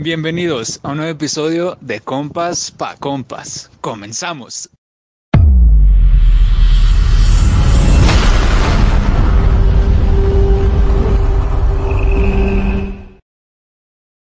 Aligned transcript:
Bienvenidos 0.00 0.78
a 0.84 0.92
un 0.92 0.98
nuevo 0.98 1.10
episodio 1.10 1.76
de 1.80 1.98
Compas 1.98 2.70
pa 2.70 2.94
Compas. 2.94 3.68
Comenzamos. 3.80 4.70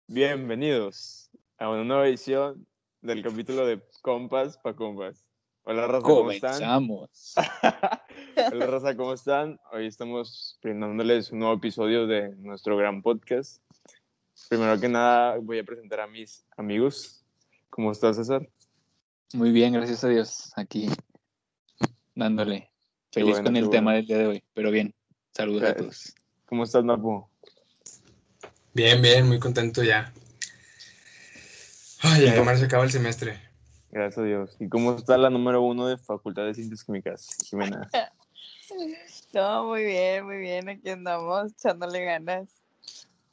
Bienvenidos 0.08 1.30
a 1.56 1.70
una 1.70 1.84
nueva 1.84 2.06
edición 2.06 2.66
del 3.00 3.22
capítulo 3.22 3.64
de 3.64 3.80
Compas 4.02 4.58
pa 4.58 4.74
Compas. 4.76 5.24
Hola 5.62 5.86
Raza, 5.86 6.02
¿cómo 6.02 6.30
están? 6.32 6.50
Comenzamos. 6.52 7.34
Hola 8.52 8.66
Raza, 8.66 8.94
¿cómo 8.94 9.14
están? 9.14 9.58
Hoy 9.72 9.86
estamos 9.86 10.58
brindándoles 10.62 11.32
un 11.32 11.38
nuevo 11.38 11.54
episodio 11.54 12.06
de 12.06 12.36
nuestro 12.36 12.76
gran 12.76 13.00
podcast. 13.00 13.61
Primero 14.48 14.78
que 14.78 14.88
nada 14.88 15.38
voy 15.38 15.58
a 15.58 15.64
presentar 15.64 16.00
a 16.00 16.06
mis 16.06 16.44
amigos. 16.56 17.24
¿Cómo 17.70 17.92
estás, 17.92 18.16
César? 18.16 18.48
Muy 19.34 19.50
bien, 19.50 19.72
gracias 19.72 20.04
a 20.04 20.08
Dios. 20.08 20.52
Aquí 20.56 20.88
dándole. 22.14 22.70
Qué 23.10 23.20
Feliz 23.20 23.34
bueno, 23.34 23.44
con 23.44 23.56
el 23.56 23.64
bueno. 23.64 23.70
tema 23.70 23.94
del 23.94 24.06
día 24.06 24.18
de 24.18 24.26
hoy, 24.26 24.44
pero 24.54 24.70
bien. 24.70 24.94
Saludos 25.32 25.62
a 25.62 25.74
todos. 25.74 26.14
¿Cómo 26.46 26.64
estás, 26.64 26.84
Napo? 26.84 27.30
Bien, 28.74 29.00
bien, 29.00 29.26
muy 29.26 29.38
contento 29.38 29.82
ya. 29.82 30.12
Ay, 32.02 32.24
ya 32.24 32.56
se 32.56 32.64
acaba 32.64 32.84
el 32.84 32.90
semestre. 32.90 33.40
Gracias 33.90 34.18
a 34.18 34.22
Dios. 34.22 34.56
¿Y 34.58 34.68
cómo 34.68 34.96
está 34.96 35.16
la 35.18 35.30
número 35.30 35.62
uno 35.62 35.86
de 35.86 35.98
Facultad 35.98 36.44
de 36.46 36.54
Ciencias 36.54 36.84
Químicas, 36.84 37.28
Jimena? 37.48 37.88
No, 39.34 39.66
muy 39.66 39.84
bien, 39.84 40.24
muy 40.24 40.38
bien. 40.38 40.68
Aquí 40.68 40.88
andamos 40.88 41.52
echándole 41.52 42.04
ganas. 42.04 42.61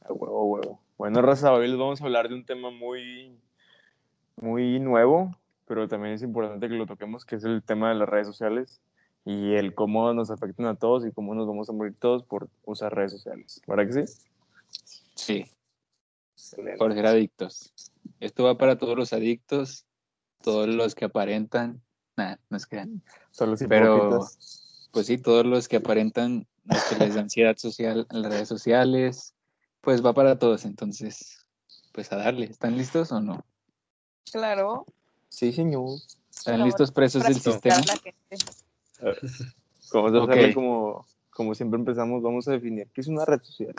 A 0.02 0.13
huevo, 0.13 0.45
huevo. 0.45 0.80
Bueno, 0.98 1.21
Raza, 1.21 1.54
hoy 1.54 1.68
les 1.68 1.77
vamos 1.77 2.01
a 2.01 2.05
hablar 2.05 2.29
de 2.29 2.35
un 2.35 2.46
tema 2.46 2.71
muy, 2.71 3.40
muy 4.37 4.79
nuevo, 4.79 5.35
pero 5.65 5.87
también 5.87 6.13
es 6.13 6.21
importante 6.21 6.68
que 6.68 6.76
lo 6.76 6.85
toquemos, 6.85 7.26
que 7.26 7.35
es 7.35 7.43
el 7.43 7.63
tema 7.63 7.90
de 7.90 7.96
las 7.96 8.09
redes 8.09 8.27
sociales 8.27 8.82
y 9.26 9.54
el 9.54 9.76
cómo 9.76 10.13
nos 10.13 10.32
afectan 10.32 10.65
a 10.65 10.76
todos 10.76 11.05
y 11.05 11.12
cómo 11.12 11.35
nos 11.35 11.48
vamos 11.48 11.70
a 11.70 11.74
morir 11.74 11.96
todos 11.99 12.24
por 12.24 12.49
usar 12.65 12.93
redes 12.96 13.12
sociales. 13.12 13.62
¿Verdad 13.68 13.85
que 13.87 14.05
sí? 14.05 14.13
Sí, 15.15 15.46
Excelente. 16.34 16.77
por 16.77 16.93
ser 16.93 17.05
adictos. 17.05 17.74
Esto 18.20 18.43
va 18.43 18.57
para 18.57 18.77
todos 18.77 18.98
los 18.98 19.13
adictos, 19.13 19.85
todos 20.41 20.68
los 20.68 20.96
que 20.96 21.05
aparentan. 21.05 21.81
Nah, 22.18 22.35
no 22.49 22.57
es 22.57 22.65
que. 22.65 22.85
Son 23.31 23.52
los 23.52 23.63
Pero, 23.68 24.20
pues 24.91 25.05
sí, 25.05 25.18
todos 25.18 25.46
los 25.46 25.68
que 25.68 25.77
aparentan 25.77 26.48
que 26.90 26.96
les 26.98 27.15
da 27.15 27.21
ansiedad 27.21 27.57
social 27.57 28.07
en 28.09 28.21
las 28.21 28.31
redes 28.31 28.48
sociales, 28.48 29.35
pues 29.82 30.05
va 30.05 30.13
para 30.13 30.38
todos. 30.40 30.66
Entonces, 30.66 31.46
pues 31.91 32.12
a 32.12 32.18
darle. 32.18 32.46
¿Están 32.46 32.77
listos 32.77 33.12
o 33.12 33.20
no? 33.20 33.46
Claro. 34.32 34.86
Sí, 35.30 35.52
señor. 35.52 35.99
¿Están 36.36 36.63
listos 36.63 36.91
presos 36.91 37.24
del 37.24 37.40
sistema? 37.40 37.82
la 37.86 37.98
gente. 37.98 38.38
Como, 39.90 40.10
se 40.12 40.18
Ok. 40.18 40.30
sabe, 40.30 40.54
como, 40.54 41.05
como 41.32 41.55
siempre 41.55 41.80
empezamos, 41.80 42.21
vamos 42.21 42.48
a 42.48 42.52
definir 42.52 42.88
qué 42.94 43.02
es 43.02 43.08
una 43.08 43.26
red 43.26 43.41
social. 43.41 43.74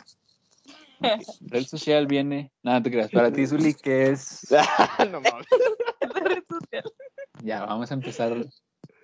Red 1.41 1.65
social 1.65 2.05
viene. 2.05 2.51
Nada, 2.61 2.83
te 2.83 2.91
creas. 2.91 3.09
Para 3.11 3.31
ti, 3.31 3.47
Zuli, 3.47 3.73
¿qué 3.73 4.09
es? 4.09 4.47
no 5.11 5.21
mames. 5.21 5.47
La 6.01 6.19
red 6.19 6.43
social. 6.47 6.83
Ya, 7.41 7.65
vamos 7.65 7.89
a 7.91 7.93
empezar. 7.93 8.45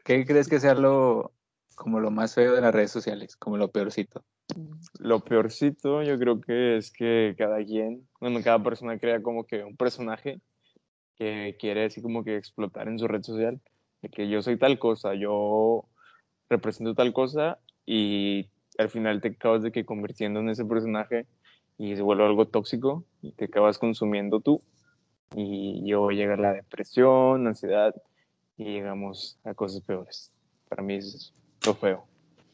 ¿Qué 0.04 0.26
crees 0.26 0.48
que 0.48 0.59
sea 0.59 0.76
lo 0.76 1.32
como 1.76 2.00
lo 2.00 2.11
más 2.11 2.36
feo 2.36 2.54
de 2.54 2.61
las 2.61 2.73
redes 2.73 2.92
sociales? 2.92 3.36
Como 3.36 3.58
lo 3.58 3.72
peorcito. 3.72 4.23
Lo 5.00 5.20
peorcito 5.20 6.03
yo 6.03 6.17
creo 6.17 6.42
que 6.42 6.78
es 6.78 6.92
que 6.92 7.36
cada 7.38 7.64
quien, 7.64 8.08
bueno, 8.20 8.40
cada 8.44 8.64
persona 8.64 8.98
crea 8.98 9.22
como 9.22 9.45
que 9.45 9.64
un 9.64 9.76
personaje 9.76 10.39
que 11.16 11.58
quiere 11.59 11.86
así 11.86 12.02
como 12.02 12.23
que 12.23 12.38
explotar 12.38 12.88
en 12.88 12.99
su 12.99 13.08
red 13.08 13.23
social, 13.23 13.60
de 14.02 14.10
que 14.10 14.30
yo 14.30 14.42
soy 14.42 14.58
tal 14.58 14.80
cosa, 14.80 15.14
yo 15.16 15.86
represento 16.49 16.95
tal 16.95 17.14
cosa 17.14 17.60
y 17.86 18.49
al 18.77 18.89
final 18.89 19.21
te 19.21 19.30
acabas 19.30 19.64
de 19.64 19.71
que 19.71 19.86
convirtiendo 19.86 20.39
en 20.39 20.50
ese 20.50 20.66
personaje 20.66 21.26
y 21.77 21.95
se 21.95 22.02
vuelve 22.02 22.26
algo 22.26 22.48
tóxico 22.48 23.04
y 23.21 23.32
te 23.33 23.45
acabas 23.45 23.77
consumiendo 23.77 24.39
tú 24.39 24.61
y 25.36 25.82
luego 25.89 26.11
llega 26.11 26.38
la 26.38 26.54
depresión, 26.54 27.48
ansiedad 27.48 27.94
y 28.58 28.66
llegamos 28.66 29.39
a 29.44 29.54
cosas 29.54 29.82
peores. 29.82 30.32
Para 30.70 30.83
mí 30.83 30.95
es 30.95 31.33
lo 31.66 31.73
feo. 31.73 32.05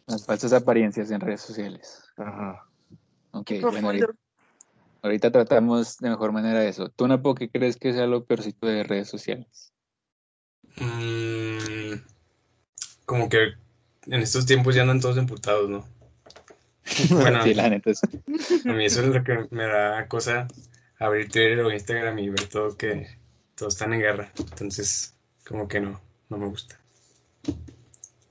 Las 0.07 0.25
falsas 0.25 0.53
apariencias 0.53 1.11
en 1.11 1.21
redes 1.21 1.41
sociales. 1.41 2.03
Ajá. 2.17 2.67
Ok, 3.31 3.51
bueno, 3.61 3.89
ahorita, 5.01 5.31
tratamos 5.31 5.97
de 5.97 6.09
mejor 6.09 6.31
manera 6.31 6.63
eso. 6.65 6.89
¿Tú, 6.89 7.07
Napo, 7.07 7.35
qué 7.35 7.49
crees 7.49 7.77
que 7.77 7.93
sea 7.93 8.05
lo 8.05 8.25
peorcito 8.25 8.67
de 8.67 8.83
redes 8.83 9.09
sociales? 9.09 9.73
Mm, 10.77 11.95
como 13.05 13.29
que 13.29 13.53
en 14.07 14.21
estos 14.21 14.45
tiempos 14.45 14.75
ya 14.75 14.81
andan 14.81 14.99
todos 14.99 15.17
emputados, 15.17 15.69
¿no? 15.69 15.85
Bueno, 17.09 17.43
Sí, 17.43 17.53
la 17.53 17.69
neta 17.69 17.91
es. 17.91 18.01
a 18.03 18.73
mí 18.73 18.85
eso 18.85 19.01
es 19.01 19.07
lo 19.07 19.23
que 19.23 19.47
me 19.51 19.63
da 19.63 20.07
cosa 20.07 20.47
abrir 20.99 21.29
Twitter 21.29 21.59
o 21.61 21.71
Instagram 21.71 22.19
y 22.19 22.29
ver 22.29 22.47
todo 22.47 22.75
que 22.77 23.07
todos 23.55 23.73
están 23.73 23.93
en 23.93 24.01
guerra. 24.01 24.31
Entonces, 24.37 25.15
como 25.47 25.67
que 25.67 25.79
no, 25.79 25.99
no 26.29 26.37
me 26.37 26.47
gusta. 26.47 26.79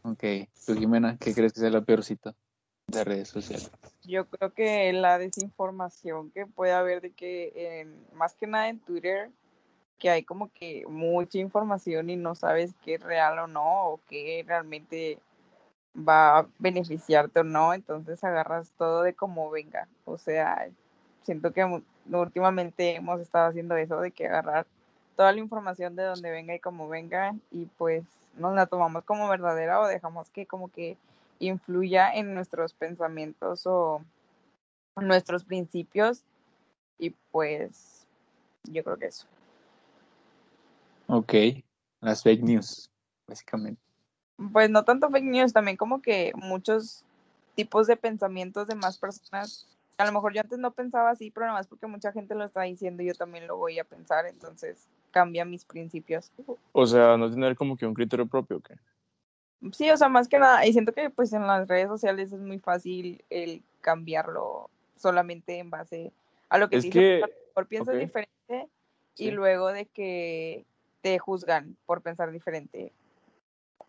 Ok, 0.05 0.25
tú, 0.67 0.75
Jimena, 0.75 1.17
¿qué 1.19 1.33
crees 1.33 1.53
que 1.53 1.61
sea 1.61 1.71
lo 1.71 1.85
peorcito 1.85 2.35
de 2.89 3.05
redes 3.05 3.29
sociales? 3.29 3.71
Yo 4.05 4.27
creo 4.27 4.53
que 4.53 4.93
la 4.93 5.19
desinformación 5.19 6.31
que 6.33 6.47
puede 6.47 6.73
haber 6.73 7.01
de 7.01 7.13
que, 7.13 7.81
en- 7.81 8.05
más 8.15 8.35
que 8.35 8.47
nada 8.49 8.69
en 8.69 8.81
Twitter, 8.81 9.31
que 9.99 10.11
hay 10.11 10.25
como 10.25 10.51
que 10.53 10.85
mucha 10.89 11.39
información 11.39 12.11
y 12.11 12.17
no 12.17 12.35
sabes 12.35 12.75
qué 12.85 12.95
es 12.95 13.01
real 13.03 13.39
o 13.39 13.47
no, 13.47 13.91
o 13.91 14.01
qué 14.09 14.45
realmente 14.47 15.21
va 15.97 16.39
a 16.41 16.47
beneficiarte 16.59 17.41
o 17.41 17.45
no, 17.45 17.75
entonces 17.75 18.25
agarras 18.25 18.73
todo 18.77 19.03
de 19.03 19.15
como 19.15 19.51
venga. 19.51 19.87
O 20.05 20.19
sea, 20.19 20.69
siento 21.23 21.53
que 21.53 21.83
últimamente 22.11 22.97
hemos 22.97 23.21
estado 23.21 23.51
haciendo 23.51 23.77
eso 23.77 24.01
de 24.01 24.11
que 24.11 24.27
agarrar 24.27 24.67
toda 25.17 25.33
la 25.33 25.39
información 25.39 25.97
de 25.97 26.05
donde 26.05 26.31
venga 26.31 26.55
y 26.55 26.61
como 26.61 26.89
venga 26.89 27.35
y 27.51 27.67
pues 27.79 28.05
nos 28.37 28.55
la 28.55 28.67
tomamos 28.67 29.05
como 29.05 29.29
verdadera 29.29 29.81
o 29.81 29.87
dejamos 29.87 30.31
que 30.31 30.47
como 30.47 30.69
que 30.69 30.97
influya 31.39 32.13
en 32.13 32.35
nuestros 32.35 32.73
pensamientos 32.73 33.67
o 33.67 34.03
nuestros 34.97 35.45
principios 35.45 36.23
y 36.99 37.11
pues 37.31 38.07
yo 38.65 38.85
creo 38.85 38.97
que 38.97 39.07
eso. 39.07 39.27
Ok, 41.09 41.35
las 42.01 42.23
fake 42.23 42.43
news, 42.43 42.91
básicamente. 43.27 43.81
Pues 44.53 44.71
no 44.71 44.85
tanto 44.85 45.11
fake 45.11 45.25
news, 45.25 45.53
también 45.53 45.77
como 45.77 46.01
que 46.01 46.33
muchos 46.35 47.05
tipos 47.55 47.87
de 47.87 47.97
pensamientos 47.97 48.67
de 48.67 48.75
más 48.75 48.99
personas. 48.99 49.69
A 49.99 50.07
lo 50.07 50.13
mejor 50.13 50.33
yo 50.33 50.41
antes 50.41 50.59
no 50.59 50.71
pensaba 50.73 51.11
así, 51.11 51.31
pero 51.31 51.47
nada 51.47 51.59
más 51.59 51.67
porque 51.67 51.87
mucha 51.87 52.13
gente 52.13 52.35
lo 52.35 52.45
está 52.45 52.63
diciendo, 52.63 53.03
yo 53.03 53.15
también 53.15 53.47
lo 53.47 53.57
voy 53.57 53.79
a 53.79 53.85
pensar, 53.85 54.27
entonces 54.27 54.89
cambia 55.13 55.45
mis 55.45 55.65
principios. 55.65 56.33
O 56.73 56.87
sea, 56.87 57.17
no 57.17 57.31
tener 57.31 57.55
como 57.55 57.77
que 57.77 57.87
un 57.87 57.95
criterio 57.95 58.27
propio, 58.27 58.57
¿o 58.57 58.61
qué? 58.61 58.75
Sí, 59.73 59.89
o 59.91 59.97
sea, 59.97 60.09
más 60.09 60.27
que 60.27 60.41
nada, 60.41 60.67
y 60.67 60.73
siento 60.73 60.93
que 60.93 61.09
pues 61.11 61.33
en 61.33 61.47
las 61.47 61.69
redes 61.69 61.87
sociales 61.87 62.33
es 62.33 62.41
muy 62.41 62.59
fácil 62.59 63.23
el 63.31 63.63
cambiarlo 63.81 64.69
solamente 64.97 65.59
en 65.59 65.71
base 65.71 66.13
a 66.49 66.59
lo 66.59 66.69
que 66.69 66.79
Es 66.79 66.83
te 66.85 66.91
que- 66.91 67.23
mejor 67.55 67.67
piensas 67.69 67.99
diferente 67.99 68.69
Sí. 69.15 69.27
y 69.27 69.31
luego 69.31 69.69
de 69.73 69.87
que 69.87 70.65
te 71.03 71.19
juzgan 71.19 71.77
por 71.87 72.01
pensar 72.03 72.33
diferente. 72.33 72.93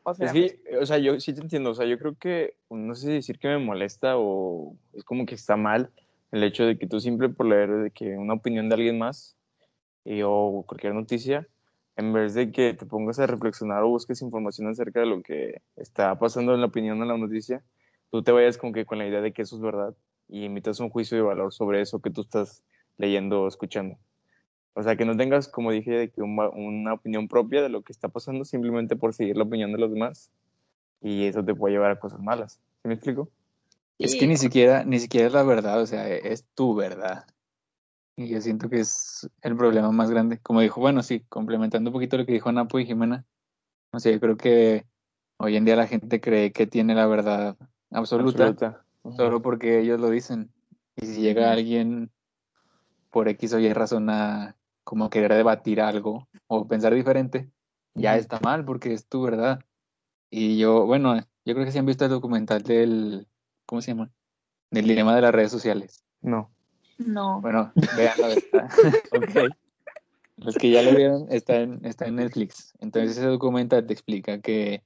O 0.03 0.13
sea, 0.13 0.27
Es 0.27 0.33
que, 0.33 0.77
o 0.77 0.85
sea, 0.85 0.97
yo 0.97 1.19
sí 1.19 1.33
te 1.33 1.41
entiendo, 1.41 1.71
o 1.71 1.75
sea, 1.75 1.85
yo 1.85 1.97
creo 1.97 2.15
que, 2.19 2.55
no 2.69 2.93
sé 2.93 3.07
si 3.07 3.13
decir 3.13 3.39
que 3.39 3.47
me 3.47 3.57
molesta 3.57 4.17
o 4.17 4.75
es 4.93 5.03
como 5.03 5.25
que 5.25 5.35
está 5.35 5.55
mal 5.55 5.89
el 6.31 6.43
hecho 6.43 6.65
de 6.65 6.77
que 6.77 6.87
tú 6.87 6.99
simple 6.99 7.29
por 7.29 7.45
leer 7.45 7.69
de 7.71 7.91
que 7.91 8.17
una 8.17 8.33
opinión 8.33 8.67
de 8.67 8.75
alguien 8.75 8.97
más 8.97 9.37
y, 10.05 10.21
o 10.23 10.63
cualquier 10.67 10.93
noticia, 10.93 11.47
en 11.95 12.13
vez 12.13 12.33
de 12.33 12.51
que 12.51 12.73
te 12.73 12.85
pongas 12.85 13.19
a 13.19 13.27
reflexionar 13.27 13.83
o 13.83 13.89
busques 13.89 14.21
información 14.21 14.67
acerca 14.67 14.99
de 14.99 15.05
lo 15.05 15.21
que 15.21 15.61
está 15.75 16.17
pasando 16.17 16.53
en 16.53 16.61
la 16.61 16.67
opinión 16.67 16.99
de 16.99 17.05
la 17.05 17.17
noticia, 17.17 17.63
tú 18.11 18.23
te 18.23 18.31
vayas 18.31 18.57
como 18.57 18.73
que 18.73 18.85
con 18.85 18.97
la 18.97 19.07
idea 19.07 19.21
de 19.21 19.31
que 19.31 19.43
eso 19.43 19.55
es 19.55 19.61
verdad 19.61 19.95
y 20.27 20.45
emitas 20.45 20.79
un 20.79 20.89
juicio 20.89 21.17
de 21.17 21.23
valor 21.23 21.53
sobre 21.53 21.81
eso 21.81 22.01
que 22.01 22.09
tú 22.09 22.21
estás 22.21 22.63
leyendo 22.97 23.43
o 23.43 23.47
escuchando. 23.47 23.97
O 24.73 24.81
sea, 24.81 24.95
que 24.95 25.05
no 25.05 25.15
tengas, 25.15 25.47
como 25.47 25.71
dije, 25.71 25.91
de 25.91 26.09
que 26.09 26.21
una, 26.21 26.49
una 26.49 26.93
opinión 26.93 27.27
propia 27.27 27.61
de 27.61 27.69
lo 27.69 27.83
que 27.83 27.93
está 27.93 28.09
pasando 28.09 28.43
simplemente 28.43 28.95
por 28.95 29.13
seguir 29.13 29.37
la 29.37 29.43
opinión 29.43 29.71
de 29.71 29.77
los 29.77 29.91
demás. 29.91 30.31
Y 31.01 31.25
eso 31.25 31.43
te 31.43 31.53
puede 31.53 31.75
llevar 31.75 31.91
a 31.91 31.99
cosas 31.99 32.19
malas. 32.19 32.59
¿Sí 32.81 32.87
me 32.87 32.95
explico? 32.95 33.29
Es 33.99 34.15
que 34.15 34.25
ni 34.25 34.37
siquiera, 34.37 34.83
ni 34.83 34.99
siquiera 34.99 35.27
es 35.27 35.33
la 35.33 35.43
verdad, 35.43 35.79
o 35.81 35.85
sea, 35.85 36.09
es 36.09 36.45
tu 36.55 36.73
verdad. 36.73 37.25
Y 38.15 38.27
yo 38.27 38.41
siento 38.41 38.69
que 38.69 38.79
es 38.79 39.29
el 39.41 39.55
problema 39.55 39.91
más 39.91 40.11
grande. 40.11 40.39
Como 40.39 40.61
dijo, 40.61 40.79
bueno, 40.79 41.01
sí, 41.01 41.21
complementando 41.29 41.89
un 41.89 41.93
poquito 41.93 42.17
lo 42.17 42.25
que 42.25 42.33
dijo 42.33 42.51
Napo 42.51 42.79
y 42.79 42.85
Jimena. 42.85 43.25
O 43.91 43.99
sea, 43.99 44.11
yo 44.11 44.19
creo 44.19 44.37
que 44.37 44.85
hoy 45.37 45.55
en 45.55 45.65
día 45.65 45.75
la 45.75 45.87
gente 45.87 46.21
cree 46.21 46.51
que 46.51 46.67
tiene 46.67 46.95
la 46.95 47.07
verdad 47.07 47.57
absoluta, 47.91 48.47
Absoluta. 48.47 48.85
solo 49.15 49.41
porque 49.41 49.79
ellos 49.79 49.99
lo 49.99 50.09
dicen. 50.09 50.51
Y 50.95 51.05
si 51.07 51.21
llega 51.21 51.51
alguien 51.51 52.11
por 53.09 53.27
X 53.27 53.53
o 53.53 53.59
Y 53.59 53.71
razón 53.73 54.09
a 54.09 54.55
como 54.83 55.09
querer 55.09 55.33
debatir 55.33 55.81
algo 55.81 56.27
o 56.47 56.67
pensar 56.67 56.93
diferente, 56.93 57.49
ya 57.95 58.15
está 58.15 58.39
mal 58.41 58.65
porque 58.65 58.93
es 58.93 59.07
tu 59.07 59.21
verdad. 59.21 59.59
Y 60.29 60.57
yo, 60.57 60.85
bueno, 60.85 61.15
yo 61.45 61.53
creo 61.53 61.65
que 61.65 61.71
sí 61.71 61.77
han 61.77 61.85
visto 61.85 62.05
el 62.05 62.11
documental 62.11 62.63
del, 62.63 63.27
¿cómo 63.65 63.81
se 63.81 63.91
llama? 63.91 64.11
Del 64.71 64.87
dilema 64.87 65.15
de 65.15 65.21
las 65.21 65.33
redes 65.33 65.51
sociales. 65.51 66.03
No. 66.21 66.51
No. 66.97 67.41
Bueno, 67.41 67.71
veanlo, 67.97 68.27
está. 68.27 68.67
ok. 69.15 69.53
Los 70.37 70.55
que 70.55 70.71
ya 70.71 70.81
lo 70.81 70.95
vieron, 70.95 71.27
está 71.29 71.57
en, 71.57 71.85
está 71.85 72.05
en 72.05 72.15
Netflix. 72.15 72.73
Entonces 72.79 73.17
ese 73.17 73.27
documental 73.27 73.85
te 73.85 73.93
explica 73.93 74.41
que, 74.41 74.83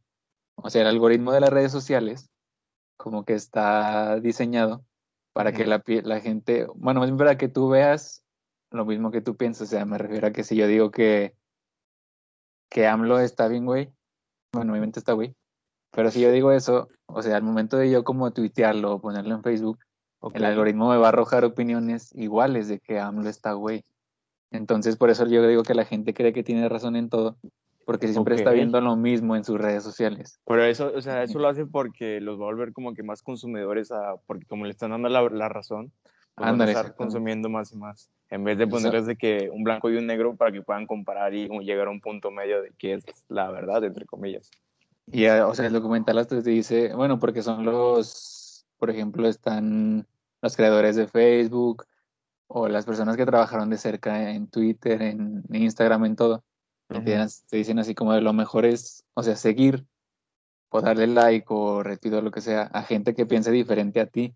o 0.56 0.69
sea, 0.69 0.81
el 0.81 0.88
algoritmo 0.88 1.31
de 1.31 1.42
las 1.42 1.50
redes 1.50 1.71
sociales 1.71 2.30
como 2.98 3.24
que 3.24 3.33
está 3.33 4.19
diseñado 4.19 4.83
para 5.33 5.54
que 5.54 5.65
la, 5.65 5.83
la 6.04 6.19
gente, 6.19 6.65
bueno, 6.75 7.00
más 7.00 7.09
bien 7.09 7.18
para 7.18 7.38
que 7.38 7.48
tú 7.48 7.69
veas 7.69 8.24
lo 8.71 8.86
mismo 8.86 9.12
que 9.12 9.21
tú 9.21 9.38
piensas. 9.38 9.68
O 9.68 9.71
sea, 9.71 9.86
me 9.86 9.98
refiero 9.98 10.27
a 10.27 10.31
que 10.31 10.44
si 10.44 10.56
yo 10.56 10.68
digo 10.68 10.92
que, 10.92 11.36
que 12.69 12.88
AMLO 12.88 13.19
está 13.19 13.48
bien, 13.48 13.65
güey, 13.65 13.92
bueno, 14.51 14.74
mi 14.74 14.80
mente 14.80 15.00
está 15.00 15.13
güey, 15.13 15.36
pero 15.92 16.12
si 16.12 16.21
yo 16.21 16.31
digo 16.31 16.51
eso, 16.51 16.89
o 17.06 17.21
sea, 17.21 17.38
al 17.38 17.44
momento 17.44 17.77
de 17.77 17.89
yo 17.89 18.04
como 18.04 18.31
tuitearlo 18.31 18.94
o 18.94 19.01
ponerlo 19.01 19.36
en 19.36 19.44
Facebook, 19.44 19.80
Ok. 20.19 20.36
el 20.36 20.46
algoritmo 20.46 20.90
me 20.90 20.98
va 20.98 21.08
a 21.08 21.10
arrojar 21.10 21.46
opiniones 21.46 22.14
iguales 22.16 22.68
de 22.68 22.80
que 22.80 23.00
AMLO 23.00 23.30
está 23.30 23.54
güey. 23.54 23.84
Entonces, 24.52 24.96
por 24.96 25.10
eso 25.10 25.25
yo 25.28 25.46
digo 25.48 25.64
que 25.64 25.74
la 25.74 25.86
gente 25.86 26.14
cree 26.14 26.34
que 26.34 26.44
tiene 26.44 26.68
razón 26.69 26.96
en 26.96 27.10
todo, 27.10 27.38
porque 27.86 28.08
siempre 28.08 28.36
está 28.36 28.52
Ok. 28.52 28.56
viendo 28.56 28.81
lo 28.81 28.96
mismo 28.96 29.36
en 29.36 29.44
sus 29.44 29.60
redes 29.60 29.84
sociales. 29.84 30.40
Pero 30.46 30.64
eso, 30.64 30.92
o 30.96 31.02
sea, 31.02 31.24
eso 31.24 31.38
lo 31.40 31.48
hace 31.48 31.66
porque 31.66 32.22
los 32.22 32.40
va 32.40 32.44
a 32.44 32.48
volver 32.48 32.74
como 32.74 32.94
que 32.94 33.04
más 33.04 33.22
consumidores 33.22 33.92
a, 33.92 34.16
porque 34.25 34.46
como 34.46 34.66
le 34.66 34.72
están 34.72 34.92
dando 34.92 35.10
la, 35.10 35.22
la 35.30 35.50
razón, 35.50 35.92
pues 36.36 36.50
van 36.50 36.62
a 36.62 36.66
estar 36.66 36.96
consumiendo 36.96 37.50
más 37.50 37.72
y 37.74 37.78
más. 37.78 38.10
En 38.30 38.44
vez 38.44 38.58
de 38.58 38.68
ponerles 38.68 39.06
de 39.06 39.16
que 39.16 39.50
un 39.52 39.64
blanco 39.64 39.90
y 39.90 39.98
un 39.98 40.06
negro 40.06 40.36
para 40.36 40.52
que 40.52 40.62
puedan 40.62 40.86
comparar 40.86 41.34
y 41.34 41.48
llegar 41.48 41.88
a 41.88 41.92
un 41.92 42.02
punto 42.02 42.30
medio 42.30 42.62
de 42.62 42.72
que 42.78 42.94
es 42.94 43.06
la 43.28 43.50
verdad, 43.50 43.84
entre 43.84 44.06
comillas. 44.06 44.52
Y, 45.10 45.24
eh, 45.24 45.42
o 45.42 45.56
sea, 45.56 45.68
el 45.68 45.74
documental 45.74 46.18
hasta 46.18 46.42
te 46.42 46.50
dice, 46.50 46.94
bueno, 46.94 47.18
porque 47.19 47.42
son 47.42 47.64
los, 47.66 48.37
por 48.78 48.90
ejemplo, 48.90 49.28
están 49.28 50.08
los 50.42 50.56
creadores 50.56 50.96
de 50.96 51.08
Facebook 51.08 51.86
o 52.48 52.68
las 52.68 52.86
personas 52.86 53.18
que 53.18 53.26
trabajaron 53.26 53.70
de 53.70 53.78
cerca 53.78 54.32
en 54.32 54.48
Twitter, 54.48 55.02
en 55.02 55.44
Instagram, 55.52 56.06
en 56.06 56.16
todo. 56.16 56.44
Te 56.88 57.58
dicen 57.58 57.80
así 57.80 57.94
como 57.96 58.14
de 58.14 58.22
lo 58.22 58.34
mejor 58.34 58.66
es, 58.66 59.04
o 59.14 59.24
sea, 59.24 59.36
seguir 59.36 59.86
o 60.70 60.82
darle 60.82 61.08
like 61.08 61.46
o 61.50 61.84
retweet 61.84 62.14
o 62.14 62.22
lo 62.22 62.32
que 62.32 62.42
sea 62.42 62.64
a 62.64 62.84
gente 62.84 63.14
que 63.14 63.26
piense 63.26 63.52
diferente 63.52 64.00
a 64.00 64.08
ti, 64.08 64.36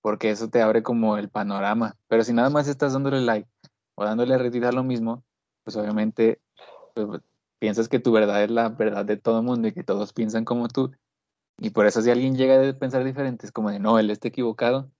porque 0.00 0.30
eso 0.30 0.48
te 0.48 0.62
abre 0.62 0.82
como 0.82 1.18
el 1.18 1.28
panorama. 1.28 1.96
Pero 2.06 2.22
si 2.22 2.32
nada 2.32 2.50
más 2.50 2.68
estás 2.68 2.92
dándole 2.92 3.20
like 3.20 3.48
o 3.96 4.04
dándole 4.04 4.34
a 4.34 4.72
lo 4.72 4.84
mismo, 4.84 5.24
pues 5.64 5.76
obviamente 5.76 6.40
pues, 6.94 7.20
piensas 7.58 7.88
que 7.88 7.98
tu 7.98 8.12
verdad 8.12 8.44
es 8.44 8.50
la 8.50 8.68
verdad 8.68 9.04
de 9.04 9.16
todo 9.16 9.40
el 9.40 9.44
mundo 9.44 9.68
y 9.68 9.72
que 9.72 9.82
todos 9.82 10.12
piensan 10.12 10.44
como 10.44 10.68
tú. 10.68 10.92
Y 11.58 11.70
por 11.70 11.86
eso 11.86 12.00
si 12.02 12.10
alguien 12.10 12.36
llega 12.36 12.68
a 12.68 12.72
pensar 12.72 13.04
diferente, 13.04 13.44
es 13.44 13.52
como 13.52 13.70
de, 13.70 13.80
no, 13.80 13.98
él 13.98 14.10
está 14.10 14.28
equivocado, 14.28 14.90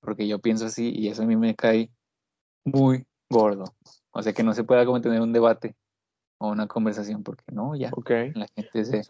porque 0.00 0.26
yo 0.26 0.38
pienso 0.38 0.66
así 0.66 0.92
y 0.94 1.08
eso 1.08 1.22
a 1.22 1.26
mí 1.26 1.36
me 1.36 1.54
cae 1.54 1.90
muy 2.64 3.06
gordo. 3.28 3.64
O 4.12 4.22
sea, 4.22 4.32
que 4.32 4.42
no 4.42 4.54
se 4.54 4.64
pueda 4.64 4.86
como 4.86 5.00
tener 5.02 5.20
un 5.20 5.34
debate 5.34 5.76
o 6.38 6.48
una 6.48 6.66
conversación, 6.66 7.22
porque 7.22 7.44
no, 7.52 7.76
ya, 7.76 7.90
la 8.34 8.48
gente 8.54 8.84
se... 8.84 9.02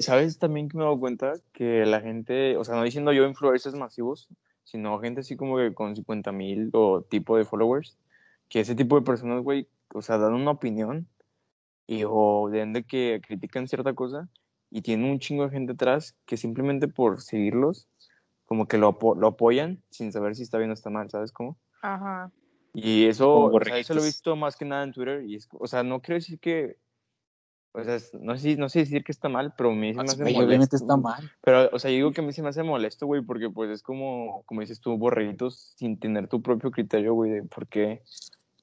¿sabes 0.00 0.38
también 0.38 0.68
que 0.68 0.76
me 0.76 0.82
he 0.82 0.86
dado 0.86 1.00
cuenta? 1.00 1.32
Que 1.52 1.86
la 1.86 2.00
gente, 2.00 2.56
o 2.56 2.64
sea, 2.64 2.74
no 2.74 2.82
diciendo 2.82 3.12
yo 3.12 3.26
influencers 3.26 3.74
masivos, 3.74 4.28
sino 4.64 5.00
gente 5.00 5.20
así 5.20 5.36
como 5.36 5.56
que 5.56 5.72
con 5.74 5.96
50 5.96 6.32
mil 6.32 6.70
o 6.74 7.02
tipo 7.02 7.36
de 7.36 7.44
followers, 7.44 7.96
que 8.48 8.60
ese 8.60 8.74
tipo 8.74 8.96
de 8.96 9.06
personas, 9.06 9.42
güey, 9.42 9.68
o 9.94 10.02
sea, 10.02 10.18
dan 10.18 10.34
una 10.34 10.50
opinión 10.50 11.08
y 11.86 12.04
o 12.06 12.48
de 12.50 12.84
que 12.86 13.20
critican 13.26 13.68
cierta 13.68 13.94
cosa 13.94 14.28
y 14.72 14.80
tienen 14.80 15.10
un 15.10 15.18
chingo 15.18 15.44
de 15.44 15.50
gente 15.50 15.72
atrás 15.72 16.16
que 16.24 16.36
simplemente 16.36 16.88
por 16.88 17.20
seguirlos, 17.20 17.88
como 18.46 18.66
que 18.66 18.78
lo, 18.78 18.98
lo 19.16 19.26
apoyan 19.26 19.82
sin 19.90 20.10
saber 20.12 20.34
si 20.34 20.42
está 20.42 20.58
bien 20.58 20.70
o 20.70 20.74
está 20.74 20.88
mal, 20.88 21.10
¿sabes 21.10 21.30
cómo? 21.30 21.58
Ajá. 21.82 22.32
Y 22.72 23.04
eso, 23.04 23.44
o 23.44 23.60
sea, 23.62 23.76
eso 23.76 23.92
lo 23.92 24.00
he 24.00 24.06
visto 24.06 24.34
más 24.34 24.56
que 24.56 24.64
nada 24.64 24.82
en 24.84 24.92
Twitter. 24.92 25.24
Y 25.26 25.36
es, 25.36 25.48
o 25.52 25.66
sea, 25.66 25.82
no 25.82 26.00
quiero 26.00 26.16
decir 26.16 26.38
que. 26.38 26.78
O 27.74 27.82
sea, 27.84 27.98
no 28.20 28.36
sé, 28.36 28.56
no 28.56 28.68
sé 28.68 28.80
decir 28.80 29.02
que 29.02 29.12
está 29.12 29.28
mal, 29.28 29.54
pero 29.56 29.70
a 29.70 29.74
mí 29.74 29.94
se 29.94 29.98
me 29.98 30.04
hace 30.04 30.22
Güey, 30.22 30.36
obviamente 30.36 30.56
molesto. 30.56 30.76
está 30.76 30.96
mal. 30.96 31.30
Pero, 31.42 31.70
o 31.72 31.78
sea, 31.78 31.90
yo 31.90 31.96
digo 31.96 32.12
que 32.12 32.20
a 32.20 32.24
mí 32.24 32.32
se 32.32 32.42
me 32.42 32.50
hace 32.50 32.62
molesto, 32.62 33.06
güey, 33.06 33.22
porque 33.22 33.48
pues 33.48 33.70
es 33.70 33.82
como, 33.82 34.42
como 34.44 34.60
dices 34.60 34.80
tú, 34.80 34.96
borreguitos 34.98 35.74
sin 35.76 35.98
tener 35.98 36.28
tu 36.28 36.42
propio 36.42 36.70
criterio, 36.70 37.14
güey, 37.14 37.30
de 37.30 37.42
por 37.44 37.66
qué. 37.66 38.02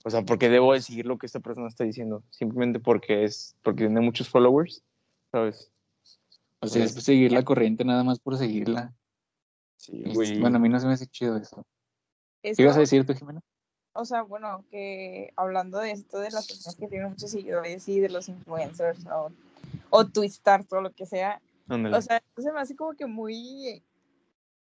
O 0.05 0.09
sea, 0.09 0.21
¿por 0.23 0.37
qué 0.37 0.49
debo 0.49 0.73
de 0.73 0.81
seguir 0.81 1.07
lo 1.07 1.17
que 1.17 1.25
esta 1.25 1.39
persona 1.39 1.67
está 1.67 1.83
diciendo? 1.83 2.23
Simplemente 2.29 2.79
porque 2.79 3.23
es, 3.23 3.55
porque 3.63 3.85
tiene 3.85 4.01
muchos 4.01 4.29
followers, 4.29 4.83
¿sabes? 5.31 5.71
O 6.61 6.67
sea, 6.67 6.83
es 6.83 6.93
seguir 6.93 7.31
la 7.31 7.43
corriente 7.43 7.85
nada 7.85 8.03
más 8.03 8.19
por 8.19 8.37
seguirla. 8.37 8.93
Sí, 9.77 10.03
güey. 10.13 10.39
bueno, 10.39 10.57
a 10.57 10.59
mí 10.59 10.67
no 10.67 10.79
se 10.79 10.87
me 10.87 10.93
hace 10.93 11.07
chido 11.07 11.37
eso. 11.37 11.65
¿Qué 12.43 12.49
Eso- 12.51 12.61
ibas 12.61 12.77
a 12.77 12.81
decir 12.81 13.05
tú, 13.05 13.13
Jimena? 13.13 13.41
O 13.93 14.05
sea, 14.05 14.21
bueno, 14.23 14.63
que 14.69 15.33
hablando 15.35 15.79
de 15.79 15.91
esto 15.91 16.19
de 16.19 16.31
las 16.31 16.47
personas 16.47 16.75
que 16.75 16.87
tienen 16.87 17.09
muchos 17.09 17.31
seguidores 17.31 17.87
y 17.89 17.99
de 17.99 18.09
los 18.09 18.29
influencers 18.29 19.05
o, 19.07 19.31
o 19.89 20.05
twistars 20.05 20.71
o 20.73 20.81
lo 20.81 20.91
que 20.91 21.05
sea, 21.05 21.41
Ándale. 21.67 21.97
o 21.97 22.01
sea, 22.01 22.17
eso 22.17 22.41
se 22.41 22.51
me 22.51 22.59
hace 22.59 22.75
como 22.75 22.93
que 22.93 23.05
muy, 23.07 23.81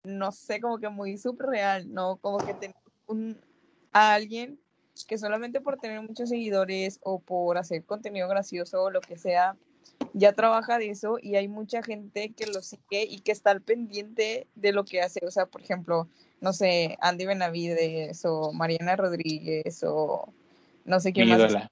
no 0.05 0.31
sé, 0.31 0.61
como 0.61 0.79
que 0.79 0.89
muy 0.89 1.17
subreal, 1.17 1.93
¿no? 1.93 2.17
Como 2.17 2.39
que 2.39 2.55
tener 2.55 2.77
un, 3.07 3.37
a 3.93 4.15
alguien 4.15 4.59
que 5.09 5.19
solamente 5.19 5.61
por 5.61 5.79
tener 5.79 6.01
muchos 6.03 6.29
seguidores 6.29 7.01
o 7.03 7.19
por 7.19 7.57
hacer 7.59 7.85
contenido 7.85 8.29
gracioso 8.29 8.83
o 8.85 8.91
lo 8.91 9.01
que 9.01 9.17
sea, 9.17 9.57
ya 10.15 10.33
trabaja 10.33 10.79
de 10.79 10.91
eso 10.91 11.19
y 11.21 11.35
hay 11.35 11.49
mucha 11.49 11.83
gente 11.83 12.33
que 12.33 12.47
lo 12.47 12.63
sigue 12.63 13.05
y 13.05 13.19
que 13.19 13.33
está 13.33 13.51
al 13.51 13.61
pendiente 13.61 14.47
de 14.55 14.73
lo 14.73 14.85
que 14.85 15.03
hace. 15.03 15.21
O 15.27 15.31
sea, 15.31 15.47
por 15.47 15.61
ejemplo, 15.61 16.09
no 16.41 16.53
sé, 16.53 16.97
Andy 17.01 17.27
Benavides 17.27 18.25
o 18.25 18.53
Mariana 18.53 18.95
Rodríguez 18.97 19.83
o 19.85 20.33
no 20.85 21.01
sé 21.01 21.09
Mi 21.09 21.13
quién 21.15 21.29
más. 21.29 21.39
ídola. 21.41 21.69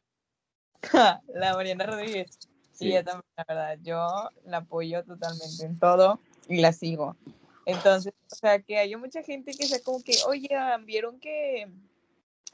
la 1.34 1.54
Mariana 1.54 1.86
Rodríguez. 1.86 2.38
Sí, 2.72 2.86
Sí. 2.88 2.92
yo 2.92 3.04
también, 3.04 3.22
la 3.36 3.44
verdad. 3.46 3.78
Yo 3.82 4.30
la 4.46 4.56
apoyo 4.58 5.04
totalmente 5.04 5.64
en 5.64 5.78
todo 5.78 6.18
y 6.48 6.60
la 6.60 6.72
sigo. 6.72 7.16
Entonces, 7.64 8.12
o 8.30 8.34
sea, 8.34 8.60
que 8.60 8.76
hay 8.78 8.96
mucha 8.96 9.22
gente 9.22 9.52
que 9.52 9.66
sea 9.66 9.80
como 9.84 10.02
que, 10.02 10.14
oye, 10.26 10.48
vieron 10.84 11.20
que 11.20 11.68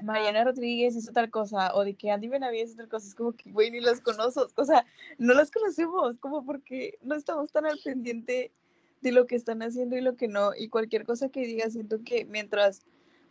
Mariana 0.03 0.45
Rodríguez 0.45 0.95
hizo 0.95 1.13
tal 1.13 1.31
cosa, 1.31 1.75
o 1.75 1.85
de 1.85 1.95
que 1.95 2.11
Andy 2.11 2.29
Benavides 2.29 2.71
hizo 2.71 2.79
tal 2.79 2.89
cosa, 2.89 3.07
es 3.09 3.15
como 3.15 3.33
que, 3.33 3.51
güey, 3.51 3.71
ni 3.71 3.81
las 3.81 4.01
conozco, 4.01 4.47
o 4.55 4.65
sea, 4.65 4.87
no 5.19 5.35
las 5.35 5.51
conocemos, 5.51 6.17
como 6.21 6.45
porque 6.45 6.99
no 7.03 7.15
estamos 7.17 7.51
tan 7.51 7.67
al 7.67 7.79
pendiente 7.83 8.53
de 9.01 9.13
lo 9.13 9.27
que 9.27 9.37
están 9.37 9.63
haciendo 9.63 9.97
y 9.97 10.01
lo 10.01 10.17
que 10.17 10.29
no, 10.29 10.55
y 10.57 10.69
cualquier 10.69 11.05
cosa 11.05 11.29
que 11.29 11.41
diga, 11.41 11.69
siento 11.71 11.99
que 12.05 12.25
mientras 12.25 12.83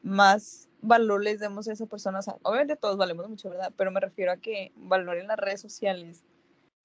más 0.04 0.70
valor 0.82 1.24
les 1.24 1.40
demos 1.40 1.68
a 1.68 1.74
esa 1.74 1.86
persona, 1.86 2.20
o 2.20 2.22
sea, 2.22 2.38
obviamente 2.44 2.76
todos 2.76 2.98
valemos 2.98 3.30
mucho, 3.30 3.50
¿verdad? 3.50 3.74
Pero 3.78 3.92
me 3.92 4.00
refiero 4.00 4.32
a 4.32 4.38
que 4.38 4.72
valoren 4.76 5.28
las 5.28 5.40
redes 5.40 5.62
sociales, 5.62 6.24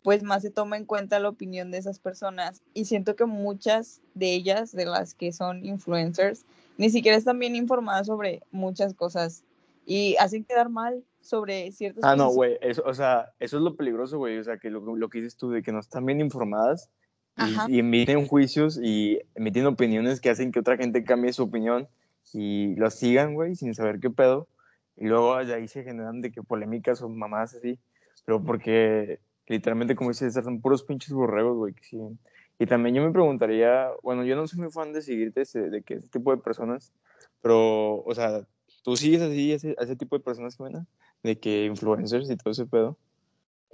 pues 0.03 0.23
más 0.23 0.43
se 0.43 0.51
toma 0.51 0.77
en 0.77 0.85
cuenta 0.85 1.21
la 1.21 1.29
opinión 1.29 1.71
de 1.71 1.79
esas 1.79 1.99
personas, 1.99 2.63
y 2.73 2.85
siento 2.85 3.17
que 3.17 3.25
muchas 3.25 4.01
de 4.15 4.33
ellas, 4.33 4.73
de 4.73 4.87
las 4.87 5.15
que 5.15 5.33
son 5.33 5.65
influencers, 5.65 6.45
ni 6.79 6.89
siquiera 6.89 7.17
están 7.17 7.39
bien 7.39 7.57
informadas 7.57 8.07
sobre 8.07 8.43
muchas 8.53 8.95
cosas 8.95 9.45
y 9.85 10.17
hacen 10.17 10.45
quedar 10.45 10.69
mal 10.69 11.05
sobre 11.21 11.71
ciertas 11.73 12.05
Ah, 12.05 12.17
no, 12.17 12.31
güey, 12.31 12.59
eso, 12.61 12.83
o 12.85 12.95
sea, 12.95 13.33
eso 13.39 13.57
es 13.59 13.63
lo 13.63 13.77
peligroso, 13.77 14.19
güey, 14.19 14.39
o 14.39 14.45
sea, 14.45 14.59
que 14.59 14.71
lo, 14.71 14.81
lo 14.97 15.09
que 15.09 15.19
dices 15.19 15.37
tú, 15.37 15.51
de 15.51 15.63
que 15.63 15.73
no 15.73 15.81
están 15.81 16.05
bien 16.07 16.21
informadas 16.21 16.91
y, 17.37 17.55
y 17.69 17.79
emiten 17.79 18.27
juicios 18.27 18.79
y 18.83 19.21
emiten 19.35 19.67
opiniones 19.67 20.21
que 20.21 20.31
hacen 20.31 20.53
que 20.53 20.61
otra 20.61 20.77
gente 20.77 21.05
cambie 21.05 21.33
su 21.33 21.45
opinión 21.45 21.89
y 22.33 22.75
lo 22.77 22.91
sigan, 22.91 23.35
güey, 23.35 23.55
sin 23.57 23.75
saber 23.75 24.01
qué 24.01 24.11
pedo, 24.11 24.49
y 24.97 25.07
luego 25.07 25.37
de 25.45 25.55
ahí 25.55 25.69
se 25.69 25.83
generan 25.85 26.21
de 26.21 26.31
que 26.33 26.43
polémicas 26.43 27.03
o 27.03 27.09
mamadas 27.09 27.55
así, 27.55 27.79
pero 28.25 28.43
porque 28.45 29.21
literalmente, 29.47 29.95
como 29.97 30.11
dices, 30.11 30.35
son 30.35 30.61
puros 30.61 30.85
pinches 30.85 31.13
borregos, 31.13 31.57
güey, 31.57 31.75
que 31.75 31.85
siguen. 31.85 32.19
Y 32.59 32.67
también 32.67 32.95
yo 32.95 33.03
me 33.03 33.11
preguntaría, 33.11 33.89
bueno, 34.03 34.25
yo 34.25 34.37
no 34.37 34.47
soy 34.47 34.61
muy 34.61 34.71
fan 34.71 34.93
de 34.93 35.03
seguirte 35.03 35.41
ese- 35.43 35.69
de 35.71 35.83
que 35.83 35.95
ese 35.95 36.09
tipo 36.09 36.31
de 36.31 36.41
personas, 36.43 36.93
pero, 37.41 38.03
o 38.05 38.15
sea, 38.15 38.47
¿tú 38.83 38.97
sigues 38.97 39.23
así 39.23 39.53
a 39.53 39.57
ese, 39.57 39.75
a 39.79 39.85
ese 39.85 39.97
tipo 39.97 40.17
de 40.17 40.25
personas, 40.25 40.57
Jimena? 40.57 40.87
De 41.23 41.39
que 41.39 41.65
influencers 41.67 42.31
y 42.31 42.37
todo 42.37 42.51
ese 42.53 42.67
pedo. 42.67 42.99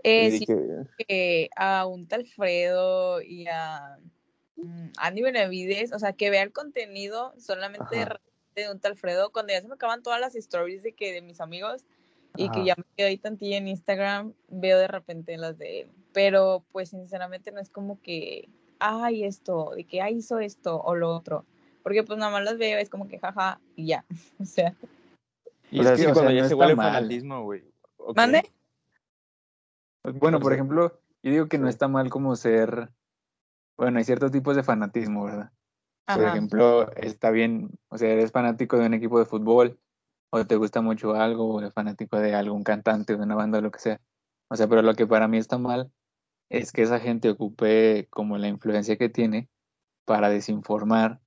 Eh, 0.04 0.30
sí, 0.30 0.46
que, 0.46 1.04
que 1.06 1.50
a 1.56 1.86
un 1.86 2.06
tal 2.06 2.20
Alfredo 2.20 3.20
y 3.20 3.46
a 3.46 3.98
mm, 4.56 4.90
Andy 4.96 5.22
Benavides, 5.22 5.92
o 5.92 5.98
sea, 5.98 6.12
que 6.12 6.30
vea 6.30 6.42
el 6.42 6.52
contenido 6.52 7.34
solamente 7.38 7.96
de, 7.96 8.02
Ajá. 8.02 8.14
repente 8.14 8.62
de 8.62 8.70
un 8.70 8.80
tal 8.80 8.92
Alfredo, 8.92 9.30
cuando 9.30 9.52
ya 9.52 9.60
se 9.60 9.68
me 9.68 9.74
acaban 9.74 10.02
todas 10.02 10.20
las 10.20 10.34
stories 10.36 10.82
de 10.82 10.92
que 10.92 11.12
de 11.12 11.22
mis 11.22 11.40
amigos 11.40 11.84
y 12.36 12.48
que 12.50 12.60
Ajá. 12.60 12.64
ya 12.64 12.74
me 12.76 12.84
quedo 12.96 13.08
ahí 13.08 13.18
tantilla 13.18 13.56
en 13.56 13.68
Instagram, 13.68 14.34
veo 14.48 14.78
de 14.78 14.88
repente 14.88 15.36
las 15.36 15.58
de 15.58 15.80
él. 15.80 15.90
Pero 16.12 16.64
pues 16.72 16.90
sinceramente 16.90 17.50
no 17.50 17.60
es 17.60 17.70
como 17.70 18.00
que, 18.00 18.48
ay, 18.78 19.24
esto, 19.24 19.72
de 19.74 19.84
que, 19.84 20.00
ay, 20.00 20.18
hizo 20.18 20.38
esto 20.38 20.80
o 20.80 20.94
lo 20.94 21.14
otro. 21.14 21.44
Porque 21.82 22.02
pues 22.02 22.18
nada 22.18 22.30
más 22.30 22.44
las 22.44 22.58
veo, 22.58 22.78
es 22.78 22.88
como 22.88 23.08
que 23.08 23.18
jaja 23.18 23.60
y 23.74 23.86
ya. 23.86 24.04
O 24.40 24.44
sea, 24.44 24.74
Y 25.70 25.80
o 25.80 25.82
sea, 25.82 25.92
es 25.92 25.98
que, 25.98 26.04
sí, 26.04 26.10
o 26.10 26.14
cuando 26.14 26.30
sea, 26.30 26.36
ya 26.36 26.42
no 26.42 26.48
se 26.48 26.54
vuelve 26.54 26.76
mal. 26.76 26.92
fanatismo, 26.92 27.42
güey. 27.42 27.64
¿Mande? 28.16 28.52
Bueno, 30.04 30.18
por 30.20 30.52
Entonces- 30.52 30.52
ejemplo, 30.54 31.00
yo 31.22 31.30
digo 31.32 31.48
que 31.48 31.58
no 31.58 31.68
está 31.68 31.88
mal 31.88 32.08
como 32.10 32.36
ser, 32.36 32.90
bueno, 33.76 33.98
hay 33.98 34.04
ciertos 34.04 34.32
tipos 34.32 34.56
de 34.56 34.62
fanatismo, 34.62 35.24
¿verdad? 35.24 35.50
Por 36.06 36.24
ejemplo, 36.24 36.90
está 36.92 37.30
bien, 37.30 37.70
o 37.88 37.98
sea, 37.98 38.08
eres 38.10 38.32
fanático 38.32 38.78
de 38.78 38.86
un 38.86 38.94
equipo 38.94 39.18
de 39.18 39.26
fútbol 39.26 39.78
o 40.30 40.46
te 40.46 40.56
gusta 40.56 40.80
mucho 40.80 41.14
algo 41.14 41.52
o 41.54 41.60
eres 41.60 41.74
fanático 41.74 42.18
de 42.18 42.34
algún 42.34 42.64
cantante, 42.64 43.14
de 43.14 43.22
una 43.22 43.34
banda, 43.34 43.60
lo 43.60 43.70
que 43.70 43.78
sea. 43.78 44.00
O 44.48 44.56
sea, 44.56 44.66
pero 44.68 44.80
lo 44.80 44.94
que 44.94 45.06
para 45.06 45.28
mí 45.28 45.36
está 45.36 45.58
mal 45.58 45.92
es 46.48 46.72
que 46.72 46.80
esa 46.82 46.98
gente 46.98 47.28
ocupe 47.28 48.06
como 48.08 48.38
la 48.38 48.48
influencia 48.48 48.96
que 48.96 49.10
tiene 49.10 49.50
para 50.06 50.30
desinformar 50.30 51.20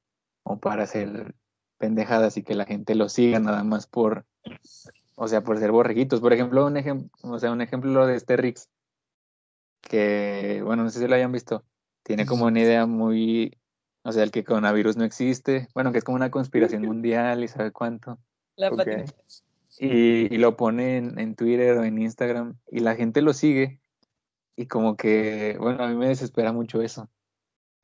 o 0.44 0.60
para 0.60 0.84
hacer 0.84 1.36
pendejadas 1.78 2.38
y 2.38 2.44
que 2.44 2.56
la 2.56 2.66
gente 2.66 2.96
lo 2.96 3.08
siga 3.08 3.40
nada 3.40 3.64
más 3.64 3.86
por, 3.86 4.26
o 5.16 5.28
sea, 5.28 5.44
por 5.44 5.58
ser 5.60 5.72
borreguitos. 5.72 6.22
Por 6.22 6.34
ejemplo, 6.34 6.66
un 6.66 6.78
ejemplo, 6.78 7.10
o 7.24 7.40
sea, 7.40 7.52
un 7.52 7.62
ejemplo 7.62 8.06
de 8.08 8.16
este 8.16 8.38
Rix, 8.38 8.70
que, 9.82 10.62
bueno, 10.64 10.84
no 10.84 10.90
sé 10.90 11.00
si 11.00 11.08
lo 11.08 11.16
hayan 11.16 11.32
visto, 11.32 11.64
tiene 12.04 12.26
como 12.26 12.46
una 12.46 12.60
idea 12.60 12.86
muy, 12.86 13.58
o 14.04 14.12
sea, 14.12 14.24
el 14.24 14.32
que 14.32 14.44
coronavirus 14.44 14.98
no 14.98 15.04
existe, 15.04 15.68
bueno, 15.74 15.92
que 15.92 15.98
es 16.00 16.04
como 16.04 16.16
una 16.16 16.32
conspiración 16.32 16.84
mundial 16.84 17.44
y 17.44 17.48
sabe 17.48 17.72
cuánto, 17.72 18.20
La 18.56 18.70
Ok. 18.70 18.78
patina. 18.78 19.06
y, 19.80 20.34
y 20.34 20.38
lo 20.38 20.56
pone 20.58 20.98
en, 20.98 21.20
en 21.20 21.36
Twitter 21.36 21.78
o 21.78 21.84
en 21.84 21.98
Instagram 22.00 22.58
y 22.72 22.80
la 22.80 22.96
gente 22.96 23.22
lo 23.22 23.34
sigue 23.34 23.80
y 24.56 24.68
como 24.68 24.96
que, 24.96 25.58
bueno, 25.60 25.84
a 25.84 25.88
mí 25.88 25.96
me 25.96 26.08
desespera 26.08 26.52
mucho 26.52 26.82
eso. 26.82 27.10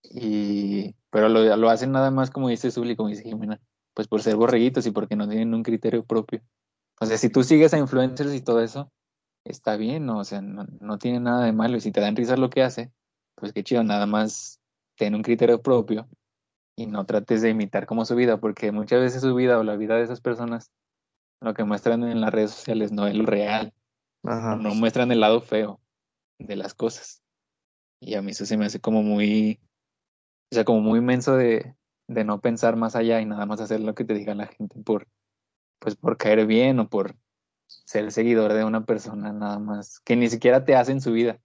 Y, 0.04 0.96
pero 1.10 1.28
lo, 1.30 1.56
lo 1.58 1.70
hacen 1.70 1.92
nada 1.92 2.12
más 2.12 2.30
como 2.30 2.50
dice 2.50 2.72
Zuli, 2.72 2.96
como 2.96 3.10
dice 3.10 3.24
Jimena, 3.24 3.60
pues 3.98 4.08
por 4.08 4.22
ser 4.22 4.36
borreguitos 4.36 4.86
y 4.86 4.92
porque 4.92 5.16
no 5.16 5.28
tienen 5.28 5.56
un 5.56 5.64
criterio 5.64 6.06
propio. 6.06 6.44
O 7.00 7.08
sea, 7.08 7.18
si 7.18 7.32
tú 7.32 7.44
sigues 7.44 7.74
a 7.74 7.80
influencers 7.80 8.32
y 8.36 8.42
todo 8.42 8.62
eso, 8.62 8.92
está 9.44 9.76
bien, 9.76 10.06
¿no? 10.06 10.20
o 10.20 10.24
sea, 10.24 10.40
no, 10.40 10.68
no 10.80 11.00
tiene 11.00 11.20
nada 11.20 11.44
de 11.44 11.52
malo. 11.52 11.78
Y 11.78 11.82
si 11.82 11.92
te 11.92 12.00
dan 12.00 12.16
risa 12.16 12.38
lo 12.38 12.52
que 12.52 12.62
hace, 12.62 12.92
pues 13.34 13.54
qué 13.54 13.64
chido, 13.64 13.84
nada 13.84 14.06
más 14.06 14.62
ten 15.00 15.16
un 15.16 15.24
criterio 15.24 15.64
propio 15.64 16.08
y 16.76 16.86
no 16.86 17.08
trates 17.08 17.42
de 17.42 17.50
imitar 17.50 17.88
como 17.88 18.06
su 18.06 18.16
vida, 18.16 18.40
porque 18.40 18.72
muchas 18.72 19.02
veces 19.02 19.24
su 19.24 19.34
vida 19.34 19.58
o 19.58 19.64
la 19.64 19.76
vida 19.78 19.96
de 19.96 20.04
esas 20.04 20.22
personas, 20.22 20.70
lo 21.42 21.56
que 21.56 21.64
muestran 21.64 22.04
en 22.04 22.22
las 22.22 22.32
redes 22.32 22.52
sociales 22.52 22.92
no 22.92 23.08
es 23.08 23.16
lo 23.16 23.26
real, 23.26 23.74
Ajá. 24.24 24.58
no 24.58 24.76
muestran 24.76 25.12
el 25.12 25.22
lado 25.22 25.42
feo 25.42 25.82
de 26.38 26.56
las 26.56 26.76
cosas. 26.76 27.24
Y 28.00 28.14
a 28.14 28.22
mí 28.22 28.30
eso 28.30 28.46
se 28.46 28.58
me 28.58 28.68
hace 28.68 28.80
como 28.80 29.02
muy, 29.02 29.60
o 30.52 30.56
sea, 30.56 30.66
como 30.66 30.82
muy 30.82 31.00
inmenso 31.00 31.36
de, 31.36 31.77
de 32.08 32.24
no 32.24 32.40
pensar 32.42 32.76
más 32.76 32.96
allá 32.96 33.22
y 33.22 33.26
nada 33.26 33.46
más 33.46 33.62
hacer 33.62 33.82
lo 33.82 33.96
que 33.96 34.06
te 34.06 34.14
diga 34.14 34.34
la 34.36 34.48
gente 34.48 34.80
por, 34.84 35.08
pues 35.80 35.96
por 35.96 36.18
caer 36.18 36.46
bien 36.46 36.80
o 36.80 36.90
por 36.90 37.16
ser 37.68 38.12
seguidor 38.12 38.54
de 38.54 38.64
una 38.64 38.86
persona 38.86 39.34
nada 39.34 39.60
más, 39.60 40.00
que 40.00 40.16
ni 40.16 40.30
siquiera 40.30 40.64
te 40.64 40.76
hacen 40.76 41.02
su 41.02 41.12
vida. 41.12 41.40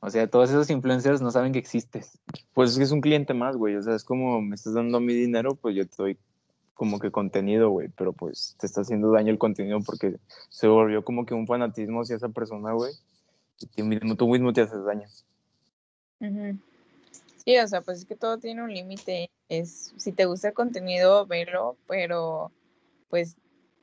O 0.00 0.10
sea, 0.10 0.28
todos 0.28 0.50
esos 0.50 0.70
influencers 0.70 1.20
no 1.22 1.30
saben 1.30 1.52
que 1.52 1.58
existes. 1.58 2.20
Pues 2.52 2.70
es 2.70 2.78
que 2.78 2.84
es 2.84 2.92
un 2.92 3.00
cliente 3.00 3.34
más, 3.34 3.56
güey. 3.56 3.74
O 3.76 3.82
sea, 3.82 3.94
es 3.94 4.04
como 4.04 4.40
me 4.40 4.54
estás 4.54 4.74
dando 4.74 5.00
mi 5.00 5.14
dinero, 5.14 5.54
pues 5.54 5.74
yo 5.74 5.86
te 5.86 5.94
doy 5.96 6.18
como 6.74 7.00
que 7.00 7.10
contenido, 7.10 7.70
güey. 7.70 7.88
Pero 7.96 8.12
pues 8.12 8.54
te 8.60 8.66
está 8.66 8.82
haciendo 8.82 9.10
daño 9.10 9.32
el 9.32 9.38
contenido 9.38 9.80
porque 9.80 10.18
se 10.50 10.68
volvió 10.68 11.02
como 11.02 11.24
que 11.24 11.34
un 11.34 11.46
fanatismo 11.46 12.02
hacia 12.02 12.16
esa 12.16 12.28
persona, 12.28 12.72
güey. 12.72 12.92
Y 13.60 13.66
tú 13.66 13.84
mismo, 13.84 14.14
tú 14.14 14.28
mismo 14.28 14.52
te 14.52 14.60
haces 14.60 14.84
daño. 14.84 15.08
Sí, 17.44 17.58
o 17.58 17.66
sea, 17.66 17.80
pues 17.80 17.98
es 17.98 18.04
que 18.04 18.14
todo 18.14 18.38
tiene 18.38 18.62
un 18.62 18.72
límite. 18.72 19.30
Es, 19.48 19.94
si 19.96 20.12
te 20.12 20.26
gusta 20.26 20.48
el 20.48 20.54
contenido, 20.54 21.26
velo, 21.26 21.76
pero 21.86 22.52
pues 23.08 23.36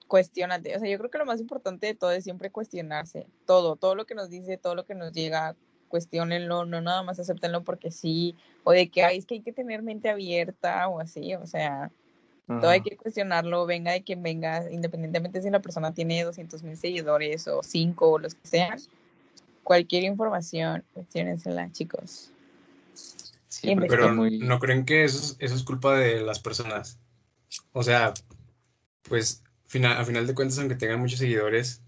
cuestionate. 0.07 0.75
O 0.75 0.79
sea, 0.79 0.89
yo 0.89 0.97
creo 0.97 1.09
que 1.09 1.17
lo 1.17 1.25
más 1.25 1.39
importante 1.39 1.87
de 1.87 1.95
todo 1.95 2.11
es 2.11 2.23
siempre 2.23 2.51
cuestionarse. 2.51 3.25
Todo, 3.45 3.75
todo 3.75 3.95
lo 3.95 4.05
que 4.05 4.15
nos 4.15 4.29
dice, 4.29 4.57
todo 4.57 4.75
lo 4.75 4.85
que 4.85 4.95
nos 4.95 5.11
llega, 5.11 5.55
cuestionenlo, 5.87 6.65
no 6.65 6.81
nada 6.81 7.03
más 7.03 7.19
acéptenlo 7.19 7.63
porque 7.63 7.91
sí, 7.91 8.35
o 8.63 8.71
de 8.71 8.89
que 8.89 9.03
ay, 9.03 9.17
es 9.17 9.25
que 9.25 9.35
hay 9.35 9.41
que 9.41 9.53
tener 9.53 9.81
mente 9.81 10.09
abierta 10.09 10.87
o 10.87 10.99
así, 10.99 11.35
o 11.35 11.45
sea, 11.47 11.91
todo 12.47 12.69
hay 12.69 12.81
que 12.81 12.95
cuestionarlo, 12.95 13.65
venga 13.65 13.91
de 13.91 14.03
quien 14.03 14.21
venga, 14.21 14.69
independientemente 14.71 15.41
si 15.41 15.49
la 15.49 15.61
persona 15.61 15.93
tiene 15.93 16.23
200 16.23 16.61
mil 16.61 16.77
seguidores 16.77 17.47
o 17.47 17.63
5 17.63 18.11
o 18.11 18.19
los 18.19 18.35
que 18.35 18.47
sean. 18.47 18.79
Cualquier 19.63 20.03
información, 20.03 20.83
cuestionensela, 20.93 21.71
chicos. 21.71 22.31
Sí, 23.55 23.73
Pero 23.87 24.13
muy... 24.13 24.39
¿no 24.39 24.59
creen 24.59 24.83
que 24.83 25.05
eso 25.05 25.17
es, 25.17 25.37
eso 25.39 25.55
es 25.55 25.63
culpa 25.63 25.97
de 25.97 26.19
las 26.19 26.39
personas? 26.39 26.99
O 27.71 27.83
sea, 27.83 28.13
pues 29.07 29.43
final, 29.65 29.97
a 29.97 30.03
final 30.03 30.27
de 30.27 30.35
cuentas, 30.35 30.59
aunque 30.59 30.75
tengan 30.75 30.99
muchos 30.99 31.19
seguidores, 31.19 31.81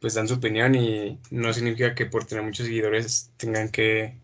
pues 0.00 0.14
dan 0.14 0.26
su 0.26 0.34
opinión 0.34 0.74
y 0.74 1.20
no 1.30 1.52
significa 1.52 1.94
que 1.94 2.06
por 2.06 2.24
tener 2.24 2.42
muchos 2.42 2.66
seguidores 2.66 3.30
tengan 3.36 3.68
que 3.68 4.18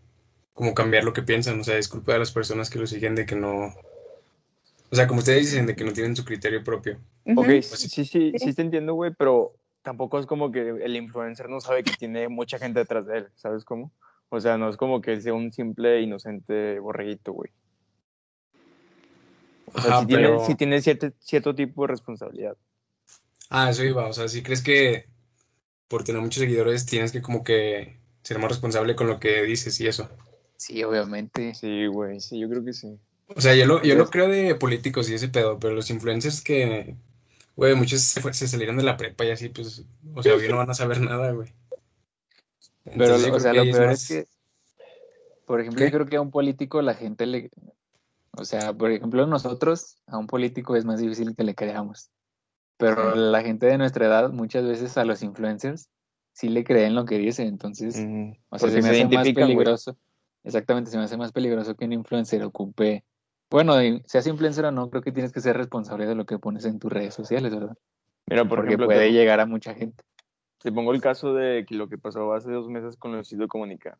como 0.51 0.73
cambiar 0.73 1.05
lo 1.05 1.13
que 1.13 1.21
piensan. 1.21 1.61
O 1.61 1.63
sea, 1.63 1.77
es 1.77 1.87
culpa 1.87 2.11
de 2.11 2.19
las 2.19 2.33
personas 2.33 2.69
que 2.69 2.79
lo 2.79 2.87
siguen 2.87 3.15
de 3.15 3.25
que 3.25 3.37
no... 3.37 3.73
O 4.91 4.95
sea, 4.95 5.07
como 5.07 5.19
ustedes 5.19 5.51
dicen, 5.51 5.65
de 5.65 5.77
que 5.77 5.85
no 5.85 5.93
tienen 5.93 6.17
su 6.17 6.25
criterio 6.25 6.61
propio. 6.61 6.99
Ok, 7.37 7.47
Ujú. 7.47 7.61
sí, 7.61 8.03
sí, 8.03 8.33
sí 8.35 8.53
te 8.53 8.61
entiendo, 8.61 8.95
güey, 8.95 9.13
pero 9.17 9.53
tampoco 9.81 10.19
es 10.19 10.25
como 10.25 10.51
que 10.51 10.71
el 10.71 10.97
influencer 10.97 11.47
no 11.47 11.61
sabe 11.61 11.83
que 11.83 11.93
tiene 11.93 12.27
mucha 12.27 12.59
gente 12.59 12.81
detrás 12.81 13.05
de 13.05 13.19
él, 13.19 13.27
¿sabes 13.35 13.63
cómo? 13.63 13.93
O 14.29 14.39
sea, 14.39 14.57
no 14.57 14.69
es 14.69 14.77
como 14.77 15.01
que 15.01 15.19
sea 15.21 15.33
un 15.33 15.51
simple 15.51 16.01
inocente 16.01 16.79
borreguito, 16.79 17.33
güey. 17.33 17.51
O 19.65 19.71
sea, 19.81 19.91
Ajá, 19.91 20.01
sí 20.01 20.07
tiene, 20.07 20.23
pero... 20.23 20.45
sí 20.45 20.55
tiene 20.55 20.81
cierto, 20.81 21.11
cierto 21.19 21.55
tipo 21.55 21.83
de 21.83 21.87
responsabilidad. 21.87 22.57
Ah, 23.49 23.69
eso 23.69 23.83
iba. 23.83 24.07
O 24.07 24.13
sea, 24.13 24.27
¿sí 24.27 24.43
crees 24.43 24.63
que 24.63 25.05
por 25.87 26.03
tener 26.03 26.21
muchos 26.21 26.41
seguidores 26.41 26.85
tienes 26.85 27.11
que 27.11 27.21
como 27.21 27.43
que 27.43 27.97
ser 28.21 28.37
más 28.39 28.49
responsable 28.49 28.95
con 28.95 29.07
lo 29.07 29.19
que 29.19 29.41
dices 29.43 29.79
y 29.79 29.87
eso? 29.87 30.09
Sí, 30.57 30.83
obviamente. 30.83 31.53
Sí, 31.55 31.87
güey, 31.87 32.19
sí, 32.19 32.39
yo 32.39 32.49
creo 32.49 32.63
que 32.63 32.73
sí. 32.73 32.99
O 33.35 33.41
sea, 33.41 33.55
yo 33.55 33.65
lo, 33.65 33.83
yo 33.83 33.95
lo 33.95 34.09
creo 34.09 34.27
de 34.27 34.55
políticos 34.55 35.09
y 35.09 35.13
ese 35.13 35.29
pedo, 35.29 35.59
pero 35.59 35.75
los 35.75 35.89
influencers 35.91 36.41
que, 36.41 36.95
güey, 37.55 37.75
muchos 37.75 38.01
se, 38.01 38.21
fue- 38.21 38.33
se 38.33 38.47
salieron 38.47 38.77
de 38.77 38.83
la 38.83 38.97
prepa 38.97 39.23
y 39.25 39.31
así, 39.31 39.49
pues, 39.49 39.85
o 40.15 40.23
sea, 40.23 40.35
obvio 40.35 40.49
no 40.49 40.57
van 40.57 40.69
a 40.71 40.73
saber 40.73 40.99
nada, 41.01 41.31
güey. 41.31 41.53
Pero, 42.97 43.15
Entonces, 43.15 43.31
o 43.31 43.39
sea, 43.39 43.53
lo 43.53 43.63
peor 43.63 43.87
más- 43.87 44.01
es 44.01 44.07
que, 44.07 44.25
por 45.45 45.61
ejemplo, 45.61 45.79
¿Qué? 45.79 45.91
yo 45.91 45.97
creo 45.97 46.05
que 46.05 46.15
a 46.17 46.21
un 46.21 46.31
político 46.31 46.81
la 46.81 46.93
gente 46.93 47.25
le, 47.25 47.49
o 48.37 48.45
sea, 48.45 48.73
por 48.73 48.91
ejemplo, 48.91 49.25
nosotros, 49.27 49.97
a 50.07 50.17
un 50.17 50.27
político 50.27 50.75
es 50.75 50.85
más 50.85 50.99
difícil 50.99 51.35
que 51.35 51.43
le 51.43 51.55
creamos. 51.55 52.11
Pero 52.77 53.15
la 53.15 53.41
gente 53.41 53.65
de 53.65 53.77
nuestra 53.77 54.05
edad, 54.05 54.31
muchas 54.31 54.63
veces 54.63 54.97
a 54.97 55.03
los 55.05 55.21
influencers, 55.23 55.89
sí 56.33 56.47
le 56.49 56.63
creen 56.63 56.95
lo 56.95 57.05
que 57.05 57.17
dice, 57.17 57.43
entonces, 57.43 57.95
Ujú, 57.97 58.37
o 58.49 58.57
sea, 58.57 58.69
Porque 58.69 58.81
se 58.81 58.81
me 58.81 58.95
se 58.95 59.03
hace 59.03 59.15
más 59.15 59.33
peligroso. 59.33 59.97
Exactamente, 60.43 60.89
se 60.89 60.97
me 60.97 61.03
hace 61.03 61.17
más 61.17 61.33
peligroso 61.33 61.75
que 61.75 61.83
un 61.85 61.93
influencer 61.93 62.43
ocupe, 62.43 63.03
bueno, 63.49 63.73
seas 64.05 64.27
influencer 64.27 64.63
o 64.65 64.71
no, 64.71 64.89
creo 64.89 65.01
que 65.01 65.11
tienes 65.11 65.31
que 65.31 65.41
ser 65.41 65.57
responsable 65.57 66.05
de 66.05 66.15
lo 66.15 66.25
que 66.25 66.37
pones 66.39 66.65
en 66.65 66.79
tus 66.79 66.91
redes 66.91 67.13
sociales, 67.13 67.53
¿verdad? 67.53 67.75
Mira, 68.27 68.43
por 68.45 68.59
Porque 68.59 68.67
ejemplo, 68.69 68.87
puede 68.87 69.07
te, 69.07 69.11
llegar 69.11 69.39
a 69.39 69.45
mucha 69.45 69.73
gente. 69.73 70.03
Te 70.59 70.71
pongo 70.71 70.91
el 70.93 71.01
caso 71.01 71.33
de 71.33 71.65
que 71.65 71.75
lo 71.75 71.89
que 71.89 71.97
pasó 71.97 72.33
hace 72.33 72.51
dos 72.51 72.69
meses 72.69 72.95
con 72.97 73.13
Luisito 73.13 73.47
Comunica. 73.47 73.97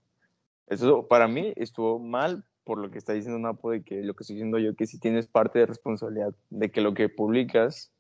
Eso 0.68 1.08
para 1.08 1.28
mí 1.28 1.54
estuvo 1.56 2.00
mal 2.00 2.44
por 2.64 2.78
lo 2.78 2.92
que 2.92 3.00
está 3.00 3.14
diciendo 3.14 3.40
Napo, 3.40 3.72
de 3.72 3.82
que 3.82 4.04
lo 4.04 4.14
que 4.14 4.24
estoy 4.24 4.36
diciendo 4.36 4.60
yo, 4.60 4.76
que 4.76 4.86
si 4.86 5.00
tienes 5.00 5.28
parte 5.28 5.58
de 5.60 5.66
responsabilidad 5.66 6.36
de 6.52 6.70
que 6.70 6.82
lo 6.82 6.94
que 6.94 7.10
publicas, 7.10 7.92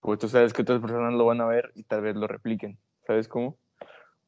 pues 0.00 0.18
tú 0.18 0.28
sabes 0.28 0.52
que 0.52 0.62
otras 0.62 0.80
personas 0.80 1.12
lo 1.12 1.26
van 1.26 1.40
a 1.40 1.46
ver 1.46 1.72
y 1.74 1.82
tal 1.84 2.00
vez 2.00 2.16
lo 2.16 2.26
repliquen. 2.26 2.78
¿Sabes 3.06 3.28
cómo? 3.28 3.58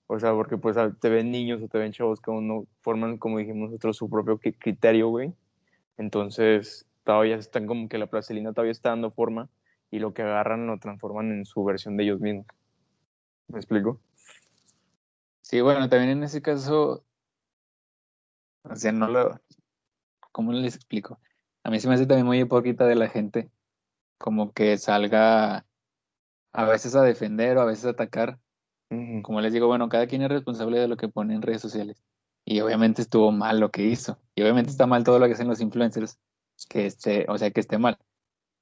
O 0.07 0.21
sea, 0.21 0.33
porque 0.35 0.59
pues 0.59 0.77
a- 0.77 0.93
te 0.93 1.09
ven 1.09 1.31
niños 1.31 1.63
o 1.63 1.69
te 1.69 1.79
ven 1.79 1.93
chavos 1.93 2.21
que 2.21 2.31
no 2.31 2.67
forman, 2.83 3.17
como 3.17 3.39
dijimos 3.39 3.71
nosotros, 3.71 3.97
su 3.97 4.11
propio 4.11 4.39
cri- 4.39 4.57
criterio, 4.59 5.09
güey. 5.09 5.33
Entonces, 5.97 6.87
todavía 7.05 7.37
están 7.37 7.67
como 7.67 7.89
que 7.89 7.99
la 7.99 8.07
plastilina 8.09 8.53
todavía 8.53 8.73
está 8.73 8.91
dando 8.91 9.11
forma 9.11 9.49
y 9.91 9.99
lo 10.01 10.13
que 10.13 10.23
agarran 10.23 10.67
lo 10.67 10.79
transforman 10.79 11.33
en 11.33 11.45
su 11.47 11.65
versión 11.65 11.97
de 11.97 12.05
ellos 12.05 12.21
mismos. 12.21 12.47
¿Me 13.49 13.59
explico? 13.59 14.01
Sí, 15.43 15.61
bueno, 15.61 15.89
también 15.89 16.11
en 16.11 16.23
ese 16.25 16.41
caso, 16.43 17.05
o 18.63 18.77
sea, 18.77 18.93
no 18.93 19.09
lo, 19.09 19.41
¿cómo 20.33 20.53
les 20.53 20.75
explico? 20.75 21.21
A 21.63 21.71
mí 21.71 21.79
se 21.79 21.89
me 21.89 21.95
hace 21.95 22.07
también 22.07 22.27
muy 22.27 22.41
hipócrita 22.41 22.87
de 22.87 22.95
la 22.95 23.09
gente, 23.09 23.51
como 24.19 24.53
que 24.53 24.79
salga 24.79 25.67
a 26.53 26.65
veces 26.65 26.95
a 26.95 27.03
defender 27.03 27.57
o 27.57 27.63
a 27.63 27.67
veces 27.67 27.87
a 27.87 27.91
atacar. 27.91 28.39
Como 29.23 29.41
les 29.41 29.53
digo, 29.53 29.67
bueno, 29.67 29.89
cada 29.89 30.07
quien 30.07 30.23
es 30.23 30.29
responsable 30.29 30.79
de 30.79 30.89
lo 30.89 30.97
que 30.97 31.09
pone 31.09 31.35
en 31.35 31.43
redes 31.43 31.61
sociales. 31.61 32.03
Y 32.45 32.61
obviamente 32.61 33.03
estuvo 33.03 33.33
mal 33.33 33.59
lo 33.59 33.71
que 33.71 33.83
hizo. 33.83 34.19
Y 34.35 34.43
obviamente 34.43 34.71
está 34.71 34.87
mal 34.87 35.05
todo 35.05 35.19
lo 35.19 35.27
que 35.27 35.33
hacen 35.33 35.49
los 35.49 35.61
influencers, 35.61 36.19
que 36.69 36.87
esté, 36.87 37.27
o 37.29 37.37
sea, 37.39 37.51
que 37.51 37.61
esté 37.61 37.79
mal. 37.79 37.99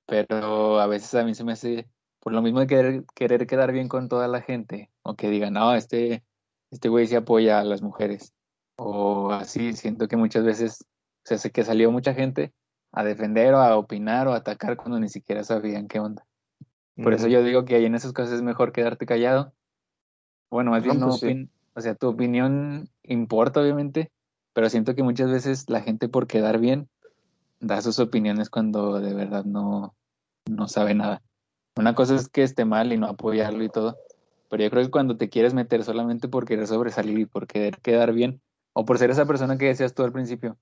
Pero 0.07 0.81
a 0.81 0.87
veces 0.87 1.15
a 1.15 1.25
mí 1.25 1.35
se 1.35 1.45
me 1.45 1.53
hace, 1.53 1.89
por 2.23 2.33
lo 2.33 2.41
mismo 2.41 2.61
de 2.61 2.69
querer, 2.69 3.05
querer 3.17 3.47
quedar 3.49 3.73
bien 3.73 3.89
con 3.89 4.09
toda 4.09 4.29
la 4.29 4.41
gente, 4.41 4.91
o 5.03 5.17
que 5.17 5.29
digan, 5.29 5.55
no, 5.55 5.75
este, 5.75 6.23
este 6.71 6.89
güey 6.89 7.09
sí 7.09 7.17
apoya 7.17 7.59
a 7.59 7.65
las 7.65 7.83
mujeres. 7.83 8.33
O 8.77 9.33
así, 9.33 9.73
siento 9.73 10.07
que 10.07 10.17
muchas 10.17 10.45
veces 10.45 10.87
se 11.25 11.35
hace 11.35 11.51
que 11.51 11.65
salió 11.65 11.91
mucha 11.91 12.15
gente 12.15 12.53
a 12.93 13.03
defender 13.03 13.55
o 13.55 13.59
a 13.59 13.77
opinar 13.77 14.29
o 14.29 14.35
a 14.35 14.37
atacar 14.37 14.77
cuando 14.77 15.01
ni 15.01 15.09
siquiera 15.09 15.43
sabían 15.43 15.89
qué 15.89 15.99
onda. 15.99 16.25
Por 17.03 17.13
eso 17.13 17.27
yo 17.27 17.43
digo 17.43 17.65
que 17.65 17.75
ahí 17.75 17.87
en 17.87 17.97
esos 17.97 18.13
casos 18.13 18.35
es 18.35 18.43
mejor 18.43 18.71
quedarte 18.71 19.05
callado. 19.05 19.53
Bueno, 20.49 20.71
más 20.71 20.85
bien 20.85 21.01
No, 21.01 21.07
no, 21.07 21.19
pues 21.19 21.21
sí. 21.21 21.49
o 21.75 21.81
sea, 21.81 21.97
tu 21.97 22.07
opinión 22.07 22.89
importa, 23.03 23.61
obviamente, 23.61 24.13
pero 24.53 24.71
siento 24.71 24.95
que 24.95 25.03
muchas 25.03 25.29
veces 25.29 25.69
la 25.69 25.81
gente 25.81 26.09
por 26.09 26.29
quedar 26.29 26.59
bien 26.59 26.89
da 27.59 27.83
sus 27.83 27.99
opiniones 27.99 28.49
cuando 28.49 29.01
de 29.01 29.13
verdad 29.15 29.45
no, 29.45 29.97
no 30.49 30.69
sabe 30.69 30.95
nada. 30.95 31.23
Una 31.77 31.95
cosa 31.95 32.15
es 32.15 32.29
que 32.29 32.43
esté 32.43 32.65
mal 32.65 32.93
y 32.93 32.99
no 32.99 33.07
apoyarlo 33.07 33.65
y 33.65 33.69
todo, 33.69 33.97
pero 34.51 34.63
yo 34.63 34.71
creo 34.71 34.85
que 34.85 34.91
cuando 34.91 35.17
te 35.17 35.31
quieres 35.31 35.55
meter 35.55 35.83
solamente 35.85 36.29
por 36.29 36.45
querer 36.45 36.67
sobresalir 36.67 37.19
y 37.19 37.27
por 37.27 37.47
querer 37.47 37.79
quedar 37.79 38.13
bien, 38.13 38.41
o 38.75 38.85
por 38.85 38.99
ser 38.99 39.11
esa 39.11 39.27
persona 39.27 39.57
que 39.57 39.67
decías 39.67 39.95
tú 39.95 40.03
al 40.05 40.13
principio, 40.13 40.59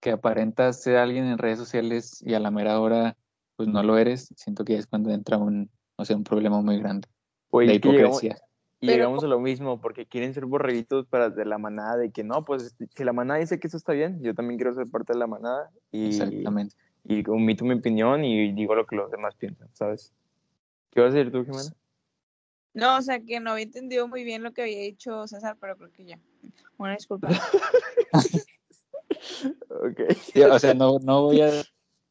que 0.00 0.12
aparentas 0.12 0.80
ser 0.82 0.96
alguien 0.96 1.24
en 1.26 1.38
redes 1.38 1.58
sociales 1.58 2.22
y 2.24 2.34
a 2.34 2.40
la 2.40 2.50
mera 2.50 2.80
hora 2.80 3.16
pues 3.56 3.68
no 3.68 3.82
lo 3.82 3.98
eres, 3.98 4.32
siento 4.36 4.64
que 4.64 4.76
es 4.76 4.86
cuando 4.86 5.10
entra 5.10 5.36
un, 5.36 5.68
o 5.96 6.04
sea, 6.04 6.16
un 6.16 6.22
problema 6.24 6.60
muy 6.62 6.78
grande. 6.78 7.08
Que 7.50 7.66
llegamos, 7.66 7.86
hipocresía. 8.22 8.38
y 8.80 8.86
Pero- 8.86 8.98
llegamos 8.98 9.24
a 9.24 9.26
lo 9.26 9.40
mismo, 9.40 9.80
porque 9.80 10.06
quieren 10.06 10.32
ser 10.32 10.46
borreguitos 10.46 11.06
para 11.06 11.28
de 11.28 11.44
la 11.44 11.58
manada, 11.58 11.96
de 11.96 12.12
que 12.12 12.22
no, 12.22 12.44
pues 12.44 12.76
si 12.94 13.04
la 13.04 13.12
manada 13.12 13.40
dice 13.40 13.58
que 13.58 13.66
eso 13.66 13.76
está 13.76 13.92
bien, 13.94 14.22
yo 14.22 14.32
también 14.34 14.58
quiero 14.58 14.74
ser 14.74 14.86
parte 14.86 15.12
de 15.12 15.18
la 15.18 15.26
manada 15.26 15.70
y, 15.90 16.06
Exactamente. 16.06 16.76
y 17.04 17.28
omito 17.28 17.64
mi 17.64 17.74
opinión 17.74 18.24
y 18.24 18.52
digo 18.52 18.76
lo 18.76 18.86
que 18.86 18.94
los 18.94 19.10
demás 19.10 19.34
piensan, 19.34 19.68
¿sabes? 19.72 20.12
¿Qué 20.90 21.00
vas 21.00 21.12
a 21.12 21.16
decir 21.16 21.32
tú, 21.32 21.44
Jimena? 21.44 21.70
No, 22.74 22.98
o 22.98 23.02
sea, 23.02 23.20
que 23.20 23.40
no 23.40 23.52
había 23.52 23.64
entendido 23.64 24.06
muy 24.08 24.24
bien 24.24 24.42
lo 24.42 24.52
que 24.52 24.62
había 24.62 24.80
dicho 24.80 25.26
César, 25.26 25.56
pero 25.60 25.76
creo 25.76 25.90
que 25.90 26.04
ya. 26.04 26.20
Una 26.76 26.94
disculpa. 26.94 27.28
Ok. 29.68 30.12
Sí, 30.32 30.42
o 30.42 30.58
sea, 30.58 30.74
no, 30.74 30.98
no 31.00 31.22
voy 31.22 31.40
a, 31.40 31.50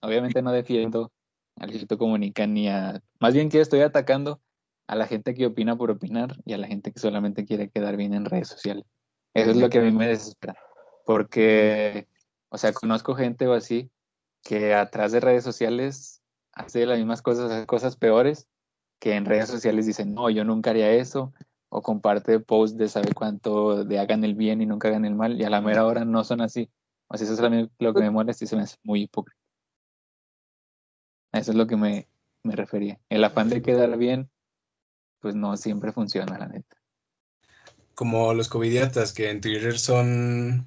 obviamente 0.02 0.42
no 0.42 0.52
defiendo 0.52 1.12
al 1.56 1.70
Luisito 1.70 1.98
Comunica 1.98 2.46
ni 2.48 2.70
a, 2.70 3.02
más 3.20 3.34
bien 3.34 3.50
que 3.50 3.60
estoy 3.60 3.82
atacando 3.82 4.42
a 4.88 4.96
la 4.96 5.08
gente 5.08 5.34
que 5.34 5.46
opina 5.46 5.78
por 5.78 5.92
opinar 5.92 6.38
y 6.46 6.54
a 6.54 6.58
la 6.58 6.68
gente 6.68 6.92
que 6.92 7.00
solamente 7.00 7.46
quiere 7.46 7.70
quedar 7.70 7.98
bien 7.98 8.14
en 8.14 8.26
redes 8.26 8.48
sociales. 8.48 8.86
Eso 9.34 9.52
es 9.52 9.58
lo 9.58 9.70
que 9.70 9.80
a 9.80 9.82
mí 9.82 9.92
me 9.92 10.08
desespera, 10.08 10.58
porque, 11.06 12.08
o 12.50 12.58
sea, 12.58 12.74
conozco 12.74 13.14
gente 13.16 13.48
o 13.48 13.54
así 13.54 13.92
que 14.44 14.74
atrás 14.74 15.12
de 15.12 15.20
redes 15.20 15.44
sociales 15.44 16.24
hace 16.54 16.86
las 16.86 16.98
mismas 16.98 17.22
cosas, 17.22 17.52
hace 17.52 17.66
cosas 17.66 17.98
peores, 17.98 18.48
que 19.00 19.16
en 19.16 19.25
redes 19.25 19.50
sociales 19.50 19.86
dicen, 19.86 20.13
no, 20.13 20.30
yo 20.30 20.44
nunca 20.44 20.72
haría 20.72 20.92
eso, 20.92 21.34
o 21.70 21.82
comparte 21.82 22.39
posts 22.39 22.77
de 22.77 22.88
sabe 22.88 23.13
cuánto, 23.13 23.84
de 23.84 24.00
hagan 24.00 24.24
el 24.24 24.36
bien 24.36 24.62
y 24.62 24.66
nunca 24.66 24.88
hagan 24.88 25.06
el 25.06 25.16
mal, 25.16 25.39
y 25.39 25.44
a 25.44 25.50
la 25.50 25.62
mera 25.62 25.86
hora 25.86 26.06
no 26.06 26.24
son 26.24 26.42
así. 26.42 26.70
O 27.08 27.18
sea, 27.18 27.25
eso 27.25 27.34
es 27.34 27.70
lo 27.80 27.94
que 27.94 28.01
me 28.01 28.12
molesta 28.12 28.44
y 28.44 28.48
se 28.48 28.56
me 28.56 28.63
hace 28.63 28.77
muy 28.84 29.04
hipócrita. 29.04 29.39
A 31.32 31.39
Eso 31.39 31.51
es 31.51 31.58
lo 31.58 31.68
que 31.68 31.77
me, 31.77 32.08
me 32.44 32.56
refería. 32.56 33.00
El 33.10 33.24
afán 33.24 33.50
de 33.50 33.62
quedar 33.62 33.98
bien, 33.98 34.30
pues 35.20 35.36
no 35.36 35.56
siempre 35.58 35.92
funciona, 35.92 36.38
la 36.38 36.48
neta. 36.48 36.75
Como 37.96 38.34
los 38.34 38.50
covidiotas 38.50 39.13
que 39.13 39.30
en 39.30 39.42
Twitter 39.42 39.77
son 39.80 40.66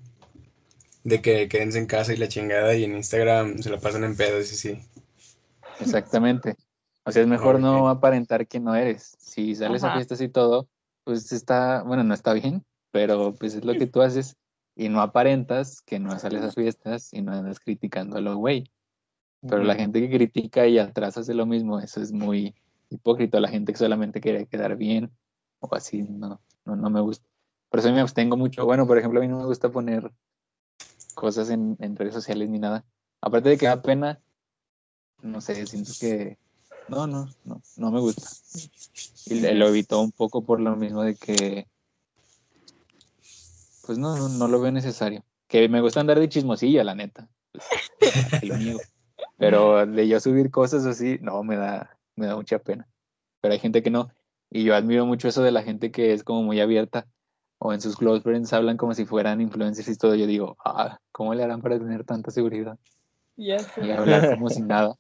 de 1.05 1.23
que 1.23 1.49
quédense 1.49 1.79
en 1.79 1.87
casa 1.87 2.13
y 2.13 2.17
la 2.17 2.29
chingada 2.29 2.75
y 2.75 2.85
en 2.85 2.97
Instagram 2.97 3.59
se 3.59 3.71
la 3.71 3.79
pasan 3.79 4.05
en 4.05 4.17
pedos 4.17 4.53
y 4.53 4.57
sí. 4.57 4.79
Exactamente. 5.81 6.57
O 7.05 7.13
sea, 7.13 7.23
es 7.23 7.29
mejor 7.29 7.57
Ok. 7.57 7.61
no 7.63 7.89
aparentar 7.89 8.47
que 8.47 8.61
no 8.61 8.75
eres. 8.75 9.17
Si 9.19 9.55
sales 9.55 9.83
a 9.83 9.89
Ajá. 9.89 9.97
fiestas 9.97 10.21
y 10.21 10.29
todo, 10.29 10.69
pues 11.05 11.33
está, 11.33 11.83
bueno, 11.83 12.05
no 12.05 12.15
está 12.15 12.33
bien, 12.33 12.65
pero 12.91 13.35
pues 13.35 13.55
es 13.55 13.65
lo 13.65 13.75
que 13.75 13.87
tú 13.87 14.03
haces 14.03 14.37
y 14.77 14.89
no 14.89 15.01
aparentas 15.01 15.81
que 15.83 15.99
no 15.99 16.19
sales 16.19 16.43
a 16.43 16.53
fiestas 16.53 17.13
y 17.13 17.23
no 17.23 17.33
andas 17.33 17.61
criticando 17.61 18.19
a 18.19 18.21
los 18.21 18.37
güey. 18.37 18.71
Pero 19.43 19.65
la 19.65 19.75
gente 19.75 20.01
que 20.01 20.15
critica 20.15 20.67
y 20.67 20.79
atrás 20.79 21.17
hace 21.17 21.33
lo 21.33 21.47
mismo, 21.47 21.81
eso 21.81 22.03
es 22.03 22.13
muy 22.13 22.55
hipócrita. 22.91 23.41
La 23.41 23.49
gente 23.49 23.73
que 23.73 23.79
solamente 23.79 24.21
quiere 24.21 24.47
quedar 24.47 24.77
bien 24.77 25.11
o 25.61 25.75
así, 25.75 26.03
no, 26.03 26.41
no, 26.67 26.77
no 26.77 26.91
me 26.91 27.01
gusta. 27.01 27.27
Por 27.71 27.81
eso 27.81 27.91
me 27.93 28.01
abstengo 28.01 28.37
mucho. 28.37 28.67
Bueno, 28.67 28.87
por 28.87 28.99
ejemplo, 28.99 29.21
a 29.21 29.23
mí 29.23 29.29
no 29.29 29.39
me 29.39 29.47
gusta 29.47 29.71
poner 29.71 30.13
cosas 31.15 31.51
en, 31.51 31.77
en 31.81 31.97
redes 31.97 32.15
sociales 32.15 32.51
ni 32.51 32.59
nada. 32.59 32.85
Aparte 33.23 33.49
de 33.49 33.57
que 33.59 33.67
da 33.67 33.81
pena, 33.81 34.21
no 35.23 35.41
sé, 35.41 35.67
siento 35.67 35.93
que 36.01 36.39
no, 36.91 37.07
no, 37.07 37.29
no, 37.45 37.63
no 37.77 37.91
me 37.91 38.01
gusta. 38.01 38.29
Y 39.27 39.41
lo 39.55 39.69
evito 39.69 40.01
un 40.01 40.13
poco 40.13 40.45
por 40.45 40.61
lo 40.61 40.77
mismo 40.77 41.03
de 41.03 41.15
que, 41.15 41.67
pues 43.87 43.97
no, 43.97 44.17
no, 44.17 44.29
no 44.29 44.49
lo 44.49 44.61
veo 44.61 44.73
necesario. 44.73 45.25
Que 45.47 45.69
me 45.69 45.81
gusta 45.81 46.01
andar 46.01 46.19
de 46.19 46.29
chismosilla, 46.29 46.85
la 46.85 46.95
neta. 46.95 47.29
Pues, 47.53 47.65
¿para 48.31 48.41
qué 48.41 48.47
lo 48.47 48.57
niego? 48.57 48.81
Pero 49.39 49.87
de 49.87 50.09
yo 50.09 50.21
subir 50.21 50.51
cosas 50.51 50.85
así, 50.85 51.19
no, 51.23 51.43
me 51.43 51.57
da, 51.57 51.97
me 52.17 52.27
da 52.27 52.37
mucha 52.37 52.59
pena. 52.59 52.87
Pero 53.41 53.53
hay 53.53 53.61
gente 53.61 53.83
que 53.83 53.91
no. 53.91 54.11
Y 54.51 54.65
yo 54.65 54.75
admiro 54.75 55.07
mucho 55.07 55.29
eso 55.29 55.43
de 55.43 55.53
la 55.53 55.63
gente 55.63 55.91
que 55.91 56.13
es 56.13 56.25
como 56.25 56.43
muy 56.43 56.61
abierta. 56.61 57.07
O 57.59 57.73
en 57.73 57.81
sus 57.81 57.97
close 57.97 58.23
friends 58.23 58.53
hablan 58.53 58.77
como 58.77 58.95
si 58.95 59.05
fueran 59.05 59.41
influencers 59.41 59.89
y 59.89 59.97
todo. 59.97 60.15
Yo 60.15 60.27
digo, 60.27 60.57
ah, 60.65 60.99
¿cómo 61.13 61.35
le 61.35 61.43
harán 61.43 61.63
para 61.63 61.79
tener 61.79 62.05
tanta 62.05 62.31
seguridad? 62.31 62.79
Y 63.37 63.91
hablar 63.91 64.35
como 64.35 64.51
si 64.51 64.61
nada. 64.63 64.95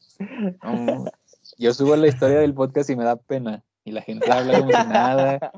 No, 0.62 1.04
yo 1.60 1.74
subo 1.74 1.94
la 1.94 2.08
historia 2.08 2.38
del 2.38 2.54
podcast 2.54 2.88
y 2.88 2.96
me 2.96 3.04
da 3.04 3.16
pena. 3.16 3.62
Y 3.84 3.92
la 3.92 4.00
gente 4.00 4.30
habla 4.30 4.58
como 4.58 4.70
si 4.70 4.88
nada. 4.88 5.52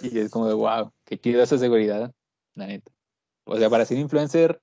Y 0.00 0.18
es 0.18 0.30
como 0.30 0.48
de, 0.48 0.54
wow, 0.54 0.90
qué 1.04 1.18
chido 1.18 1.42
esa 1.42 1.58
seguridad, 1.58 2.12
la 2.54 2.66
neta. 2.66 2.90
O 3.44 3.58
sea, 3.58 3.68
para 3.68 3.84
ser 3.84 3.98
influencer, 3.98 4.60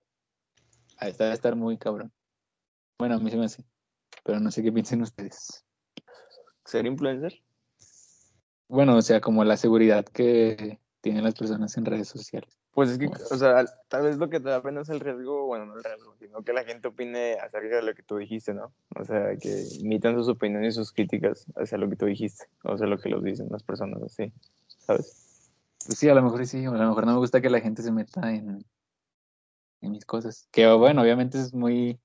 a 0.98 1.08
esta 1.08 1.26
debe 1.26 1.36
estar 1.36 1.56
muy 1.56 1.78
cabrón. 1.78 2.12
Bueno, 2.98 3.16
a 3.16 3.20
mí 3.20 3.30
se 3.30 3.38
me 3.38 3.46
hace. 3.46 3.64
Pero 4.24 4.40
no 4.40 4.50
sé 4.50 4.64
qué 4.64 4.72
piensen 4.72 5.04
ustedes. 5.04 5.64
¿Ser 6.66 6.88
influencer? 6.88 7.42
Bueno, 8.68 8.98
o 8.98 9.02
sea, 9.04 9.22
como 9.22 9.44
la 9.44 9.56
seguridad 9.56 10.04
que 10.06 10.80
tienen 11.02 11.24
las 11.24 11.36
personas 11.36 11.78
en 11.78 11.86
redes 11.86 12.08
sociales. 12.08 12.59
Pues 12.80 12.92
es 12.92 12.98
que, 12.98 13.08
o 13.08 13.38
sea, 13.38 13.66
tal 13.90 14.04
vez 14.04 14.16
lo 14.16 14.30
que 14.30 14.40
te 14.40 14.48
da 14.48 14.64
pena 14.64 14.80
es 14.80 14.88
el 14.88 15.02
riesgo, 15.02 15.46
bueno, 15.48 15.66
no 15.66 15.76
el 15.76 15.84
riesgo, 15.84 16.16
sino 16.18 16.44
que 16.44 16.54
la 16.54 16.64
gente 16.64 16.88
opine 16.88 17.34
acerca 17.34 17.76
de 17.76 17.82
lo 17.82 17.94
que 17.94 18.04
tú 18.04 18.16
dijiste, 18.16 18.54
¿no? 18.54 18.72
O 18.96 19.04
sea, 19.04 19.36
que 19.36 19.66
imitan 19.82 20.16
sus 20.16 20.30
opiniones 20.30 20.76
y 20.76 20.78
sus 20.78 20.94
críticas 20.94 21.46
hacia 21.58 21.78
lo 21.78 21.90
que 21.90 21.98
tú 21.98 22.06
dijiste, 22.06 22.46
o 22.64 22.78
sea, 22.78 22.88
lo 22.88 22.98
que 22.98 23.10
los 23.10 23.22
dicen 23.22 23.50
las 23.52 23.64
personas 23.64 24.02
así, 24.02 24.32
¿sabes? 24.78 25.52
Pues 25.86 26.00
sí, 26.00 26.08
a 26.08 26.16
lo 26.16 26.24
mejor 26.24 26.48
sí, 26.48 26.64
a 26.64 26.72
lo 26.72 26.88
mejor 26.88 27.06
no 27.06 27.12
me 27.12 27.18
gusta 27.18 27.42
que 27.42 27.50
la 27.50 27.60
gente 27.60 27.82
se 27.82 27.92
meta 27.92 28.34
en, 28.34 28.64
en 29.82 29.92
mis 29.92 30.06
cosas. 30.06 30.48
Que 30.50 30.72
bueno, 30.72 31.02
obviamente 31.02 31.38
es 31.38 31.54
muy 31.54 32.00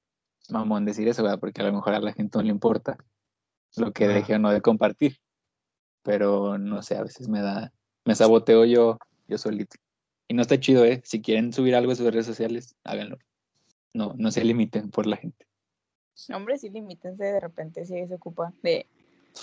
mamón 0.48 0.84
decir 0.84 1.06
eso, 1.06 1.22
¿verdad? 1.22 1.38
Porque 1.38 1.60
a 1.60 1.66
lo 1.66 1.72
mejor 1.72 1.94
a 1.94 2.00
la 2.00 2.12
gente 2.12 2.36
no 2.36 2.42
le 2.42 2.50
importa 2.50 2.98
lo 3.76 3.92
que 3.92 4.08
deje 4.08 4.34
o 4.34 4.40
no 4.40 4.50
de 4.50 4.60
compartir. 4.60 5.18
Pero 6.02 6.58
no 6.58 6.82
sé, 6.82 6.96
a 6.96 7.04
veces 7.04 7.28
me 7.28 7.42
da, 7.42 7.72
me 8.04 8.16
saboteo 8.16 8.64
yo, 8.64 8.98
yo 9.28 9.38
solito. 9.38 9.76
Y 10.28 10.34
no 10.34 10.42
está 10.42 10.58
chido, 10.58 10.84
¿eh? 10.84 11.02
Si 11.04 11.20
quieren 11.20 11.52
subir 11.52 11.74
algo 11.74 11.92
a 11.92 11.96
sus 11.96 12.10
redes 12.10 12.26
sociales, 12.26 12.76
háganlo. 12.84 13.18
No, 13.92 14.14
no 14.16 14.30
se 14.30 14.44
limiten 14.44 14.90
por 14.90 15.06
la 15.06 15.16
gente. 15.16 15.46
Hombre, 16.34 16.58
sí, 16.58 16.70
limítense 16.70 17.24
de 17.24 17.40
repente 17.40 17.84
si 17.84 18.06
se 18.06 18.14
ocupa 18.14 18.52
de. 18.62 18.86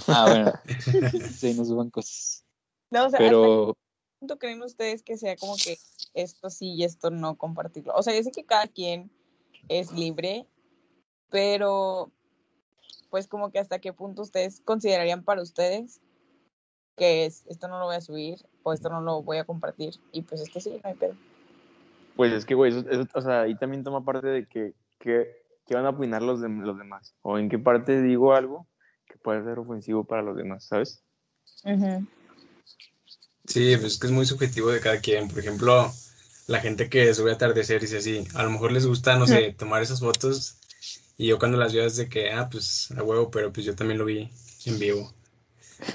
Ah, 0.07 0.25
bueno. 0.27 0.53
sí, 1.31 1.53
no 1.53 1.65
suban 1.65 1.89
cosas. 1.89 2.45
No, 2.89 3.05
o 3.05 3.09
sea, 3.09 3.17
¿hasta 3.17 3.17
qué 3.19 3.23
Pero 3.25 3.77
punto 4.19 4.39
creen 4.39 4.61
ustedes 4.61 5.03
que 5.03 5.17
sea 5.17 5.35
como 5.35 5.55
que 5.55 5.77
esto 6.13 6.49
sí 6.49 6.73
y 6.73 6.83
esto 6.83 7.09
no 7.09 7.37
compartirlo? 7.37 7.93
O 7.95 8.03
sea, 8.03 8.15
yo 8.15 8.23
sé 8.23 8.31
que 8.31 8.45
cada 8.45 8.67
quien 8.67 9.11
es 9.67 9.91
libre, 9.91 10.47
pero 11.29 12.11
pues 13.09 13.27
como 13.27 13.51
que 13.51 13.59
hasta 13.59 13.79
qué 13.79 13.93
punto 13.93 14.21
ustedes 14.21 14.61
considerarían 14.61 15.23
para 15.23 15.41
ustedes 15.41 16.01
que 16.95 17.25
es 17.25 17.45
esto 17.47 17.67
no 17.67 17.79
lo 17.79 17.85
voy 17.85 17.95
a 17.95 18.01
subir 18.01 18.45
o 18.63 18.73
esto 18.73 18.89
no 18.89 19.01
lo 19.01 19.21
voy 19.23 19.37
a 19.37 19.45
compartir 19.45 19.93
y 20.11 20.21
pues 20.21 20.41
esto 20.41 20.59
sí, 20.59 20.69
no 20.83 20.89
hay 20.89 20.95
pedo. 20.95 21.15
Pues 22.15 22.33
es 22.33 22.45
que, 22.45 22.53
güey, 22.55 22.71
eso, 22.71 22.87
eso- 22.89 23.07
o 23.13 23.21
sea, 23.21 23.41
ahí 23.41 23.55
también 23.55 23.83
toma 23.83 24.03
parte 24.03 24.27
de 24.27 24.45
que, 24.47 24.73
que, 24.99 25.27
que 25.65 25.75
van 25.75 25.85
a 25.85 25.89
opinar 25.89 26.21
los, 26.21 26.41
de- 26.41 26.49
los 26.49 26.77
demás, 26.77 27.13
o 27.21 27.37
en 27.37 27.49
qué 27.49 27.57
parte 27.57 28.01
digo 28.01 28.33
algo 28.33 28.67
que 29.07 29.17
puede 29.17 29.43
ser 29.43 29.59
ofensivo 29.59 30.03
para 30.03 30.21
los 30.21 30.35
demás, 30.37 30.65
¿sabes? 30.65 31.03
Sí, 33.45 33.75
pues 33.77 33.93
es 33.93 33.99
que 33.99 34.07
es 34.07 34.13
muy 34.13 34.25
subjetivo 34.25 34.69
de 34.71 34.79
cada 34.79 34.99
quien. 34.99 35.27
Por 35.27 35.39
ejemplo, 35.39 35.91
la 36.47 36.59
gente 36.59 36.89
que 36.89 37.13
sube 37.13 37.31
atardeceres 37.31 37.91
y 37.93 37.97
así, 37.97 38.27
a 38.35 38.43
lo 38.43 38.51
mejor 38.51 38.71
les 38.71 38.85
gusta, 38.85 39.17
no 39.17 39.25
sé, 39.27 39.53
tomar 39.53 39.81
esas 39.81 39.99
fotos 39.99 40.57
y 41.17 41.27
yo 41.27 41.37
cuando 41.39 41.57
las 41.57 41.73
veo 41.73 41.85
es 41.85 41.97
de 41.97 42.07
que, 42.09 42.31
ah, 42.31 42.49
pues 42.51 42.91
a 42.97 43.03
huevo, 43.03 43.29
pero 43.31 43.51
pues 43.51 43.65
yo 43.65 43.75
también 43.75 43.97
lo 43.99 44.05
vi 44.05 44.29
en 44.65 44.79
vivo. 44.79 45.11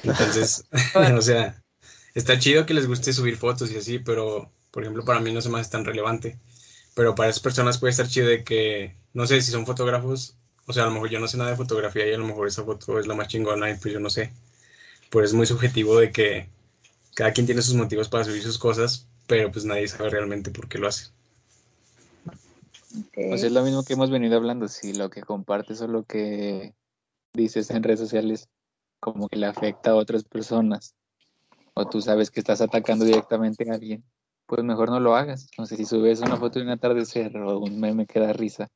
Entonces, 0.03 0.65
o 1.17 1.23
sea, 1.23 1.63
está 2.17 2.39
chido 2.39 2.65
que 2.65 2.75
les 2.75 2.89
guste 2.89 3.13
subir 3.13 3.37
fotos 3.37 3.71
y 3.71 3.77
así, 3.77 3.99
pero 3.99 4.51
por 4.71 4.83
ejemplo 4.83 5.05
para 5.05 5.21
mí 5.21 5.33
no 5.33 5.43
se 5.43 5.51
me 5.51 5.61
hace 5.61 5.71
tan 5.71 5.85
relevante. 5.85 6.39
Pero 6.95 7.15
para 7.15 7.29
esas 7.29 7.43
personas 7.43 7.79
puede 7.79 7.91
estar 7.91 8.09
chido 8.09 8.27
de 8.27 8.43
que, 8.43 8.97
no 9.13 9.27
sé, 9.27 9.43
si 9.43 9.51
son 9.51 9.67
fotógrafos, 9.67 10.35
o 10.67 10.73
sea, 10.73 10.85
a 10.85 10.87
lo 10.87 10.93
mejor 10.93 11.11
yo 11.11 11.21
no 11.21 11.29
sé 11.29 11.37
nada 11.37 11.51
de 11.51 11.57
fotografía 11.57 12.09
y 12.09 12.15
a 12.15 12.19
lo 12.19 12.25
mejor 12.25 12.49
esa 12.49 12.65
foto 12.65 12.99
es 12.99 13.07
la 13.07 13.15
más 13.15 13.29
chingona 13.29 13.71
y 13.71 13.77
pues 13.77 13.93
yo 13.93 14.01
no 14.01 14.09
sé. 14.09 14.33
Pues 15.11 15.27
es 15.27 15.35
muy 15.35 15.45
subjetivo 15.45 15.99
de 15.99 16.11
que 16.11 16.49
cada 17.15 17.33
quien 17.33 17.45
tiene 17.45 17.61
sus 17.61 17.75
motivos 17.75 18.09
para 18.09 18.25
subir 18.25 18.43
sus 18.43 18.59
cosas, 18.59 19.07
pero 19.27 19.53
pues 19.53 19.67
nadie 19.67 19.87
sabe 19.87 20.09
realmente 20.09 20.51
por 20.51 20.69
qué 20.69 20.79
lo 20.79 20.89
hace. 20.89 21.11
pues 23.15 23.43
es 23.43 23.53
lo 23.53 23.63
mismo 23.63 23.85
que 23.85 23.93
hemos 23.93 24.11
venido 24.11 24.37
hablando. 24.37 24.69
Si 24.69 24.95
lo 24.95 25.11
que 25.11 25.21
compartes 25.21 25.83
o 25.83 25.87
lo 25.87 26.05
que 26.05 26.75
dices 27.35 27.69
en 27.69 27.83
redes 27.83 28.01
sociales 28.01 28.49
como 29.01 29.29
que 29.29 29.37
le 29.37 29.47
afecta 29.47 29.91
a 29.91 29.97
otras 29.97 30.25
personas 30.25 30.95
o 31.77 31.87
tú 31.87 32.01
sabes 32.01 32.31
que 32.31 32.41
estás 32.41 32.63
atacando 32.63 33.05
directamente 33.05 33.71
a 33.71 33.75
alguien, 33.75 34.03
pues 34.47 34.65
mejor 34.65 34.91
no 34.91 34.99
lo 34.99 35.15
hagas. 35.15 35.51
No 35.59 35.67
sé 35.67 35.77
si 35.77 35.85
subes 35.85 36.21
una 36.21 36.37
foto 36.37 36.59
de 36.59 36.65
un 36.65 36.71
atardecer 36.71 37.37
o 37.37 37.59
un 37.59 37.79
meme 37.79 38.07
que 38.07 38.19
da 38.19 38.33
risa 38.33 38.69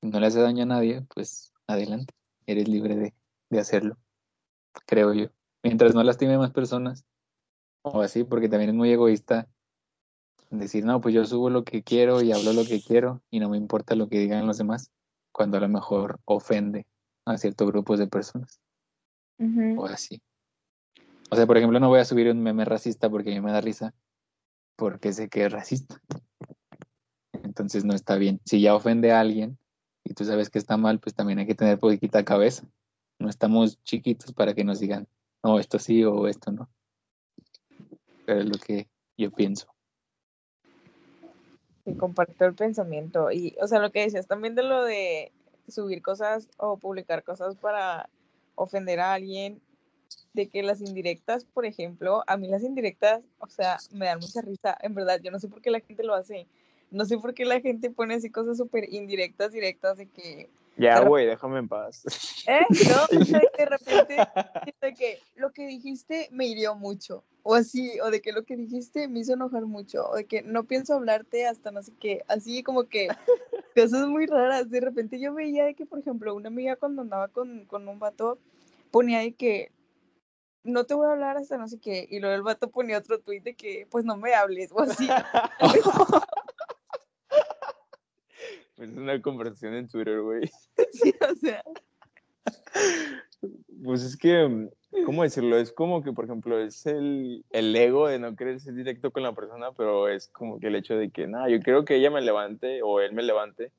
y 0.00 0.08
no 0.08 0.18
le 0.18 0.26
hace 0.26 0.40
daño 0.40 0.62
a 0.62 0.66
nadie, 0.66 1.02
pues 1.14 1.52
adelante, 1.66 2.14
eres 2.46 2.68
libre 2.68 2.96
de, 2.96 3.14
de 3.50 3.60
hacerlo, 3.60 3.98
creo 4.86 5.12
yo. 5.12 5.28
Mientras 5.62 5.94
no 5.94 6.02
lastime 6.02 6.38
más 6.38 6.52
personas, 6.52 7.04
o 7.82 8.00
así, 8.00 8.24
porque 8.24 8.48
también 8.48 8.70
es 8.70 8.76
muy 8.76 8.90
egoísta 8.90 9.46
decir, 10.50 10.86
no, 10.86 11.00
pues 11.00 11.14
yo 11.14 11.24
subo 11.26 11.50
lo 11.50 11.64
que 11.64 11.82
quiero 11.82 12.22
y 12.22 12.32
hablo 12.32 12.54
lo 12.54 12.64
que 12.64 12.80
quiero 12.80 13.20
y 13.30 13.40
no 13.40 13.50
me 13.50 13.58
importa 13.58 13.94
lo 13.94 14.08
que 14.08 14.20
digan 14.20 14.46
los 14.46 14.56
demás, 14.56 14.90
cuando 15.32 15.58
a 15.58 15.60
lo 15.60 15.68
mejor 15.68 16.18
ofende 16.24 16.86
a 17.26 17.36
ciertos 17.36 17.70
grupos 17.70 17.98
de 17.98 18.06
personas, 18.06 18.58
o 19.76 19.84
así. 19.84 20.22
O 21.30 21.36
sea, 21.36 21.46
por 21.46 21.56
ejemplo, 21.56 21.80
no 21.80 21.88
voy 21.88 22.00
a 22.00 22.04
subir 22.04 22.30
un 22.30 22.42
meme 22.42 22.64
racista 22.64 23.10
porque 23.10 23.32
a 23.32 23.34
mí 23.34 23.40
me 23.40 23.52
da 23.52 23.60
risa, 23.60 23.94
porque 24.76 25.12
sé 25.12 25.28
que 25.28 25.44
es 25.46 25.52
racista. 25.52 26.00
Entonces 27.42 27.84
no 27.84 27.94
está 27.94 28.16
bien. 28.16 28.40
Si 28.44 28.60
ya 28.60 28.74
ofende 28.74 29.12
a 29.12 29.20
alguien 29.20 29.58
y 30.04 30.14
tú 30.14 30.24
sabes 30.24 30.50
que 30.50 30.58
está 30.58 30.76
mal, 30.76 31.00
pues 31.00 31.14
también 31.14 31.38
hay 31.38 31.46
que 31.46 31.54
tener 31.54 31.78
poquita 31.78 32.24
cabeza. 32.24 32.64
No 33.18 33.28
estamos 33.28 33.82
chiquitos 33.82 34.32
para 34.32 34.54
que 34.54 34.62
nos 34.62 34.78
digan, 34.78 35.08
no, 35.42 35.58
esto 35.58 35.78
sí 35.78 36.04
o 36.04 36.28
esto 36.28 36.52
no. 36.52 36.68
Pero 38.24 38.40
es 38.40 38.46
lo 38.46 38.58
que 38.58 38.88
yo 39.16 39.30
pienso. 39.30 39.66
Comparto 41.98 42.44
el 42.44 42.54
pensamiento. 42.54 43.30
Y, 43.30 43.56
o 43.60 43.66
sea, 43.66 43.78
lo 43.78 43.90
que 43.90 44.00
decías 44.00 44.26
también 44.26 44.54
de 44.54 44.64
lo 44.64 44.82
de 44.84 45.32
subir 45.68 46.02
cosas 46.02 46.48
o 46.56 46.76
publicar 46.76 47.24
cosas 47.24 47.56
para 47.56 48.08
ofender 48.54 49.00
a 49.00 49.14
alguien, 49.14 49.60
de 50.36 50.48
que 50.48 50.62
las 50.62 50.80
indirectas, 50.80 51.44
por 51.44 51.64
ejemplo, 51.64 52.22
a 52.26 52.36
mí 52.36 52.46
las 52.48 52.62
indirectas, 52.62 53.22
o 53.38 53.48
sea, 53.48 53.78
me 53.92 54.06
dan 54.06 54.20
mucha 54.20 54.42
risa, 54.42 54.76
en 54.82 54.94
verdad, 54.94 55.20
yo 55.22 55.30
no 55.30 55.40
sé 55.40 55.48
por 55.48 55.62
qué 55.62 55.70
la 55.70 55.80
gente 55.80 56.04
lo 56.04 56.14
hace. 56.14 56.46
No 56.90 57.04
sé 57.04 57.18
por 57.18 57.34
qué 57.34 57.44
la 57.44 57.60
gente 57.60 57.90
pone 57.90 58.14
así 58.14 58.30
cosas 58.30 58.58
súper 58.58 58.92
indirectas, 58.92 59.50
directas, 59.50 59.98
de 59.98 60.06
que, 60.06 60.48
Ya, 60.76 61.00
güey, 61.00 61.26
déjame 61.26 61.58
en 61.58 61.68
paz. 61.68 62.04
¿eh? 62.46 62.60
No, 62.88 63.20
o 63.20 63.24
sea, 63.24 63.40
de 63.58 63.66
repente, 63.66 64.16
de 64.80 64.94
que 64.94 65.18
lo 65.34 65.52
que 65.52 65.66
dijiste 65.66 66.28
me 66.30 66.46
hirió 66.46 66.76
mucho, 66.76 67.24
o 67.42 67.54
así, 67.54 67.98
o 68.00 68.10
de 68.10 68.20
que 68.20 68.32
lo 68.32 68.44
que 68.44 68.56
dijiste 68.56 69.08
me 69.08 69.20
hizo 69.20 69.32
enojar 69.32 69.66
mucho, 69.66 70.08
o 70.08 70.16
de 70.16 70.26
que 70.26 70.42
no 70.42 70.64
pienso 70.64 70.94
hablarte 70.94 71.46
hasta 71.46 71.70
no 71.70 71.82
sé 71.82 71.92
qué, 71.98 72.24
así 72.28 72.62
como 72.62 72.84
que 72.84 73.08
cosas 73.74 74.06
muy 74.06 74.26
raras. 74.26 74.70
De 74.70 74.80
repente 74.80 75.18
yo 75.18 75.34
veía 75.34 75.64
de 75.64 75.74
que, 75.74 75.86
por 75.86 75.98
ejemplo, 75.98 76.34
una 76.34 76.48
amiga 76.48 76.76
cuando 76.76 77.02
andaba 77.02 77.28
con, 77.28 77.64
con 77.64 77.88
un 77.88 77.98
vato 77.98 78.38
ponía 78.90 79.20
de 79.20 79.32
que 79.32 79.70
no 80.66 80.84
te 80.84 80.94
voy 80.94 81.06
a 81.06 81.12
hablar 81.12 81.36
hasta 81.36 81.56
no 81.56 81.68
sé 81.68 81.78
qué, 81.80 82.06
y 82.10 82.20
luego 82.20 82.34
el 82.34 82.42
vato 82.42 82.70
ponía 82.70 82.98
otro 82.98 83.20
tweet 83.20 83.40
de 83.40 83.54
que 83.54 83.86
pues 83.90 84.04
no 84.04 84.16
me 84.16 84.34
hables, 84.34 84.70
o 84.72 84.80
así. 84.80 85.08
Pues 88.76 88.90
es 88.90 88.96
una 88.98 89.22
conversación 89.22 89.72
en 89.72 89.88
Twitter, 89.88 90.20
güey. 90.20 90.50
Sí, 90.92 91.14
o 91.18 91.34
sea, 91.36 91.62
Pues 93.82 94.02
es 94.02 94.18
que, 94.18 94.46
mm, 94.46 94.68
¿cómo 95.06 95.22
decirlo? 95.22 95.56
Es 95.56 95.72
como 95.72 96.02
que, 96.02 96.12
por 96.12 96.26
ejemplo, 96.26 96.58
es 96.60 96.84
el, 96.84 97.42
el 97.50 97.74
ego 97.74 98.06
de 98.06 98.18
no 98.18 98.36
querer 98.36 98.60
ser 98.60 98.74
directo 98.74 99.10
con 99.12 99.22
la 99.22 99.34
persona, 99.34 99.72
pero 99.72 100.08
es 100.08 100.28
como 100.28 100.60
que 100.60 100.66
el 100.66 100.76
hecho 100.76 100.94
de 100.94 101.10
que, 101.10 101.26
nada, 101.26 101.48
yo 101.48 101.60
quiero 101.60 101.86
que 101.86 101.96
ella 101.96 102.10
me 102.10 102.20
levante 102.20 102.82
o 102.82 103.00
él 103.00 103.14
me 103.14 103.22
levante 103.22 103.72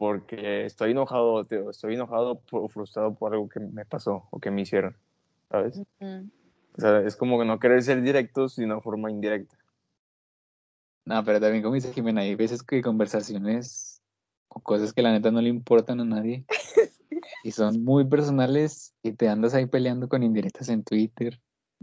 porque 0.00 0.64
estoy 0.64 0.92
enojado, 0.92 1.44
tío, 1.44 1.68
estoy 1.68 1.92
enojado 1.92 2.40
o 2.52 2.68
frustrado 2.68 3.14
por 3.14 3.34
algo 3.34 3.50
que 3.50 3.60
me 3.60 3.84
pasó 3.84 4.28
o 4.30 4.40
que 4.40 4.50
me 4.50 4.62
hicieron, 4.62 4.96
¿sabes? 5.50 5.82
mm, 5.98 6.30
O 6.76 6.80
sea, 6.80 7.00
es 7.00 7.16
como 7.16 7.38
que 7.38 7.44
no 7.44 7.58
querer 7.58 7.82
ser 7.82 8.02
directos 8.02 8.56
de 8.56 8.64
una 8.64 8.80
forma 8.80 9.10
indirecta. 9.10 9.56
No, 11.04 11.24
pero 11.24 11.40
también 11.40 11.62
como 11.62 11.74
dice 11.74 11.92
Jimena, 11.92 12.20
hay 12.20 12.34
veces 12.34 12.62
que 12.62 12.82
conversaciones 12.82 14.02
o 14.48 14.60
cosas 14.60 14.92
que 14.92 15.02
la 15.02 15.12
neta 15.12 15.30
no 15.30 15.40
le 15.40 15.48
importan 15.48 16.00
a 16.00 16.04
nadie 16.04 16.44
y 17.44 17.50
son 17.52 17.82
muy 17.82 18.04
personales 18.04 18.94
y 19.02 19.12
te 19.12 19.28
andas 19.28 19.54
ahí 19.54 19.66
peleando 19.66 20.08
con 20.08 20.22
indirectas 20.22 20.68
en 20.68 20.84
Twitter 20.84 21.40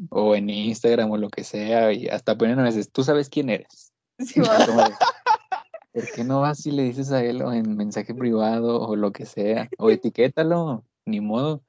o 0.09 0.35
en 0.35 0.49
Instagram 0.49 1.11
o 1.11 1.17
lo 1.17 1.29
que 1.29 1.43
sea 1.43 1.91
y 1.91 2.07
hasta 2.07 2.37
ponen 2.37 2.59
a 2.59 2.63
veces, 2.63 2.91
tú 2.91 3.03
sabes 3.03 3.29
quién 3.29 3.49
eres. 3.49 3.91
sí, 4.19 4.41
¿Por 4.41 6.11
qué 6.11 6.23
no 6.23 6.41
vas 6.41 6.63
y 6.67 6.71
le 6.71 6.83
dices 6.83 7.11
a 7.11 7.23
él 7.23 7.41
o 7.41 7.51
en 7.51 7.75
mensaje 7.75 8.13
privado 8.13 8.81
o 8.81 8.95
lo 8.95 9.11
que 9.11 9.25
sea? 9.25 9.67
O 9.79 9.89
etiquétalo, 9.89 10.85
ni 11.05 11.21
modo. 11.21 11.63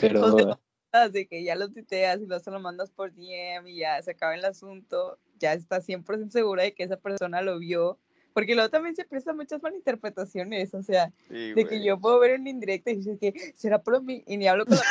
Pero 0.00 0.26
O 0.26 0.36
sea, 0.36 0.58
de 0.92 1.26
que 1.26 1.42
ya 1.42 1.54
lo 1.56 1.70
tuiteas 1.70 2.20
y 2.20 2.26
luego 2.26 2.42
se 2.44 2.50
lo 2.50 2.60
mandas 2.60 2.90
por 2.90 3.12
DM 3.14 3.66
y 3.70 3.76
ya 3.78 4.00
se 4.02 4.10
acaba 4.10 4.34
el 4.34 4.44
asunto, 4.44 5.18
ya 5.38 5.54
estás 5.54 5.86
100% 5.88 6.30
segura 6.30 6.64
de 6.64 6.74
que 6.74 6.82
esa 6.84 6.98
persona 6.98 7.40
lo 7.40 7.58
vio, 7.58 7.98
porque 8.34 8.54
luego 8.54 8.68
también 8.70 8.94
se 8.94 9.04
presta 9.06 9.32
muchas 9.32 9.62
malinterpretaciones, 9.62 10.74
o 10.74 10.82
sea, 10.82 11.10
de 11.54 11.66
que 11.66 11.82
yo 11.82 11.98
puedo 11.98 12.18
ver 12.20 12.38
un 12.38 12.46
indirecto 12.46 12.90
y 12.90 12.96
dices 12.96 13.18
que 13.18 13.32
será 13.56 13.82
por 13.82 14.02
mí 14.02 14.22
y 14.26 14.36
ni 14.36 14.46
hablo 14.46 14.66
con 14.66 14.76
la 14.76 14.82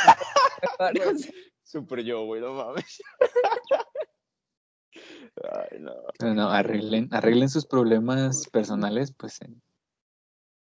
persona. 0.60 1.12
Super 1.62 2.00
yo, 2.02 2.24
güey, 2.26 2.40
no 2.40 2.52
mames. 2.54 3.00
Ay, 5.70 5.78
no. 5.80 6.50
Arreglen, 6.50 7.08
arreglen 7.12 7.48
sus 7.48 7.64
problemas 7.64 8.48
personales, 8.50 9.12
pues 9.16 9.40
en- 9.42 9.62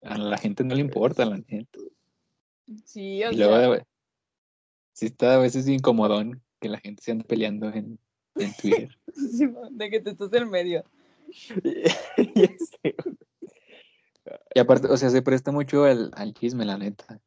a 0.02 0.18
la 0.18 0.38
gente 0.38 0.64
no 0.64 0.74
le 0.76 0.82
importa, 0.82 1.26
la 1.26 1.38
neta. 1.38 1.80
Sí, 2.86 3.24
o 3.24 3.32
Y 3.32 3.38
sea, 3.38 3.48
luego, 3.48 3.84
sí 4.96 5.08
está 5.08 5.36
a 5.36 5.40
veces 5.40 5.68
incomodón 5.68 6.42
que 6.60 6.70
la 6.70 6.80
gente 6.80 7.04
se 7.04 7.12
ande 7.12 7.26
peleando 7.26 7.68
en, 7.68 8.00
en 8.36 8.54
Twitter. 8.54 8.98
sí, 9.14 9.48
de 9.72 9.90
que 9.90 10.00
te 10.00 10.12
estás 10.12 10.34
en 10.34 10.50
medio. 10.50 10.84
Y 14.56 14.60
aparte, 14.60 14.88
o 14.88 14.98
sea, 14.98 15.12
se 15.12 15.22
presta 15.22 15.52
mucho 15.52 15.84
al, 15.84 16.12
al 16.16 16.34
chisme, 16.34 16.66
la 16.66 16.78
neta. 16.80 17.20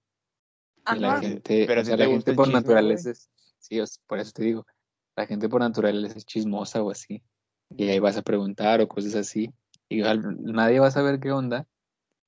Y 0.93 0.99
la 0.99 1.21
gente, 1.21 1.65
Pero 1.67 1.81
o 1.81 1.83
a 1.83 1.85
ti 1.85 1.89
sea, 1.91 1.97
la 1.97 2.07
gente 2.07 2.33
por 2.33 2.47
chisme, 2.47 2.61
naturaleza 2.61 3.11
es, 3.11 3.31
sí, 3.59 3.79
o 3.79 3.87
sea, 3.87 4.03
por 4.09 4.19
eso 4.19 4.33
te 4.33 4.43
digo, 4.43 4.67
la 5.15 5.27
gente 5.27 5.49
por 5.49 5.61
naturaleza 5.61 6.17
es 6.19 6.25
chismosa 6.27 6.83
o 6.83 6.91
así. 6.91 7.23
Y 7.77 7.89
ahí 7.89 7.99
vas 8.01 8.17
a 8.17 8.23
preguntar 8.23 8.81
o 8.81 8.89
cosas 8.89 9.15
así. 9.15 9.53
Y 9.89 10.03
al- 10.03 10.43
nadie 10.43 10.81
va 10.81 10.89
a 10.89 10.91
saber 10.91 11.21
qué 11.21 11.31
onda 11.31 11.69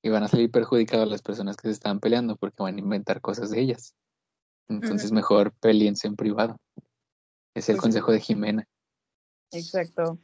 y 0.03 0.09
van 0.09 0.23
a 0.23 0.27
salir 0.27 0.49
perjudicadas 0.51 1.09
las 1.09 1.21
personas 1.21 1.57
que 1.57 1.67
se 1.67 1.73
están 1.73 1.99
peleando 1.99 2.35
porque 2.35 2.63
van 2.63 2.75
a 2.75 2.79
inventar 2.79 3.19
cosas 3.19 3.49
de 3.51 3.59
ellas. 3.59 3.95
Entonces 4.69 5.11
mejor 5.11 5.51
peleense 5.59 6.07
en 6.07 6.15
privado. 6.15 6.57
Es 7.53 7.67
el 7.69 7.75
Pues 7.75 7.77
sí. 7.77 7.81
consejo 7.81 8.11
de 8.11 8.19
Jimena. 8.21 8.67
Exacto. 9.51 10.17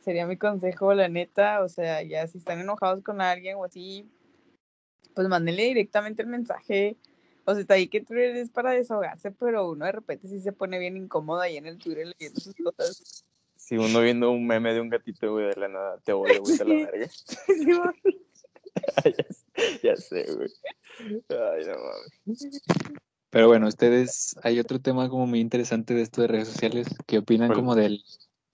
Sería 0.00 0.26
mi 0.26 0.38
consejo, 0.38 0.94
la 0.94 1.08
neta. 1.08 1.62
O 1.62 1.68
sea, 1.68 2.02
ya 2.02 2.26
si 2.26 2.38
están 2.38 2.60
enojados 2.60 3.02
con 3.02 3.20
alguien 3.20 3.56
o 3.56 3.64
así, 3.64 4.10
pues 5.14 5.28
mándenle 5.28 5.64
directamente 5.64 6.22
el 6.22 6.28
mensaje. 6.28 6.96
O 7.44 7.52
sea, 7.52 7.60
está 7.60 7.74
ahí 7.74 7.88
que 7.88 8.00
Twitter 8.00 8.36
es 8.36 8.50
para 8.50 8.70
desahogarse, 8.72 9.32
pero 9.32 9.70
uno 9.70 9.84
de 9.84 9.92
repente 9.92 10.28
sí 10.28 10.40
se 10.40 10.52
pone 10.52 10.78
bien 10.78 10.96
incómodo 10.96 11.40
ahí 11.40 11.56
en 11.56 11.66
el 11.66 11.78
Twitter 11.78 12.06
leyendo 12.06 12.40
sus 12.40 12.54
cosas. 12.54 13.24
Si 13.56 13.76
uno 13.76 14.00
viendo 14.00 14.30
un 14.30 14.46
meme 14.46 14.72
de 14.72 14.80
un 14.80 14.88
gatito, 14.88 15.32
güey, 15.32 15.48
de 15.48 15.60
la 15.60 15.68
nada, 15.68 15.98
te 16.00 16.12
odio, 16.12 16.40
güey, 16.42 16.56
de 16.56 16.64
la 16.64 16.74
verga. 16.90 17.08
Ya, 19.02 19.12
ya 19.82 19.96
sé, 19.96 20.24
güey. 20.32 20.48
Ay, 21.28 21.66
no 21.66 21.74
mames. 21.76 22.60
Pero 23.30 23.46
bueno, 23.46 23.68
ustedes, 23.68 24.34
hay 24.42 24.58
otro 24.58 24.80
tema 24.80 25.08
como 25.08 25.26
muy 25.26 25.40
interesante 25.40 25.94
de 25.94 26.02
esto 26.02 26.20
de 26.22 26.28
redes 26.28 26.48
sociales. 26.48 26.88
¿Qué 27.06 27.18
opinan 27.18 27.52
como 27.52 27.74
del, 27.76 28.02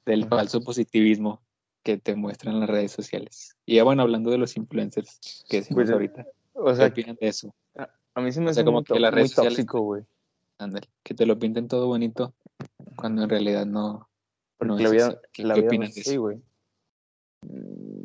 del 0.04 0.26
falso 0.28 0.62
positivismo 0.62 1.40
que 1.82 1.96
te 1.96 2.14
muestran 2.14 2.60
las 2.60 2.68
redes 2.68 2.92
sociales? 2.92 3.56
Y 3.64 3.76
ya 3.76 3.84
bueno, 3.84 4.02
hablando 4.02 4.30
de 4.30 4.38
los 4.38 4.56
influencers 4.56 5.44
que 5.48 5.58
decimos 5.58 5.84
Pues, 5.84 5.90
ahorita, 5.90 6.26
O 6.52 6.66
¿qué 6.66 6.76
sea, 6.76 6.86
opinan 6.88 7.16
de 7.18 7.28
eso? 7.28 7.54
a 8.14 8.20
mí 8.20 8.32
se 8.32 8.40
me 8.40 8.50
o 8.50 8.54
sea, 8.54 8.60
hace 8.60 8.64
como 8.66 8.78
muy, 8.78 8.84
que 8.84 9.00
las 9.00 9.12
redes 9.14 9.30
sociales- 9.30 9.56
tóxico, 9.56 9.80
güey. 9.80 10.02
Que 11.02 11.14
te 11.14 11.26
lo 11.26 11.38
pinten 11.38 11.68
todo 11.68 11.86
bonito 11.86 12.34
cuando 12.96 13.22
en 13.24 13.28
realidad 13.28 13.66
no. 13.66 14.08
Porque 14.58 14.72
no 14.72 14.78
la 14.78 14.84
es 14.84 14.90
vida, 14.92 15.06
así. 15.08 15.16
¿Qué- 15.32 15.42
la 15.44 15.54
qué 15.54 15.60
vida 15.60 15.68
no 15.68 15.68
opinas 15.68 15.88
es 15.90 15.94
de 15.96 16.00
así, 16.02 16.10
eso? 16.12 16.20
güey. 16.22 16.36
Mm, 17.42 18.02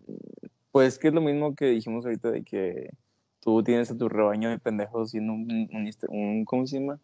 Pues 0.71 0.99
que 0.99 1.07
es 1.09 1.13
lo 1.13 1.21
mismo 1.21 1.55
que 1.55 1.65
dijimos 1.65 2.05
ahorita 2.05 2.31
de 2.31 2.43
que 2.43 2.89
tú 3.41 3.63
tienes 3.63 3.91
a 3.91 3.97
tu 3.97 4.07
rebaño 4.07 4.49
de 4.49 4.59
pendejos 4.59 5.11
siendo 5.11 5.33
un, 5.33 5.69
un, 5.73 5.85
insta- 5.87 6.07
un- 6.09 6.45
¿cómo 6.45 6.65
se 6.65 6.79
llama? 6.79 6.99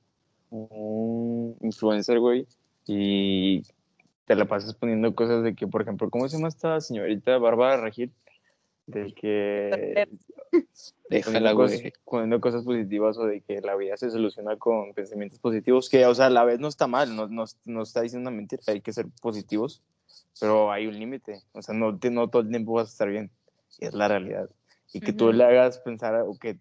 Un 0.50 1.56
influencer, 1.62 2.19
güey, 2.19 2.47
y 2.86 3.63
te 4.26 4.36
la 4.36 4.45
pasas 4.45 4.73
poniendo 4.76 5.13
cosas 5.13 5.43
de 5.43 5.56
que, 5.56 5.67
por 5.67 5.82
ejemplo, 5.82 6.10
¿cómo 6.10 6.28
se 6.30 6.38
llama 6.38 6.47
esta 6.47 6.80
señorita 6.80 7.38
Bárbara 7.38 7.82
Regil? 7.82 8.12
De 8.86 9.13
que 9.13 10.08
Déjala, 11.10 11.52
poniendo 11.52 11.56
cosas, 11.56 11.80
güey. 11.82 11.93
poniendo 12.06 12.41
cosas 12.41 12.63
positivas 12.63 13.17
o 13.17 13.26
de 13.26 13.41
que 13.41 13.62
la 13.62 13.76
vida 13.76 13.97
se 13.97 14.10
soluciona 14.10 14.58
con 14.58 14.93
pensamientos 14.93 15.39
positivos, 15.39 15.89
que, 15.89 16.06
o 16.06 16.15
sea, 16.15 16.28
a 16.28 16.30
la 16.30 16.43
vez 16.45 16.60
no 16.60 16.67
está 16.67 16.88
mal, 16.88 17.15
no, 17.15 17.28
no, 17.28 17.45
no 17.65 17.82
está 17.82 18.02
diciendo 18.02 18.30
una 18.30 18.38
mentira, 18.38 18.62
hay 18.67 18.82
que 18.82 18.93
ser 18.93 19.08
positivos, 19.21 19.82
pero 20.39 20.71
hay 20.71 20.88
un 20.88 20.97
límite, 21.00 21.41
o 21.54 21.62
sea, 21.62 21.73
no, 21.76 22.00
no 22.12 22.28
todo 22.30 22.41
el 22.41 22.50
tiempo 22.50 22.73
vas 22.73 22.88
a 22.88 22.91
estar 22.91 23.10
bien, 23.10 23.32
y 23.80 23.86
es 23.86 23.93
la 23.93 24.08
realidad. 24.08 24.50
Y 24.97 25.01
que 25.01 25.13
tú 25.13 25.25
Ujú. 25.25 25.33
le 25.33 25.43
hagas 25.43 25.77
pensar 25.79 26.15
o 26.25 26.36
que, 26.39 26.60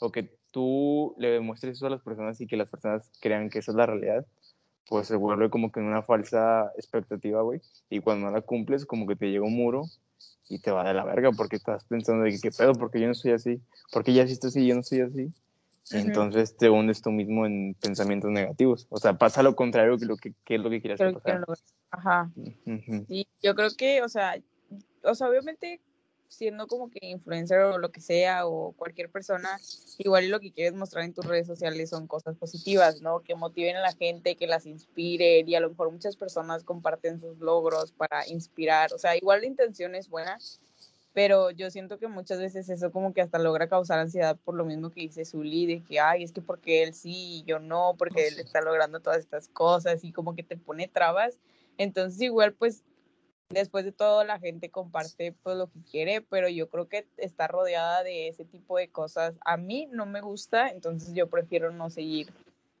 o 0.00 0.10
que 0.10 0.34
tú 0.50 1.14
le 1.18 1.28
demuestres 1.28 1.76
eso 1.76 1.86
a 1.86 1.90
las 1.90 2.00
personas 2.00 2.40
y 2.40 2.46
que 2.46 2.56
las 2.56 2.70
personas 2.70 3.10
crean 3.20 3.50
que 3.50 3.58
esa 3.58 3.72
es 3.72 3.76
la 3.76 3.84
realidad, 3.84 4.24
pues 4.88 5.08
se 5.08 5.16
vuelve 5.16 5.50
como 5.50 5.70
que 5.70 5.80
una 5.80 6.02
falsa 6.02 6.72
expectativa, 6.76 7.42
güey. 7.42 7.60
Y 7.90 8.00
cuando 8.00 8.26
no 8.26 8.32
la 8.32 8.40
cumples, 8.40 8.86
como 8.86 9.06
que 9.06 9.14
te 9.14 9.30
llega 9.30 9.44
un 9.44 9.54
muro 9.54 9.82
y 10.48 10.58
te 10.60 10.70
va 10.70 10.84
de 10.88 10.94
la 10.94 11.04
verga 11.04 11.32
porque 11.32 11.56
estás 11.56 11.84
pensando 11.84 12.24
de 12.24 12.30
que 12.30 12.40
qué 12.40 12.50
pedo, 12.50 12.72
porque 12.72 12.98
yo 12.98 13.08
no 13.08 13.14
soy 13.14 13.32
así, 13.32 13.60
porque 13.92 14.14
ya 14.14 14.22
estoy 14.22 14.48
así, 14.48 14.66
yo 14.66 14.74
no 14.74 14.82
soy 14.82 15.02
así. 15.02 15.30
Entonces 15.92 16.56
te 16.56 16.70
hundes 16.70 17.02
tú 17.02 17.10
mismo 17.10 17.44
en 17.44 17.74
pensamientos 17.74 18.30
negativos. 18.30 18.86
O 18.88 18.96
sea, 18.96 19.18
pasa 19.18 19.42
lo 19.42 19.54
contrario 19.54 19.98
que 19.98 20.06
lo 20.06 20.16
que, 20.16 20.32
que 20.44 20.54
es 20.54 20.60
lo 20.62 20.70
que 20.70 20.80
quieras 20.80 20.98
que 20.98 21.10
Creo 21.10 21.20
que 21.22 21.32
lo- 21.46 21.54
Ajá. 21.90 22.30
Ujú. 22.36 23.04
Sí, 23.06 23.26
yo 23.42 23.54
creo 23.54 23.68
que, 23.76 24.00
o 24.02 24.08
sea, 24.08 24.40
o 25.02 25.14
sea, 25.14 25.28
obviamente 25.28 25.80
siendo 26.30 26.66
como 26.68 26.90
que 26.90 27.06
influencer 27.06 27.58
o 27.58 27.78
lo 27.78 27.90
que 27.90 28.00
sea 28.00 28.46
o 28.46 28.72
cualquier 28.72 29.10
persona, 29.10 29.60
igual 29.98 30.28
lo 30.30 30.40
que 30.40 30.52
quieres 30.52 30.74
mostrar 30.74 31.04
en 31.04 31.12
tus 31.12 31.26
redes 31.26 31.46
sociales 31.46 31.90
son 31.90 32.06
cosas 32.06 32.36
positivas, 32.36 33.02
¿no? 33.02 33.20
Que 33.20 33.34
motiven 33.34 33.76
a 33.76 33.80
la 33.80 33.92
gente, 33.92 34.36
que 34.36 34.46
las 34.46 34.64
inspiren 34.64 35.48
y 35.48 35.54
a 35.56 35.60
lo 35.60 35.70
mejor 35.70 35.90
muchas 35.90 36.16
personas 36.16 36.64
comparten 36.64 37.20
sus 37.20 37.38
logros 37.38 37.92
para 37.92 38.26
inspirar, 38.28 38.94
o 38.94 38.98
sea, 38.98 39.16
igual 39.16 39.40
la 39.40 39.48
intención 39.48 39.94
es 39.94 40.08
buena, 40.08 40.38
pero 41.12 41.50
yo 41.50 41.70
siento 41.70 41.98
que 41.98 42.06
muchas 42.06 42.38
veces 42.38 42.68
eso 42.68 42.92
como 42.92 43.12
que 43.12 43.20
hasta 43.20 43.40
logra 43.40 43.68
causar 43.68 43.98
ansiedad 43.98 44.38
por 44.44 44.54
lo 44.54 44.64
mismo 44.64 44.90
que 44.90 45.00
dice 45.00 45.24
Zully, 45.24 45.66
de 45.66 45.82
que, 45.82 45.98
ay, 45.98 46.22
es 46.22 46.30
que 46.30 46.40
porque 46.40 46.84
él 46.84 46.94
sí 46.94 47.40
y 47.40 47.44
yo 47.44 47.58
no, 47.58 47.96
porque 47.98 48.28
él 48.28 48.38
está 48.38 48.60
logrando 48.60 49.00
todas 49.00 49.18
estas 49.18 49.48
cosas 49.48 50.04
y 50.04 50.12
como 50.12 50.36
que 50.36 50.44
te 50.44 50.56
pone 50.56 50.86
trabas. 50.86 51.36
Entonces 51.78 52.20
igual 52.22 52.52
pues 52.52 52.84
después 53.50 53.84
de 53.84 53.92
todo 53.92 54.24
la 54.24 54.38
gente 54.38 54.70
comparte 54.70 55.34
pues 55.42 55.56
lo 55.56 55.68
que 55.68 55.80
quiere, 55.90 56.20
pero 56.22 56.48
yo 56.48 56.68
creo 56.70 56.88
que 56.88 57.06
está 57.16 57.48
rodeada 57.48 58.02
de 58.02 58.28
ese 58.28 58.44
tipo 58.44 58.78
de 58.78 58.88
cosas. 58.88 59.34
A 59.44 59.56
mí 59.56 59.88
no 59.90 60.06
me 60.06 60.20
gusta, 60.20 60.68
entonces 60.68 61.12
yo 61.14 61.28
prefiero 61.28 61.72
no 61.72 61.90
seguir 61.90 62.32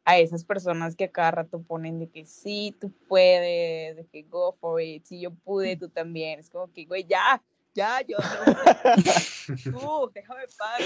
a 0.04 0.18
esas 0.18 0.44
personas 0.44 0.96
que 0.96 1.04
a 1.04 1.10
cada 1.10 1.32
rato 1.32 1.60
ponen 1.60 1.98
de 1.98 2.08
que 2.08 2.24
sí, 2.24 2.74
tú 2.80 2.90
puedes, 3.08 3.96
de 3.96 4.06
que 4.06 4.22
go 4.22 4.56
for 4.60 4.80
it, 4.80 5.04
si 5.04 5.20
yo 5.20 5.30
pude, 5.30 5.76
tú 5.76 5.88
también. 5.88 6.40
Es 6.40 6.48
como 6.48 6.72
que, 6.72 6.86
güey, 6.86 7.04
ya, 7.04 7.42
ya, 7.74 8.00
yo 8.02 8.16
no. 8.18 8.54
Tú, 9.64 10.10
déjame 10.14 10.42
paz. 10.58 10.80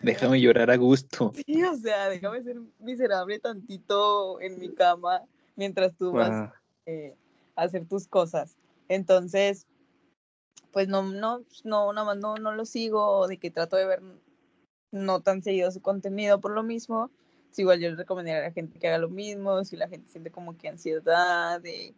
Déjame 0.00 0.40
llorar 0.40 0.70
a 0.70 0.76
gusto. 0.76 1.32
Sí, 1.46 1.62
o 1.62 1.76
sea, 1.76 2.08
déjame 2.08 2.42
ser 2.42 2.56
miserable 2.80 3.38
tantito 3.38 4.40
en 4.40 4.58
mi 4.58 4.74
cama 4.74 5.22
mientras 5.54 5.94
tú 5.96 6.12
vas 6.12 6.50
eh, 6.86 7.14
hacer 7.56 7.86
tus 7.86 8.08
cosas. 8.08 8.56
Entonces, 8.88 9.66
pues 10.72 10.88
no, 10.88 11.02
no, 11.02 11.44
no, 11.64 11.92
nada 11.92 12.06
más 12.06 12.16
no, 12.16 12.36
no 12.36 12.52
lo 12.52 12.64
sigo, 12.64 13.26
de 13.28 13.38
que 13.38 13.50
trato 13.50 13.76
de 13.76 13.86
ver 13.86 14.02
no 14.92 15.20
tan 15.20 15.42
seguido 15.42 15.70
su 15.70 15.80
contenido 15.82 16.40
por 16.40 16.52
lo 16.52 16.62
mismo. 16.62 17.10
Si 17.50 17.62
igual 17.62 17.80
yo 17.80 17.90
le 17.90 17.96
recomendaría 17.96 18.40
a 18.40 18.48
la 18.48 18.52
gente 18.52 18.78
que 18.78 18.88
haga 18.88 18.98
lo 18.98 19.10
mismo, 19.10 19.64
si 19.64 19.76
la 19.76 19.88
gente 19.88 20.10
siente 20.10 20.30
como 20.30 20.56
que 20.56 20.68
ansiedad 20.68 21.60
de 21.60 21.94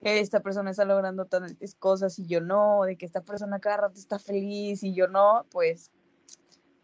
que 0.00 0.20
esta 0.20 0.40
persona 0.40 0.70
está 0.70 0.84
logrando 0.84 1.26
tantas 1.26 1.74
cosas 1.76 2.18
y 2.18 2.26
yo 2.26 2.40
no, 2.40 2.84
de 2.84 2.96
que 2.96 3.06
esta 3.06 3.22
persona 3.22 3.60
cada 3.60 3.78
rato 3.78 3.98
está 3.98 4.18
feliz 4.18 4.82
y 4.84 4.94
yo 4.94 5.08
no, 5.08 5.46
pues 5.50 5.90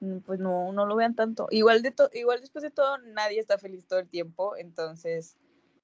mm, 0.01 0.19
pues 0.21 0.41
no, 0.41 0.73
no 0.73 0.87
lo 0.87 0.97
vean 0.97 1.15
tanto. 1.15 1.49
Igual 1.51 1.83
de 1.83 1.91
to- 1.93 2.11
igual 2.15 2.41
después 2.41 2.63
de 2.63 2.71
todo, 2.71 2.99
nadie 2.99 3.41
está 3.41 3.59
feliz 3.59 3.87
todo 3.87 4.01
el 4.01 4.09
tiempo, 4.09 4.57
entonces 4.57 5.37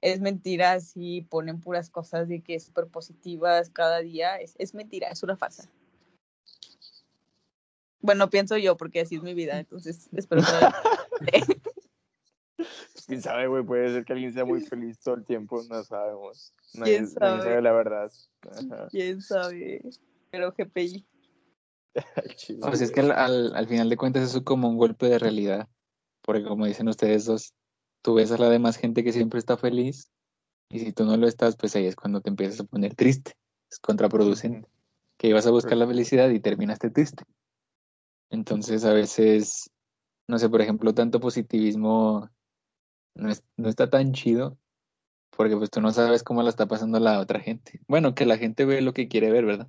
es 0.03 0.21
mentira 0.21 0.81
si 0.81 1.23
ponen 1.23 1.61
puras 1.61 1.91
cosas 1.91 2.29
de 2.29 2.41
que 2.43 2.59
súper 2.61 2.87
positivas 2.87 3.71
cada 3.71 3.99
día, 4.01 4.37
es, 4.37 4.55
es 4.59 4.75
mentira, 4.75 5.09
es 5.09 5.23
una 5.23 5.37
farsa. 5.37 5.71
Bueno, 8.01 8.31
pienso 8.31 8.57
yo, 8.57 8.77
porque 8.77 9.01
así 9.01 9.17
es 9.17 9.23
mi 9.23 9.35
vida, 9.35 9.59
entonces 9.59 10.09
espero 10.13 10.43
que 10.43 10.53
no- 10.53 10.71
Quién 13.07 13.23
sabe, 13.23 13.47
güey, 13.47 13.65
puede 13.65 13.89
ser 13.93 14.05
que 14.05 14.13
alguien 14.13 14.33
sea 14.33 14.45
muy 14.45 14.61
feliz 14.61 14.99
todo 15.01 15.15
el 15.17 15.25
tiempo, 15.25 15.63
no 15.69 15.83
sabemos. 15.83 16.53
Nadie, 16.75 16.93
¿Quién 16.99 17.05
nadie 17.05 17.39
sabe? 17.39 17.43
sabe 17.43 17.63
la 17.63 17.73
verdad. 17.73 18.13
Ajá. 18.51 18.89
quién 18.91 19.21
sabe, 19.23 19.83
pero 20.31 20.53
GPI. 20.53 21.05
Chile, 22.37 22.61
Pues 22.63 22.81
es 22.83 22.93
que 22.93 23.01
al, 23.01 23.11
al, 23.13 23.55
al 23.57 23.67
final 23.67 23.89
de 23.89 23.97
cuentas 23.97 24.23
eso 24.23 24.39
es 24.39 24.45
como 24.45 24.69
un 24.69 24.77
golpe 24.77 25.07
de 25.07 25.19
realidad. 25.19 25.69
Porque 26.23 26.45
como 26.45 26.67
dicen 26.67 26.87
ustedes 26.89 27.25
dos, 27.25 27.55
tú 28.03 28.15
ves 28.15 28.33
a 28.33 28.39
la 28.39 28.49
demás 28.49 28.77
gente 28.77 29.05
que 29.05 29.13
siempre 29.13 29.39
está 29.39 29.57
feliz 29.57 30.11
y 30.71 30.81
si 30.81 30.93
tú 30.93 31.05
no 31.05 31.17
lo 31.17 31.27
estás, 31.27 31.57
pues 31.57 31.75
ahí 31.77 31.87
es 31.87 31.97
cuando 31.97 32.21
te 32.21 32.31
empiezas 32.31 32.61
a 32.61 32.65
poner 32.65 32.95
triste. 32.95 33.35
Es 33.71 33.79
contraproducente. 33.79 34.69
Que 35.19 35.29
ibas 35.29 35.47
a 35.47 35.51
buscar 35.51 35.77
la 35.77 35.87
felicidad 35.87 36.31
y 36.31 36.41
terminaste 36.41 36.91
triste. 36.91 37.25
Entonces 38.31 38.85
a 38.85 38.93
veces, 38.93 39.71
no 40.29 40.39
sé, 40.39 40.49
por 40.49 40.61
ejemplo, 40.61 40.95
tanto 40.95 41.21
positivismo 41.21 42.31
no, 43.15 43.31
es- 43.31 43.45
no 43.57 43.69
está 43.69 43.91
tan 43.91 44.13
chido 44.13 44.59
porque 45.37 45.57
pues 45.57 45.71
tú 45.71 45.81
no 45.81 45.93
sabes 45.93 46.23
cómo 46.23 46.43
la 46.43 46.51
está 46.51 46.67
pasando 46.67 47.01
la 47.01 47.21
otra 47.21 47.41
gente. 47.41 47.81
Bueno, 47.89 48.15
que 48.15 48.27
la 48.27 48.39
gente 48.39 48.65
ve 48.65 48.81
lo 48.83 48.93
que 48.93 49.09
quiere 49.09 49.31
ver, 49.31 49.45
¿verdad? 49.47 49.69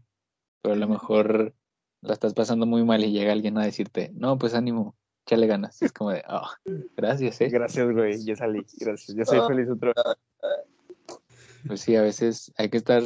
Pero 0.61 0.75
a 0.75 0.77
lo 0.77 0.87
mejor 0.87 1.55
la 2.01 2.13
estás 2.13 2.33
pasando 2.33 2.65
muy 2.65 2.83
mal 2.83 3.03
y 3.03 3.11
llega 3.11 3.31
alguien 3.31 3.57
a 3.57 3.65
decirte, 3.65 4.11
no, 4.13 4.37
pues 4.37 4.53
ánimo, 4.53 4.97
échale 5.25 5.47
ganas. 5.47 5.81
Es 5.81 5.91
como 5.91 6.11
de, 6.11 6.23
ah, 6.27 6.49
gracias, 6.95 7.41
¿eh? 7.41 7.49
Gracias, 7.49 7.91
güey, 7.91 8.23
ya 8.23 8.35
salí, 8.35 8.65
gracias. 8.79 9.15
Ya 9.15 9.25
soy 9.25 9.39
Oh. 9.39 9.47
feliz 9.47 9.69
otra 9.69 9.93
vez. 9.93 11.19
Pues 11.67 11.81
sí, 11.81 11.95
a 11.95 12.01
veces 12.01 12.51
hay 12.57 12.69
que 12.69 12.77
estar, 12.77 13.03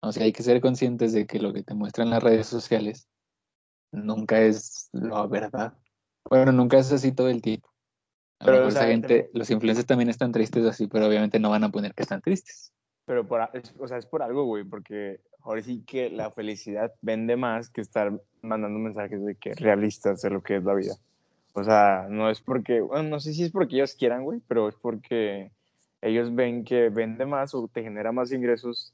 o 0.00 0.12
sea, 0.12 0.24
hay 0.24 0.32
que 0.32 0.42
ser 0.42 0.60
conscientes 0.60 1.12
de 1.12 1.26
que 1.26 1.38
lo 1.38 1.52
que 1.52 1.62
te 1.62 1.74
muestran 1.74 2.10
las 2.10 2.22
redes 2.22 2.46
sociales 2.46 3.08
nunca 3.90 4.40
es 4.42 4.90
la 4.92 5.26
verdad. 5.26 5.72
Bueno, 6.28 6.52
nunca 6.52 6.78
es 6.78 6.92
así 6.92 7.12
todo 7.12 7.28
el 7.28 7.40
tiempo. 7.40 7.68
A 8.40 8.44
Pero, 8.44 8.66
o 8.66 8.70
sea, 8.70 8.82
gente, 8.86 9.08
también- 9.08 9.30
los 9.32 9.50
influencers 9.50 9.86
también 9.86 10.10
están 10.10 10.30
tristes 10.30 10.64
así, 10.66 10.86
pero 10.88 11.06
obviamente 11.06 11.40
no 11.40 11.50
van 11.50 11.64
a 11.64 11.70
poner 11.70 11.94
que 11.94 12.02
están 12.02 12.20
tristes. 12.20 12.72
Pero 13.08 13.26
por, 13.26 13.40
o 13.78 13.88
sea, 13.88 13.96
es 13.96 14.04
por 14.04 14.22
algo, 14.22 14.44
güey, 14.44 14.64
porque 14.64 15.20
ahora 15.40 15.62
sí 15.62 15.82
que 15.86 16.10
la 16.10 16.30
felicidad 16.30 16.92
vende 17.00 17.36
más 17.36 17.70
que 17.70 17.80
estar 17.80 18.12
mandando 18.42 18.78
mensajes 18.78 19.24
de 19.24 19.34
que 19.34 19.54
realistas 19.54 20.20
de 20.20 20.28
lo 20.28 20.42
que 20.42 20.56
es 20.56 20.62
la 20.62 20.74
vida. 20.74 20.94
O 21.54 21.64
sea, 21.64 22.06
no 22.10 22.28
es 22.28 22.42
porque, 22.42 22.82
bueno, 22.82 23.08
no 23.08 23.18
sé 23.18 23.32
si 23.32 23.44
es 23.44 23.50
porque 23.50 23.76
ellos 23.76 23.94
quieran, 23.94 24.24
güey, 24.24 24.42
pero 24.46 24.68
es 24.68 24.74
porque 24.74 25.50
ellos 26.02 26.34
ven 26.34 26.64
que 26.64 26.90
vende 26.90 27.24
más 27.24 27.54
o 27.54 27.66
te 27.66 27.82
genera 27.82 28.12
más 28.12 28.30
ingresos 28.30 28.92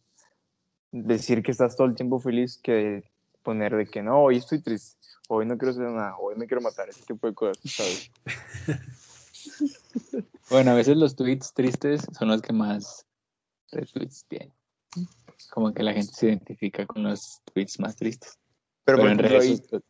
decir 0.93 1.43
que 1.43 1.51
estás 1.51 1.75
todo 1.75 1.89
el 1.89 1.97
tiempo 1.97 2.21
feliz 2.21 2.57
que 2.63 3.03
poner 3.43 3.75
de 3.75 3.87
que 3.87 4.01
no, 4.01 4.23
hoy 4.23 4.37
estoy 4.37 4.63
triste, 4.63 4.97
hoy 5.29 5.45
no 5.45 5.59
quiero 5.59 5.73
hacer 5.73 5.91
nada, 5.91 6.17
hoy 6.21 6.37
me 6.37 6.47
quiero 6.47 6.63
matar, 6.63 6.89
ese 6.89 7.05
tipo 7.05 7.27
de 7.27 7.35
cosas, 7.35 7.59
¿sabes? 7.65 8.13
Bueno, 10.51 10.71
a 10.73 10.75
veces 10.75 10.97
los 10.97 11.17
tweets 11.17 11.53
tristes 11.53 12.07
son 12.13 12.29
los 12.29 12.43
que 12.43 12.53
más 12.53 13.07
retweets 13.75 14.25
tienen. 14.27 14.53
Como 15.51 15.73
que 15.73 15.83
la 15.83 15.93
gente 15.93 16.13
se 16.13 16.27
identifica 16.29 16.87
con 16.87 17.03
los 17.03 17.41
tweets 17.53 17.79
más 17.81 17.97
tristes. 17.97 18.39
Pero, 18.85 19.09
en 19.09 19.19
redes 19.19 19.63
ahí, 19.71 19.81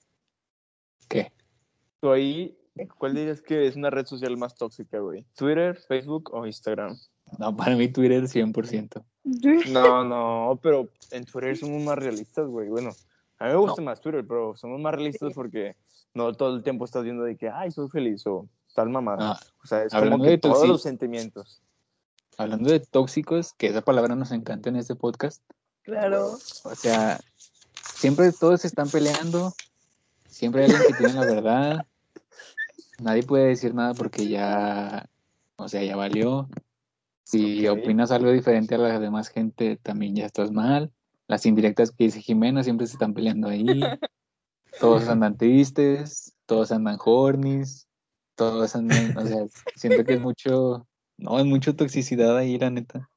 ¿Qué? 1.09 1.33
tú 2.01 2.13
ahí, 2.13 2.57
¿cuál 2.99 3.15
dirías 3.15 3.43
que 3.43 3.67
es 3.67 3.77
una 3.77 3.91
red 3.91 4.07
social 4.07 4.37
más 4.37 4.55
tóxica, 4.55 4.99
güey? 5.01 5.27
¿Twitter, 5.37 5.77
Facebook 5.77 6.31
o 6.33 6.47
Instagram? 6.47 6.97
No, 7.39 7.57
para 7.57 7.77
mí 7.77 7.89
Twitter 7.89 8.23
100%. 8.25 9.05
No, 9.73 10.05
no, 10.05 10.61
pero 10.63 10.91
en 11.11 11.25
Twitter 11.25 11.57
somos 11.57 11.83
más 11.83 11.97
realistas, 11.97 12.47
güey. 12.47 12.69
Bueno, 12.69 12.91
a 13.39 13.47
mí 13.47 13.53
me 13.53 13.57
gusta 13.57 13.81
más 13.81 14.01
Twitter, 14.01 14.25
pero 14.27 14.55
somos 14.55 14.79
más 14.81 14.95
realistas 14.95 15.33
porque 15.35 15.77
no 16.13 16.35
todo 16.35 16.55
el 16.57 16.63
tiempo 16.63 16.85
estás 16.85 17.05
viendo 17.05 17.25
de 17.25 17.37
que, 17.37 17.49
ay, 17.49 17.71
soy 17.71 17.89
feliz 17.89 18.27
o 18.27 18.47
tal 18.75 18.91
mamá. 18.91 19.17
Ah, 19.19 19.41
o 19.63 19.67
sea, 19.67 19.85
es 19.85 19.95
como 19.95 20.23
que 20.23 20.31
de 20.31 20.39
todos 20.39 20.69
los 20.69 20.83
sentimientos. 20.83 21.63
Hablando 22.37 22.71
de 22.71 22.81
tóxicos, 22.81 23.53
que 23.55 23.69
esa 23.69 23.83
palabra 23.83 24.15
nos 24.17 24.33
encanta 24.33 24.69
en 24.69 24.77
este 24.77 24.95
podcast. 24.95 25.43
Claro. 25.83 26.33
O 26.65 26.75
sea, 26.75 27.21
siempre 27.95 28.33
todos 28.33 28.63
se 28.63 28.67
están 28.67 28.89
peleando, 28.89 29.55
siempre 30.29 30.65
hay 30.65 30.71
alguien 30.71 30.89
que 30.89 30.99
tiene 30.99 31.15
la 31.15 31.27
verdad. 31.27 31.87
Nadie 33.01 33.23
puede 33.23 33.47
decir 33.49 33.75
nada 33.75 33.95
porque 33.95 34.29
ya, 34.29 35.09
o 35.57 35.69
sea, 35.69 35.83
ya 35.83 35.97
valió. 35.97 36.49
Si 37.25 37.67
opinas 37.69 38.11
algo 38.11 38.31
diferente 38.31 38.75
a 38.75 38.79
la 38.79 38.99
demás 38.99 39.29
gente, 39.29 39.77
también 39.83 40.15
ya 40.15 40.27
estás 40.27 40.51
mal. 40.51 40.93
Las 41.27 41.47
indirectas 41.47 41.91
que 41.91 42.05
dice 42.05 42.21
Jimena 42.21 42.63
siempre 42.63 42.87
se 42.87 42.95
están 42.95 43.15
peleando 43.15 43.49
ahí. 43.49 43.65
Todos 44.81 45.09
andan 45.09 45.37
tristes, 45.37 46.35
todos 46.47 46.73
andan 46.73 46.99
hornies, 47.03 47.87
todos 48.35 48.75
andan, 48.75 49.17
o 49.17 49.27
sea, 49.27 49.47
siento 49.77 50.05
que 50.05 50.15
es 50.15 50.21
mucho, 50.21 50.87
no, 51.19 51.39
es 51.39 51.45
mucho 51.45 51.75
toxicidad 51.77 52.37
ahí, 52.37 52.59
la 52.59 52.71
neta. 52.71 53.11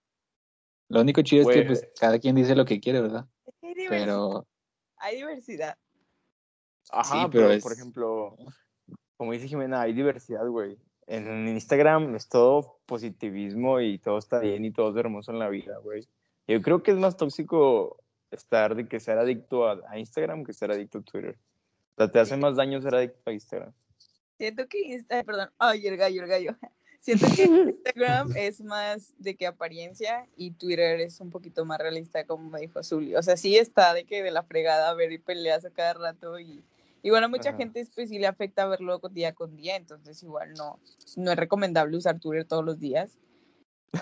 Lo 0.90 1.02
único 1.02 1.22
chido 1.22 1.50
es 1.50 1.56
que 1.56 1.64
Pues- 1.66 1.80
pues 1.82 1.92
cada 2.00 2.20
quien 2.20 2.36
dice 2.36 2.56
lo 2.56 2.66
que 2.66 2.80
quiere, 2.80 3.02
¿verdad? 3.02 3.26
Hay 3.62 3.74
diversidad. 3.74 4.06
Pero 4.06 4.48
Hay 5.00 5.16
diversidad. 5.18 5.78
Ajá, 6.92 7.04
Sí, 7.24 7.28
pero, 7.32 7.44
pero 7.44 7.52
es- 7.52 7.64
por 7.64 7.74
ejemplo, 7.74 8.38
como 9.18 9.32
dice 9.34 9.48
Jimena, 9.48 9.82
hay 9.82 9.94
diversidad, 9.94 10.48
güey. 10.48 10.78
En 11.08 11.48
Instagram 11.48 12.16
es 12.16 12.28
todo 12.30 12.80
positivismo 12.86 13.80
y 13.80 13.98
todo 14.00 14.18
está 14.18 14.40
bien 14.40 14.66
y 14.66 14.72
todo 14.72 14.90
es 14.92 14.96
hermoso 14.98 15.32
en 15.32 15.40
la 15.40 15.50
vida, 15.50 15.78
güey. 15.80 16.08
Yo 16.48 16.62
creo 16.62 16.84
que 16.84 16.92
es 16.92 16.98
más 16.98 17.16
tóxico 17.18 18.02
estar 18.32 18.76
de 18.76 18.88
que 18.88 19.00
ser 19.00 19.18
adicto 19.18 19.68
a, 19.68 19.82
a 19.90 20.00
Instagram 20.00 20.44
que 20.44 20.54
ser 20.54 20.72
adicto 20.72 20.98
a 21.00 21.02
Twitter. 21.02 21.38
O 21.96 21.96
sea, 21.98 22.12
te 22.12 22.20
hace 22.20 22.38
más 22.38 22.56
daño 22.56 22.82
ser 22.82 22.96
adicto 22.96 23.22
a 23.30 23.34
Instagram. 23.34 23.74
Siento 24.38 24.68
que, 24.68 24.80
Insta- 24.80 25.16
ay, 25.18 25.24
perdón, 25.24 25.50
ay, 25.58 25.88
el 25.88 25.98
gallo, 25.98 26.24
el 26.24 26.30
gallo. 26.30 26.58
Siento 27.08 27.28
que 27.38 27.44
Instagram 27.86 28.34
es 28.36 28.60
más 28.60 29.14
de 29.18 29.38
que 29.38 29.48
apariencia 29.48 30.28
y 30.36 30.52
Twitter 30.52 31.00
es 31.00 31.22
un 31.22 31.30
poquito 31.30 31.64
más 31.64 31.78
realista, 31.78 32.26
como 32.26 32.50
me 32.50 32.60
dijo 32.60 32.84
Zully. 32.84 33.16
O 33.16 33.24
sea, 33.24 33.38
sí 33.38 33.56
está 33.56 33.94
de 33.94 34.04
que 34.04 34.22
de 34.22 34.30
la 34.30 34.44
fregada 34.44 34.94
ver 34.94 35.14
y 35.14 35.18
peleas 35.18 35.64
a 35.64 35.70
cada 35.70 35.94
rato 35.94 36.38
y, 36.38 36.66
y 37.02 37.10
bueno, 37.10 37.28
a 37.28 37.30
mucha 37.30 37.52
Ajá. 37.52 37.60
gente 37.60 37.88
pues 37.96 38.10
sí 38.10 38.20
le 38.20 38.28
afecta 38.28 38.66
verlo 38.66 39.00
día 39.14 39.32
con 39.32 39.56
día, 39.56 39.78
entonces 39.78 40.22
igual 40.22 40.52
no, 40.56 40.82
no 41.16 41.32
es 41.32 41.38
recomendable 41.38 41.96
usar 41.96 42.20
Twitter 42.20 42.44
todos 42.44 42.66
los 42.66 42.78
días, 42.78 43.18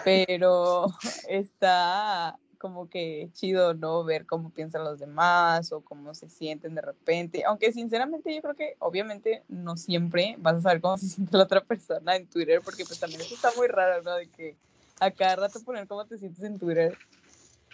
pero 0.04 0.88
está 1.30 2.40
como 2.66 2.90
que 2.90 3.30
chido, 3.34 3.76
¿no? 3.76 4.04
Ver 4.04 4.26
cómo 4.26 4.50
piensan 4.50 4.84
los 4.84 4.98
demás 4.98 5.72
o 5.72 5.82
cómo 5.82 6.16
se 6.16 6.30
sienten 6.30 6.74
de 6.74 6.82
repente, 6.82 7.44
aunque 7.46 7.72
sinceramente 7.72 8.34
yo 8.34 8.42
creo 8.42 8.56
que 8.56 8.76
obviamente 8.80 9.44
no 9.50 9.78
siempre 9.78 10.36
vas 10.40 10.56
a 10.56 10.62
saber 10.62 10.82
cómo 10.82 10.98
se 10.98 11.08
siente 11.10 11.38
la 11.38 11.44
otra 11.44 11.62
persona 11.62 12.16
en 12.16 12.26
Twitter, 12.26 12.62
porque 12.66 12.84
pues 12.84 13.00
también 13.00 13.22
eso 13.22 13.36
está 13.36 13.52
muy 13.56 13.68
raro, 13.68 14.02
¿no? 14.02 14.16
De 14.16 14.28
que 14.30 14.56
a 15.00 15.12
cada 15.12 15.36
rato 15.36 15.62
poner 15.64 15.88
cómo 15.88 16.06
te 16.06 16.18
sientes 16.18 16.44
en 16.44 16.58
Twitter. 16.58 16.98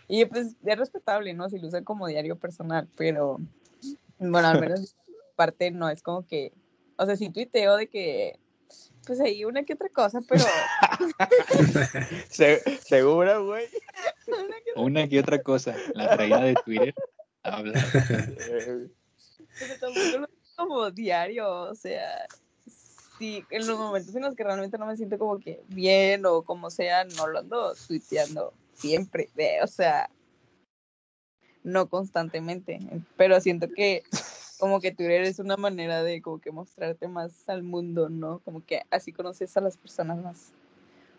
Y 0.09 0.25
pues 0.25 0.57
es 0.61 0.77
respetable, 0.77 1.33
¿no? 1.33 1.47
Si 1.47 1.57
lo 1.57 1.69
usan 1.69 1.85
como 1.85 2.07
diario 2.07 2.35
personal, 2.35 2.89
pero 2.97 3.39
bueno, 4.19 4.49
al 4.49 4.59
menos 4.59 4.97
parte 5.37 5.71
no 5.71 5.87
es 5.87 6.03
como 6.03 6.27
que, 6.27 6.51
o 6.97 7.05
sea, 7.05 7.15
sí 7.15 7.29
tuiteo 7.29 7.77
de 7.77 7.87
que, 7.87 8.37
pues 9.05 9.19
ahí 9.19 9.45
una 9.45 9.63
que 9.63 9.73
otra 9.73 9.89
cosa, 9.89 10.21
pero 10.27 10.43
Se- 12.29 12.61
¿Segura, 12.85 13.37
güey? 13.39 13.67
una 14.75 15.07
que 15.07 15.19
otra 15.19 15.41
cosa, 15.41 15.75
la 15.93 16.15
traída 16.15 16.41
de 16.41 16.55
Twitter 16.65 16.93
habla. 17.43 17.73
Pero 19.59 19.77
tampoco 19.79 20.17
lo 20.19 20.27
como 20.55 20.91
diario, 20.91 21.49
o 21.49 21.75
sea, 21.75 22.27
sí, 23.17 23.43
en 23.49 23.65
los 23.67 23.77
momentos 23.79 24.13
en 24.15 24.21
los 24.21 24.35
que 24.35 24.43
realmente 24.43 24.77
no 24.77 24.85
me 24.85 24.95
siento 24.97 25.17
como 25.17 25.39
que 25.39 25.61
bien 25.67 26.25
o 26.25 26.43
como 26.43 26.69
sea, 26.69 27.03
no 27.03 27.27
lo 27.27 27.39
ando 27.39 27.73
tuiteando 27.87 28.53
siempre, 28.73 29.29
o 29.63 29.67
sea, 29.67 30.09
no 31.63 31.89
constantemente, 31.89 32.79
pero 33.17 33.39
siento 33.41 33.67
que 33.69 34.03
como 34.61 34.79
que 34.79 34.91
Twitter 34.91 35.23
es 35.23 35.39
una 35.39 35.57
manera 35.57 36.03
de 36.03 36.21
como 36.21 36.39
que 36.39 36.51
mostrarte 36.51 37.07
más 37.07 37.49
al 37.49 37.63
mundo, 37.63 38.09
¿no? 38.09 38.41
Como 38.45 38.63
que 38.63 38.83
así 38.91 39.11
conoces 39.11 39.57
a 39.57 39.61
las 39.61 39.75
personas 39.75 40.23
más, 40.23 40.53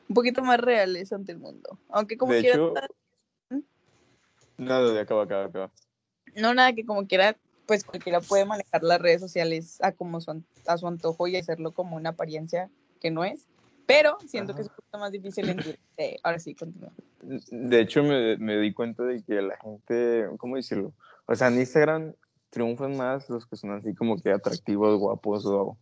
un 0.08 0.14
poquito 0.14 0.44
más 0.44 0.60
reales 0.60 1.12
ante 1.12 1.32
el 1.32 1.38
mundo, 1.38 1.76
aunque 1.88 2.16
como 2.16 2.32
de 2.32 2.40
quiera, 2.40 2.54
hecho... 2.54 2.72
No, 4.58 4.92
no, 4.92 5.00
acaba, 5.00 5.24
acaba, 5.24 5.46
acaba. 5.46 5.72
no 6.36 6.54
nada 6.54 6.72
que 6.72 6.86
como 6.86 7.08
quiera, 7.08 7.36
pues 7.66 7.82
cualquiera 7.82 8.20
puede 8.20 8.44
manejar 8.44 8.84
las 8.84 9.00
redes 9.00 9.20
sociales 9.20 9.78
a 9.82 9.90
como 9.90 10.20
su, 10.20 10.40
a 10.68 10.78
su 10.78 10.86
antojo 10.86 11.26
y 11.26 11.34
hacerlo 11.34 11.72
como 11.72 11.96
una 11.96 12.10
apariencia 12.10 12.70
que 13.00 13.10
no 13.10 13.24
es. 13.24 13.48
Pero 13.86 14.18
siento 14.24 14.54
que 14.54 14.60
es 14.62 14.68
Ajá. 14.68 14.74
un 14.74 14.76
poquito 14.76 14.98
más 14.98 15.10
difícil 15.10 15.48
en 15.48 15.56
Twitter. 15.56 15.80
Eh, 15.96 16.16
ahora 16.22 16.38
sí, 16.38 16.54
continúa. 16.54 16.92
De 17.20 17.80
hecho, 17.80 18.04
me, 18.04 18.36
me 18.36 18.56
di 18.58 18.72
cuenta 18.72 19.02
de 19.02 19.20
que 19.24 19.42
la 19.42 19.56
gente, 19.56 20.28
¿cómo 20.38 20.54
decirlo? 20.54 20.92
O 21.26 21.34
sea, 21.34 21.48
en 21.48 21.58
Instagram 21.58 22.14
triunfan 22.52 22.96
más 22.98 23.28
los 23.30 23.46
que 23.46 23.56
son 23.56 23.70
así 23.70 23.94
como 23.94 24.20
que 24.20 24.30
atractivos, 24.30 25.00
guapos 25.00 25.46
o, 25.46 25.78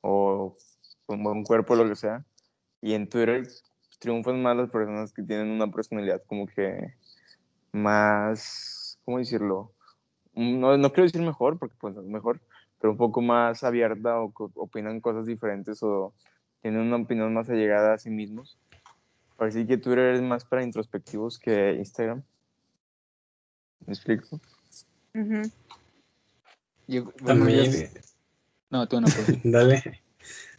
o 0.00 0.56
con 1.04 1.22
buen 1.22 1.44
cuerpo, 1.44 1.76
lo 1.76 1.86
que 1.86 1.94
sea. 1.94 2.24
Y 2.80 2.94
en 2.94 3.08
Twitter 3.08 3.46
triunfan 3.98 4.42
más 4.42 4.56
las 4.56 4.70
personas 4.70 5.12
que 5.12 5.22
tienen 5.22 5.48
una 5.48 5.70
personalidad 5.70 6.22
como 6.26 6.46
que 6.46 6.94
más, 7.72 8.98
¿cómo 9.04 9.18
decirlo? 9.18 9.72
No, 10.34 10.76
no 10.78 10.88
quiero 10.90 11.04
decir 11.04 11.20
mejor, 11.20 11.58
porque 11.58 11.76
pues 11.78 11.96
es 11.96 12.04
mejor, 12.04 12.40
pero 12.80 12.92
un 12.92 12.98
poco 12.98 13.20
más 13.20 13.62
abierta 13.62 14.18
o 14.18 14.32
opinan 14.54 15.00
cosas 15.00 15.26
diferentes 15.26 15.82
o 15.82 16.14
tienen 16.62 16.80
una 16.80 16.96
opinión 16.96 17.32
más 17.34 17.50
allegada 17.50 17.94
a 17.94 17.98
sí 17.98 18.08
mismos. 18.08 18.58
Parece 19.36 19.66
que 19.66 19.76
Twitter 19.76 20.14
es 20.14 20.22
más 20.22 20.46
para 20.46 20.62
introspectivos 20.62 21.38
que 21.38 21.74
Instagram. 21.74 22.22
¿Me 23.86 23.92
explico? 23.92 24.40
Yo- 26.86 27.12
También, 27.24 27.90
no, 28.70 28.86
tú 28.88 29.00
no 29.00 29.06
puedes. 29.08 29.40
dale. 29.44 30.02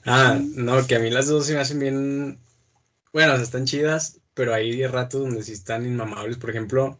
Ah, 0.05 0.39
no, 0.55 0.85
que 0.87 0.95
a 0.95 0.99
mí 0.99 1.09
las 1.09 1.27
dos 1.27 1.45
se 1.47 1.53
me 1.53 1.59
hacen 1.59 1.79
bien. 1.79 2.39
Bueno, 3.13 3.33
o 3.33 3.35
sea, 3.35 3.43
están 3.43 3.65
chidas, 3.65 4.19
pero 4.33 4.53
hay 4.53 4.85
ratos 4.87 5.21
donde 5.21 5.43
sí 5.43 5.53
están 5.53 5.85
inmamables. 5.85 6.37
Por 6.37 6.49
ejemplo, 6.49 6.99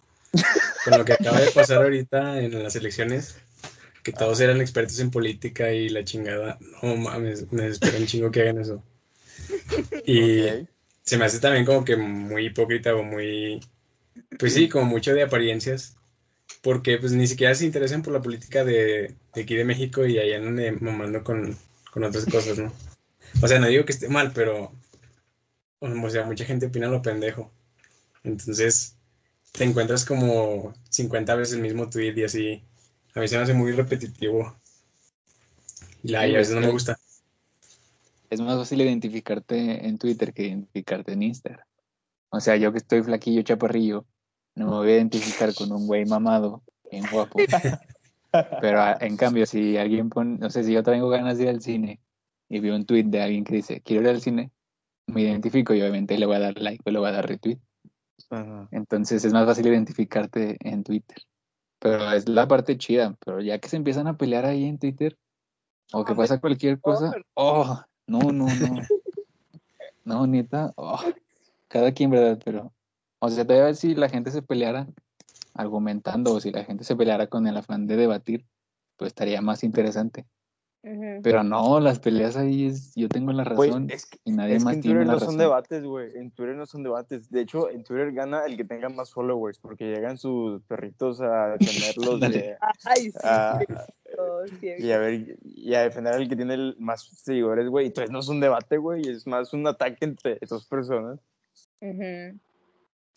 con 0.86 0.98
lo 0.98 1.06
que 1.06 1.13
acaba 1.13 1.40
de 1.40 1.52
pasar 1.52 1.84
ahorita 1.84 2.42
en 2.42 2.62
las 2.63 2.76
elecciones, 2.76 3.38
que 4.04 4.12
todos 4.13 4.40
eran 4.40 4.62
expertos 4.62 5.00
en 5.00 5.12
política 5.12 5.72
y 5.72 5.90
la 5.90 6.04
chingada. 6.04 6.58
No 6.82 6.96
mames, 6.98 7.52
me 7.52 7.63
desespera 7.63 7.98
un 7.98 8.08
chingo 8.08 8.32
que 8.32 8.42
hagan 8.42 8.60
eso. 8.60 8.84
Y 10.06 10.42
Ok. 10.48 10.68
se 11.04 11.18
me 11.18 11.26
hace 11.26 11.40
también 11.40 11.66
como 11.66 11.86
que 11.86 11.96
muy 11.96 12.48
hipócrita 12.48 12.96
o 12.96 13.04
muy, 13.04 13.60
pues 14.40 14.54
sí, 14.54 14.70
como 14.70 14.86
mucho 14.86 15.13
de 15.13 15.24
apariencias, 15.24 15.96
porque 16.62 16.98
pues 16.98 17.12
ni 17.14 17.28
siquiera 17.28 17.54
se 17.56 17.66
interesan 17.66 18.02
por 18.02 18.14
la 18.14 18.22
política 18.22 18.64
de, 18.66 19.16
de 19.34 19.42
aquí 19.42 19.56
de 19.56 19.66
México 19.66 20.06
y 20.06 20.18
ahí 20.18 20.34
andan 20.34 20.56
de 20.56 20.72
mamando 20.72 21.24
con, 21.24 21.58
con 21.92 22.04
otras 22.04 22.26
cosas, 22.26 22.58
¿no? 22.60 22.72
O 23.42 23.48
sea, 23.48 23.60
no 23.60 23.68
digo 23.68 23.86
que 23.86 23.92
esté 23.92 24.08
mal, 24.10 24.32
pero, 24.34 24.72
o 25.80 26.10
sea, 26.10 26.26
mucha 26.26 26.46
gente 26.46 26.68
opina 26.68 26.88
lo 26.88 27.02
pendejo. 27.02 27.52
Entonces, 28.24 28.96
te 29.52 29.64
encuentras 29.64 30.06
como 30.06 30.74
50 30.90 31.36
veces 31.36 31.56
el 31.56 31.62
mismo 31.62 31.90
tweet 31.90 32.14
y 32.18 32.24
así. 32.24 32.64
A 33.14 33.20
mí 33.20 33.28
se 33.28 33.38
me 33.38 33.44
hace 33.44 33.54
muy 33.54 33.72
repetitivo. 33.72 34.56
Y 36.04 36.10
la- 36.10 36.28
y 36.28 36.36
a 36.36 36.40
veces 36.40 36.56
no 36.56 36.62
me 36.62 36.70
gusta. 36.70 36.98
Es 38.30 38.42
más 38.42 38.58
fácil 38.58 38.82
identificarte 38.82 39.88
en 39.88 39.98
Twitter 39.98 40.34
que 40.34 40.48
identificarte 40.48 41.14
en 41.14 41.24
Instagram. 41.24 41.66
O 42.30 42.40
sea, 42.42 42.58
yo 42.58 42.72
que 42.72 42.78
estoy 42.80 43.02
flaquillo, 43.02 43.42
chaparrillo, 43.42 44.06
no 44.58 44.65
me 44.65 44.72
voy 44.72 44.89
a 44.89 44.96
identificar 44.96 45.54
con 45.54 45.72
un 45.72 45.86
güey 45.86 46.06
mamado, 46.06 46.63
bien 46.91 47.06
guapo. 47.12 47.39
Pero 48.62 48.82
a- 48.82 48.98
en 49.00 49.15
cambio, 49.15 49.46
si 49.46 49.78
alguien 49.78 50.10
pone, 50.10 50.38
no 50.39 50.50
sé, 50.50 50.63
si 50.63 50.74
yo 50.74 50.84
tengo 50.84 51.10
ganas 51.10 51.38
de 51.38 51.43
ir 51.43 51.50
al 51.50 51.62
cine 51.62 52.00
y 52.50 52.60
veo 52.60 52.76
un 52.76 52.86
tweet 52.86 53.04
de 53.06 53.22
alguien 53.22 53.43
que 53.43 53.56
dice, 53.56 53.82
quiero 53.82 54.04
ir 54.04 54.10
al 54.10 54.22
cine, 54.22 54.52
me 55.06 55.22
identifico 55.22 55.74
y 55.74 55.82
obviamente 55.82 56.17
le 56.17 56.26
voy 56.26 56.36
a 56.38 56.39
dar 56.39 56.60
like 56.60 56.82
o 56.86 56.91
le 56.91 57.00
voy 57.00 57.10
a 57.10 57.13
dar 57.13 57.28
retweet. 57.28 57.60
Ajá. 58.30 58.67
Entonces 58.72 59.24
es 59.24 59.32
más 59.32 59.46
fácil 59.46 59.67
identificarte 59.67 60.58
en 60.62 60.84
Twitter. 60.84 61.17
Pero 61.80 62.12
es 62.12 62.28
la 62.28 62.48
parte 62.48 62.78
chida. 62.78 63.15
Pero 63.24 63.39
ya 63.41 63.60
que 63.60 63.70
se 63.70 63.78
empiezan 63.78 64.08
a 64.08 64.17
pelear 64.17 64.46
ahí 64.46 64.65
en 64.65 64.80
Twitter, 64.80 65.17
o 65.93 66.04
que 66.04 66.15
pasa 66.15 66.41
cualquier 66.41 66.82
cosa, 66.82 67.13
oh, 67.36 67.80
no, 68.08 68.20
no, 68.32 68.48
no. 68.48 68.76
No, 70.04 70.26
neta, 70.26 70.72
oh, 70.78 71.02
cada 71.67 71.91
quien, 71.91 72.10
¿verdad? 72.10 72.39
Pero, 72.46 72.72
o 73.20 73.30
sea, 73.30 73.46
todavía 73.46 73.74
si 73.74 73.96
la 73.96 74.10
gente 74.10 74.32
se 74.32 74.42
peleara 74.42 74.88
argumentando 75.54 76.34
o 76.36 76.40
si 76.40 76.52
la 76.52 76.64
gente 76.64 76.84
se 76.84 76.96
peleara 76.96 77.28
con 77.28 77.48
el 77.48 77.58
afán 77.58 77.88
de 77.88 77.96
debatir, 77.96 78.46
pues 78.98 79.10
estaría 79.10 79.42
más 79.42 79.64
interesante. 79.64 80.26
Pero 81.22 81.44
no, 81.44 81.82
las 81.82 82.00
peleas 82.00 82.38
ahí 82.38 82.68
es, 82.68 82.94
yo 82.96 83.10
tengo 83.10 83.34
la 83.34 83.44
Güey, 83.44 83.70
razón 83.72 83.88
es 83.90 84.06
que, 84.06 84.20
y 84.24 84.32
nadie 84.32 84.56
es 84.56 84.60
que 84.62 84.66
más 84.66 84.74
en 84.76 84.82
tiene 84.82 84.96
Twitter 85.00 85.08
la 85.08 85.14
no 85.14 85.20
son 85.20 85.38
debates, 85.38 85.84
güey. 85.84 86.12
En 86.16 86.32
Twitter 86.32 86.56
no 86.56 86.66
son 86.66 86.84
debates. 86.84 87.30
De 87.30 87.42
hecho, 87.42 87.70
en 87.70 87.84
Twitter 87.84 88.14
gana 88.14 88.46
el 88.46 88.56
que 88.56 88.64
tenga 88.64 88.88
más 88.88 89.12
followers, 89.12 89.60
porque 89.60 89.86
llegan 89.86 90.18
sus 90.18 90.62
perritos 90.64 91.20
a 91.20 91.58
defenderlos 91.60 92.22
de- 92.22 92.56
Ay, 92.86 93.12
sí, 93.12 93.18
a- 93.22 93.60
cierto. 93.60 94.78
y, 94.80 94.92
a 94.92 94.98
ver, 94.98 95.38
y 95.44 95.74
a 95.74 95.82
defender 95.82 96.14
al 96.14 96.30
que 96.30 96.36
tiene 96.38 96.54
el 96.54 96.76
más 96.80 97.04
seguidores, 97.04 97.68
güey. 97.68 97.88
Entonces 97.88 98.10
no 98.12 98.20
es 98.20 98.28
un 98.30 98.40
debate, 98.40 98.78
güey. 98.78 99.02
Es 99.10 99.28
más 99.28 99.52
un 99.54 99.68
ataque 99.68 100.06
entre 100.06 100.40
dos 100.48 100.66
personas. 100.68 101.20
Ujú. 101.82 102.40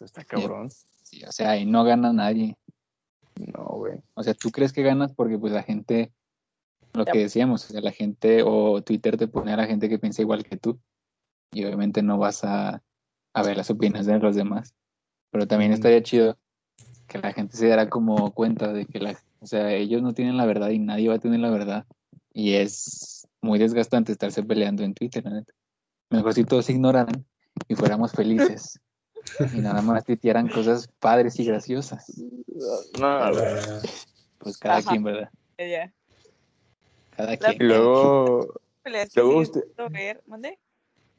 Está 0.00 0.24
cabrón. 0.24 0.70
Sí, 1.02 1.22
o 1.24 1.32
sea, 1.32 1.50
ahí 1.50 1.66
no 1.66 1.84
gana 1.84 2.12
nadie. 2.12 2.56
No, 3.36 3.64
güey. 3.64 4.00
O 4.14 4.22
sea, 4.22 4.34
tú 4.34 4.50
crees 4.50 4.72
que 4.72 4.82
ganas 4.82 5.12
porque 5.12 5.38
pues 5.38 5.52
la 5.52 5.62
gente, 5.62 6.12
lo 6.92 7.04
Ya. 7.04 7.12
que 7.12 7.18
decíamos, 7.20 7.64
o 7.64 7.72
sea, 7.72 7.80
la 7.80 7.92
gente 7.92 8.42
o 8.44 8.82
Twitter 8.82 9.16
te 9.16 9.28
pone 9.28 9.52
a 9.52 9.56
la 9.56 9.66
gente 9.66 9.88
que 9.88 9.98
piensa 9.98 10.22
igual 10.22 10.44
que 10.44 10.56
tú. 10.56 10.78
Y 11.52 11.64
obviamente 11.64 12.02
no 12.02 12.18
vas 12.18 12.44
a, 12.44 12.82
a 13.34 13.42
ver 13.42 13.56
las 13.56 13.70
opiniones 13.70 14.06
de 14.06 14.18
los 14.18 14.36
demás. 14.36 14.74
Pero 15.30 15.46
también 15.46 15.72
estaría 15.72 16.02
chido 16.02 16.38
que 17.06 17.18
la 17.18 17.32
gente 17.32 17.56
se 17.56 17.66
diera 17.66 17.88
como 17.88 18.32
cuenta 18.32 18.72
de 18.72 18.86
que 18.86 19.00
la, 19.00 19.18
o 19.40 19.46
sea, 19.46 19.72
ellos 19.72 20.02
no 20.02 20.12
tienen 20.12 20.36
la 20.36 20.46
verdad 20.46 20.70
y 20.70 20.78
nadie 20.78 21.08
va 21.08 21.16
a 21.16 21.18
tener 21.20 21.40
la 21.40 21.50
verdad. 21.50 21.86
Y 22.32 22.54
es 22.54 23.26
muy 23.42 23.58
desgastante 23.58 24.12
estarse 24.12 24.42
peleando 24.42 24.84
en 24.84 24.94
Twitter, 24.94 25.24
neta. 25.24 25.52
Mejor 26.10 26.34
si 26.34 26.44
todos 26.44 26.68
ignoraran 26.70 27.26
y 27.68 27.74
fuéramos 27.74 28.12
felices. 28.12 28.78
Y 29.54 29.60
nada 29.60 29.82
más 29.82 30.04
tuitearan 30.04 30.48
cosas 30.48 30.88
padres 30.98 31.38
y 31.38 31.44
graciosas. 31.44 32.22
No, 32.98 33.30
Pues 34.38 34.58
cada 34.58 34.76
Ajá. 34.78 34.90
quien, 34.90 35.02
¿verdad? 35.02 35.30
Ya. 35.58 35.92
Cada 37.16 37.32
La- 37.32 37.36
quien. 37.36 37.56
Y 37.60 37.64
luego. 37.64 38.60
Peleas 38.82 39.10
que 39.10 39.20
Luego 39.20 39.32
sí 39.44 39.50
usted- 39.50 39.60
disfruto 39.66 39.90
ver, 39.90 40.22
¿mande? 40.26 40.58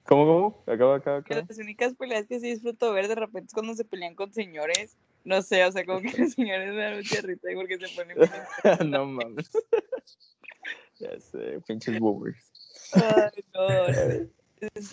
¿Cómo, 0.05 0.26
cómo? 0.26 0.64
Acaba, 0.74 0.95
acaba, 0.95 1.18
acaba. 1.18 1.45
las 1.47 1.57
únicas 1.59 1.93
peleas 1.93 2.26
que 2.28 2.39
sí 2.39 2.49
disfruto 2.49 2.91
ver 2.91 3.07
de 3.07 3.14
repente 3.16 3.47
es 3.47 3.53
cuando 3.53 3.76
se 3.76 3.86
pelean 3.86 4.16
con 4.16 4.34
señores. 4.34 4.97
No 5.24 5.43
sé, 5.43 5.64
o 5.66 5.72
sea, 5.72 5.86
como 5.86 6.01
que 6.01 6.18
los 6.18 6.34
señores 6.34 6.74
me 6.74 6.82
dan 6.82 6.95
mucha 6.97 7.22
risa 7.22 7.47
porque 7.53 7.78
se 7.78 7.88
ponen 7.95 8.18
no 8.91 9.05
mames. 9.05 9.51
ya 10.99 11.20
sé, 11.20 11.59
pinches 11.68 11.99
boomers. 11.99 12.51
Ay, 12.93 13.43
no, 13.53 13.86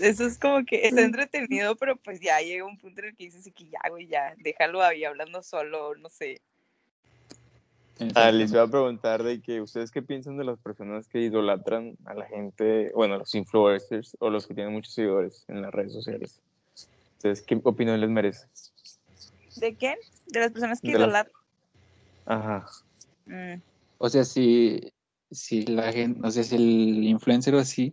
Eso 0.01 0.27
es 0.27 0.39
como 0.39 0.65
que 0.65 0.87
está 0.87 1.03
entretenido, 1.03 1.77
pero 1.77 1.97
pues 1.97 2.21
ya 2.21 2.41
llega 2.41 2.65
un 2.65 2.79
punto 2.79 3.01
en 3.01 3.09
el 3.09 3.17
que 3.17 3.25
dices 3.25 3.53
que 3.55 3.69
ya, 3.69 3.81
güey, 3.91 4.07
ya, 4.07 4.35
déjalo 4.39 4.83
ahí 4.83 5.05
hablando 5.05 5.43
solo, 5.43 5.95
no 5.97 6.09
sé. 6.09 6.41
Ah, 8.15 8.31
les 8.31 8.53
voy 8.53 8.61
a 8.61 8.67
preguntar 8.67 9.23
de 9.23 9.43
que 9.43 9.61
ustedes 9.61 9.91
qué 9.91 10.03
piensan 10.03 10.37
de 10.39 10.45
las 10.45 10.59
personas 10.61 11.09
que 11.09 11.21
idolatran 11.21 11.97
a 12.05 12.15
la 12.15 12.27
gente, 12.27 12.93
bueno, 12.95 13.17
a 13.17 13.19
los 13.19 13.35
influencers 13.35 14.17
o 14.21 14.31
los 14.31 14.47
que 14.47 14.55
tienen 14.55 14.73
muchos 14.73 14.95
seguidores 14.95 15.45
en 15.49 15.63
las 15.63 15.73
redes 15.73 15.93
sociales. 15.93 16.41
Ustedes 17.17 17.43
qué 17.43 17.61
opinión 17.65 18.01
les 18.01 18.09
merece? 18.09 18.47
¿De 19.57 19.75
quién? 19.75 19.99
De 20.27 20.41
las 20.41 20.53
personas 20.53 20.81
que 20.81 20.93
idolatran. 20.93 21.35
Ajá. 22.25 22.67
Mm, 23.27 23.61
O 23.99 24.09
sea, 24.09 24.25
si, 24.25 24.93
si 25.33 25.67
la 25.67 25.93
gente, 25.93 26.21
o 26.25 26.31
sea, 26.31 26.45
si 26.45 26.55
el 26.55 27.05
influencer 27.05 27.55
o 27.57 27.59
así 27.59 27.93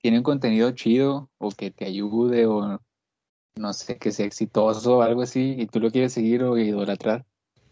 tiene 0.00 0.18
un 0.18 0.24
contenido 0.24 0.70
chido 0.72 1.30
o 1.38 1.50
que 1.50 1.70
te 1.70 1.84
ayude 1.84 2.46
o 2.46 2.80
no 3.56 3.72
sé, 3.72 3.98
que 3.98 4.12
sea 4.12 4.26
exitoso 4.26 4.98
o 4.98 5.02
algo 5.02 5.22
así 5.22 5.56
y 5.58 5.66
tú 5.66 5.80
lo 5.80 5.90
quieres 5.90 6.12
seguir 6.12 6.44
o 6.44 6.58
idolatrar, 6.58 7.24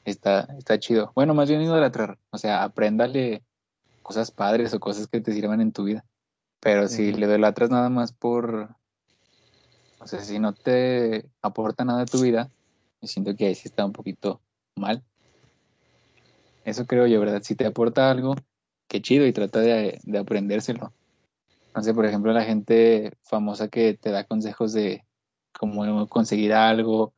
está, 0.04 0.48
está 0.58 0.78
chido. 0.78 1.12
Bueno, 1.14 1.34
más 1.34 1.48
bien 1.48 1.62
idolatrar, 1.62 2.18
o 2.30 2.38
sea, 2.38 2.64
apréndale 2.64 3.44
cosas 4.02 4.30
padres 4.30 4.72
o 4.74 4.80
cosas 4.80 5.06
que 5.06 5.20
te 5.20 5.32
sirvan 5.32 5.60
en 5.60 5.72
tu 5.72 5.84
vida. 5.84 6.04
Pero 6.60 6.88
si 6.88 7.12
le 7.12 7.26
idolatras 7.26 7.70
nada 7.70 7.90
más 7.90 8.12
por, 8.12 8.74
o 9.98 10.06
sea, 10.06 10.20
si 10.20 10.38
no 10.38 10.54
te 10.54 11.28
aporta 11.42 11.84
nada 11.84 12.02
a 12.02 12.06
tu 12.06 12.22
vida, 12.22 12.50
yo 13.02 13.08
siento 13.08 13.36
que 13.36 13.46
ahí 13.46 13.54
sí 13.54 13.68
está 13.68 13.84
un 13.84 13.92
poquito 13.92 14.40
mal. 14.76 15.02
Eso 16.64 16.86
creo 16.86 17.06
yo, 17.06 17.20
¿verdad? 17.20 17.42
Si 17.42 17.54
te 17.54 17.66
aporta 17.66 18.10
algo, 18.10 18.34
qué 18.88 19.02
chido 19.02 19.26
y 19.26 19.32
trata 19.34 19.60
de, 19.60 20.00
de 20.02 20.18
aprendérselo. 20.18 20.94
No 21.74 21.82
sé, 21.82 21.92
por 21.92 22.06
ejemplo, 22.06 22.32
la 22.32 22.44
gente 22.44 23.12
famosa 23.22 23.68
que 23.68 23.94
te 23.94 24.10
da 24.10 24.24
consejos 24.24 24.72
de 24.72 25.04
cómo 25.58 26.06
conseguir 26.08 26.52
algo 26.52 27.12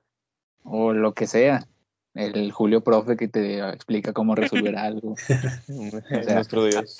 o 0.64 0.92
lo 0.92 1.14
que 1.14 1.26
sea. 1.26 1.66
El 2.14 2.50
Julio 2.50 2.82
Profe 2.82 3.16
que 3.16 3.28
te 3.28 3.58
explica 3.68 4.12
cómo 4.12 4.34
resolver 4.34 4.76
algo. 4.76 5.16
sea, 6.24 6.34
Nuestro 6.34 6.64
Dios. 6.64 6.98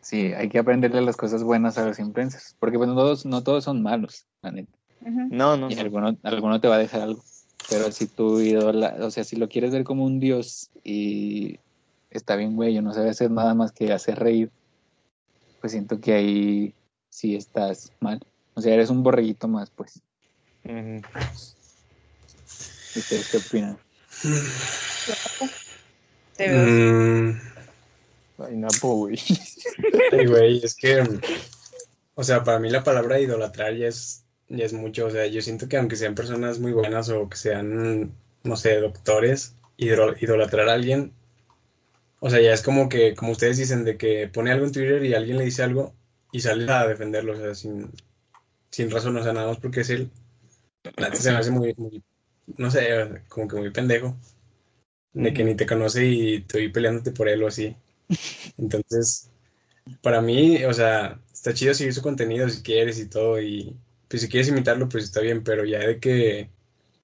Sí, 0.00 0.32
hay 0.34 0.48
que 0.50 0.58
aprenderle 0.58 1.00
las 1.00 1.16
cosas 1.16 1.42
buenas 1.42 1.78
a 1.78 1.86
los 1.86 1.98
influencers, 1.98 2.56
porque 2.58 2.76
pues, 2.76 2.88
no 2.88 2.94
todos, 2.94 3.24
no 3.24 3.42
todos 3.42 3.64
son 3.64 3.82
malos, 3.82 4.26
la 4.42 4.50
neta. 4.50 4.72
ujú. 5.00 5.28
No, 5.30 5.56
no, 5.56 5.70
Y 5.70 5.76
no. 5.76 5.80
alguno, 5.80 6.16
alguno 6.22 6.60
te 6.60 6.68
va 6.68 6.74
a 6.74 6.78
dejar 6.78 7.02
algo. 7.02 7.22
Pero 7.70 7.90
si 7.90 8.06
tu 8.06 8.40
ídola, 8.40 8.96
o 9.00 9.10
sea, 9.10 9.24
si 9.24 9.36
lo 9.36 9.48
quieres 9.48 9.70
ver 9.70 9.84
como 9.84 10.04
un 10.04 10.20
dios 10.20 10.70
y 10.82 11.58
está 12.10 12.36
bien, 12.36 12.54
güey, 12.54 12.78
no 12.82 12.92
sabe 12.92 13.08
hacer 13.08 13.30
nada 13.30 13.54
más 13.54 13.72
que 13.72 13.92
hacer 13.92 14.18
reír, 14.18 14.50
pues 15.64 15.72
siento 15.72 15.98
que 15.98 16.12
ahí 16.12 16.74
sí 17.08 17.36
estás 17.36 17.90
mal. 17.98 18.20
O 18.52 18.60
sea, 18.60 18.74
eres 18.74 18.90
un 18.90 19.02
borreguito 19.02 19.48
más, 19.48 19.70
pues. 19.70 19.98
Ujú. 20.62 21.00
¿Ustedes 22.94 23.28
qué 23.30 23.38
opinan? 23.38 23.78
Te 26.36 26.48
veo. 26.50 26.66
Mm, 26.66 27.40
Ay, 28.36 28.56
Napo, 28.58 28.94
güey. 28.96 29.16
ay, 30.12 30.26
güey, 30.26 30.60
es 30.62 30.74
que, 30.76 31.02
o 32.14 32.22
sea, 32.22 32.44
para 32.44 32.58
mí 32.58 32.68
la 32.68 32.84
palabra 32.84 33.18
idolatrar 33.18 33.74
ya 33.74 33.88
es, 33.88 34.26
ya 34.50 34.66
es 34.66 34.74
mucho. 34.74 35.06
O 35.06 35.10
sea, 35.10 35.26
yo 35.28 35.40
siento 35.40 35.66
que 35.66 35.78
aunque 35.78 35.96
sean 35.96 36.14
personas 36.14 36.58
muy 36.58 36.72
buenas 36.72 37.08
o 37.08 37.26
que 37.30 37.38
sean, 37.38 38.14
no 38.42 38.56
sé, 38.58 38.80
doctores, 38.80 39.56
idol- 39.78 40.18
idolatrar 40.20 40.68
a 40.68 40.74
alguien, 40.74 41.14
o 42.24 42.30
sea, 42.30 42.40
ya 42.40 42.54
es 42.54 42.62
como 42.62 42.88
que, 42.88 43.14
como 43.14 43.32
ustedes 43.32 43.58
dicen, 43.58 43.84
de 43.84 43.98
que 43.98 44.28
pone 44.28 44.50
algo 44.50 44.64
en 44.64 44.72
Twitter 44.72 45.04
y 45.04 45.12
alguien 45.12 45.36
le 45.36 45.44
dice 45.44 45.62
algo 45.62 45.94
y 46.32 46.40
sale 46.40 46.72
a 46.72 46.86
defenderlo, 46.86 47.34
o 47.34 47.36
sea, 47.36 47.54
sin, 47.54 47.90
sin 48.70 48.90
razón, 48.90 49.14
o 49.18 49.22
sea, 49.22 49.34
nada 49.34 49.48
más 49.48 49.58
porque 49.58 49.82
es 49.82 49.90
él. 49.90 50.10
Se 51.12 51.30
me 51.30 51.36
hace 51.36 51.50
muy, 51.50 51.74
muy, 51.76 52.02
no 52.56 52.70
sé, 52.70 53.22
como 53.28 53.46
que 53.46 53.56
muy 53.56 53.70
pendejo. 53.72 54.16
De 55.12 55.34
que 55.34 55.44
ni 55.44 55.54
te 55.54 55.66
conoce 55.66 56.06
y 56.06 56.36
estoy 56.36 56.70
peleándote 56.70 57.10
por 57.12 57.28
él 57.28 57.42
o 57.42 57.48
así. 57.48 57.76
Entonces, 58.56 59.30
para 60.00 60.22
mí, 60.22 60.64
o 60.64 60.72
sea, 60.72 61.20
está 61.30 61.52
chido 61.52 61.74
seguir 61.74 61.92
su 61.92 62.00
contenido 62.00 62.48
si 62.48 62.62
quieres 62.62 62.98
y 63.00 63.06
todo. 63.10 63.38
Y 63.38 63.76
pues 64.08 64.22
si 64.22 64.30
quieres 64.30 64.48
imitarlo, 64.48 64.88
pues 64.88 65.04
está 65.04 65.20
bien, 65.20 65.44
pero 65.44 65.66
ya 65.66 65.80
de 65.80 66.00
que 66.00 66.48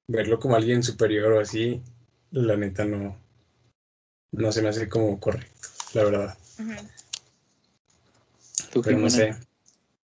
verlo 0.09 0.41
como 0.41 0.57
alguien 0.57 0.83
superior 0.83 1.31
o 1.35 1.41
así, 1.41 1.83
la 2.31 2.57
neta 2.57 2.87
no, 2.87 3.19
no 4.33 4.53
se 4.53 4.63
me 4.63 4.69
hace 4.69 4.89
como 4.89 5.19
correcto, 5.21 5.69
la 5.95 6.05
verdad. 6.05 6.39
¿Tú, 8.73 8.83
Pero 8.83 8.99
no 8.99 9.11
sé. 9.11 9.35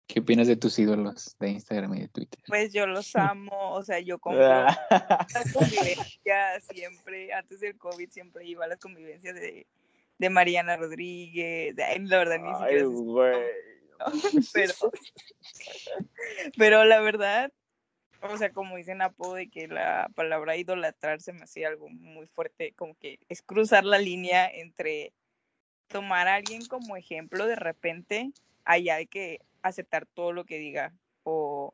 qué 0.07 0.19
opinas 0.21 0.47
de 0.47 0.55
tus 0.55 0.77
ídolos 0.79 1.35
de 1.39 1.49
Instagram 1.49 1.95
y 1.95 2.01
de 2.01 2.07
Twitter? 2.07 2.39
Pues 2.47 2.71
yo 2.71 2.87
los 2.87 3.13
amo, 3.15 3.73
o 3.73 3.83
sea, 3.83 3.99
yo 3.99 4.19
compro 4.19 4.43
Ah. 4.45 4.77
las 5.33 5.51
convivencias 5.51 6.63
siempre, 6.71 7.33
antes 7.33 7.59
del 7.59 7.77
COVID 7.77 8.09
siempre 8.09 8.45
iba 8.45 8.65
a 8.65 8.67
las 8.67 8.79
convivencias 8.79 9.35
de, 9.35 9.67
de 10.19 10.29
Mariana 10.29 10.77
Rodríguez, 10.77 11.75
de, 11.75 11.99
la 11.99 12.17
verdad 12.17 12.39
ni 12.39 12.49
Ay, 12.49 12.79
siquiera 12.79 13.47
pero, 14.53 14.73
pero 16.57 16.83
la 16.85 16.99
verdad, 16.99 17.51
o 18.31 18.37
sea, 18.37 18.51
como 18.51 18.77
dicen 18.77 19.01
Apo, 19.01 19.35
de 19.35 19.49
que 19.49 19.67
la 19.67 20.09
palabra 20.15 20.55
idolatrar 20.55 21.21
se 21.21 21.33
me 21.33 21.43
hacía 21.43 21.67
algo 21.67 21.89
muy 21.89 22.27
fuerte, 22.27 22.73
como 22.73 22.95
que 22.95 23.19
es 23.29 23.41
cruzar 23.41 23.83
la 23.83 23.97
línea 23.97 24.47
entre 24.47 25.13
tomar 25.87 26.27
a 26.27 26.35
alguien 26.35 26.65
como 26.65 26.95
ejemplo 26.95 27.45
de 27.45 27.55
repente, 27.55 28.31
allá 28.65 28.95
hay 28.95 29.07
que 29.07 29.41
aceptar 29.61 30.05
todo 30.05 30.31
lo 30.31 30.45
que 30.45 30.57
diga 30.57 30.93
o 31.23 31.73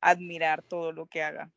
admirar 0.00 0.62
todo 0.62 0.92
lo 0.92 1.06
que 1.06 1.22
haga. 1.22 1.50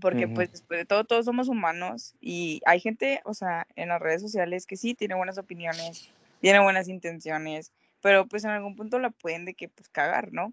Porque 0.00 0.26
Ujú. 0.26 0.34
pues 0.34 0.52
después 0.52 0.78
de 0.78 0.86
todo, 0.86 1.04
todos 1.04 1.24
somos 1.24 1.48
humanos 1.48 2.14
y 2.20 2.60
hay 2.66 2.80
gente, 2.80 3.20
o 3.24 3.34
sea, 3.34 3.66
en 3.74 3.88
las 3.88 4.00
redes 4.00 4.22
sociales 4.22 4.66
que 4.66 4.76
sí 4.76 4.94
tiene 4.94 5.14
buenas 5.14 5.38
opiniones, 5.38 6.10
tiene 6.40 6.60
buenas 6.60 6.88
intenciones, 6.88 7.72
pero 8.00 8.26
pues 8.26 8.44
en 8.44 8.50
algún 8.50 8.76
punto 8.76 8.98
la 8.98 9.10
pueden 9.10 9.44
de 9.44 9.54
que 9.54 9.68
pues 9.68 9.88
cagar, 9.88 10.32
¿no? 10.32 10.52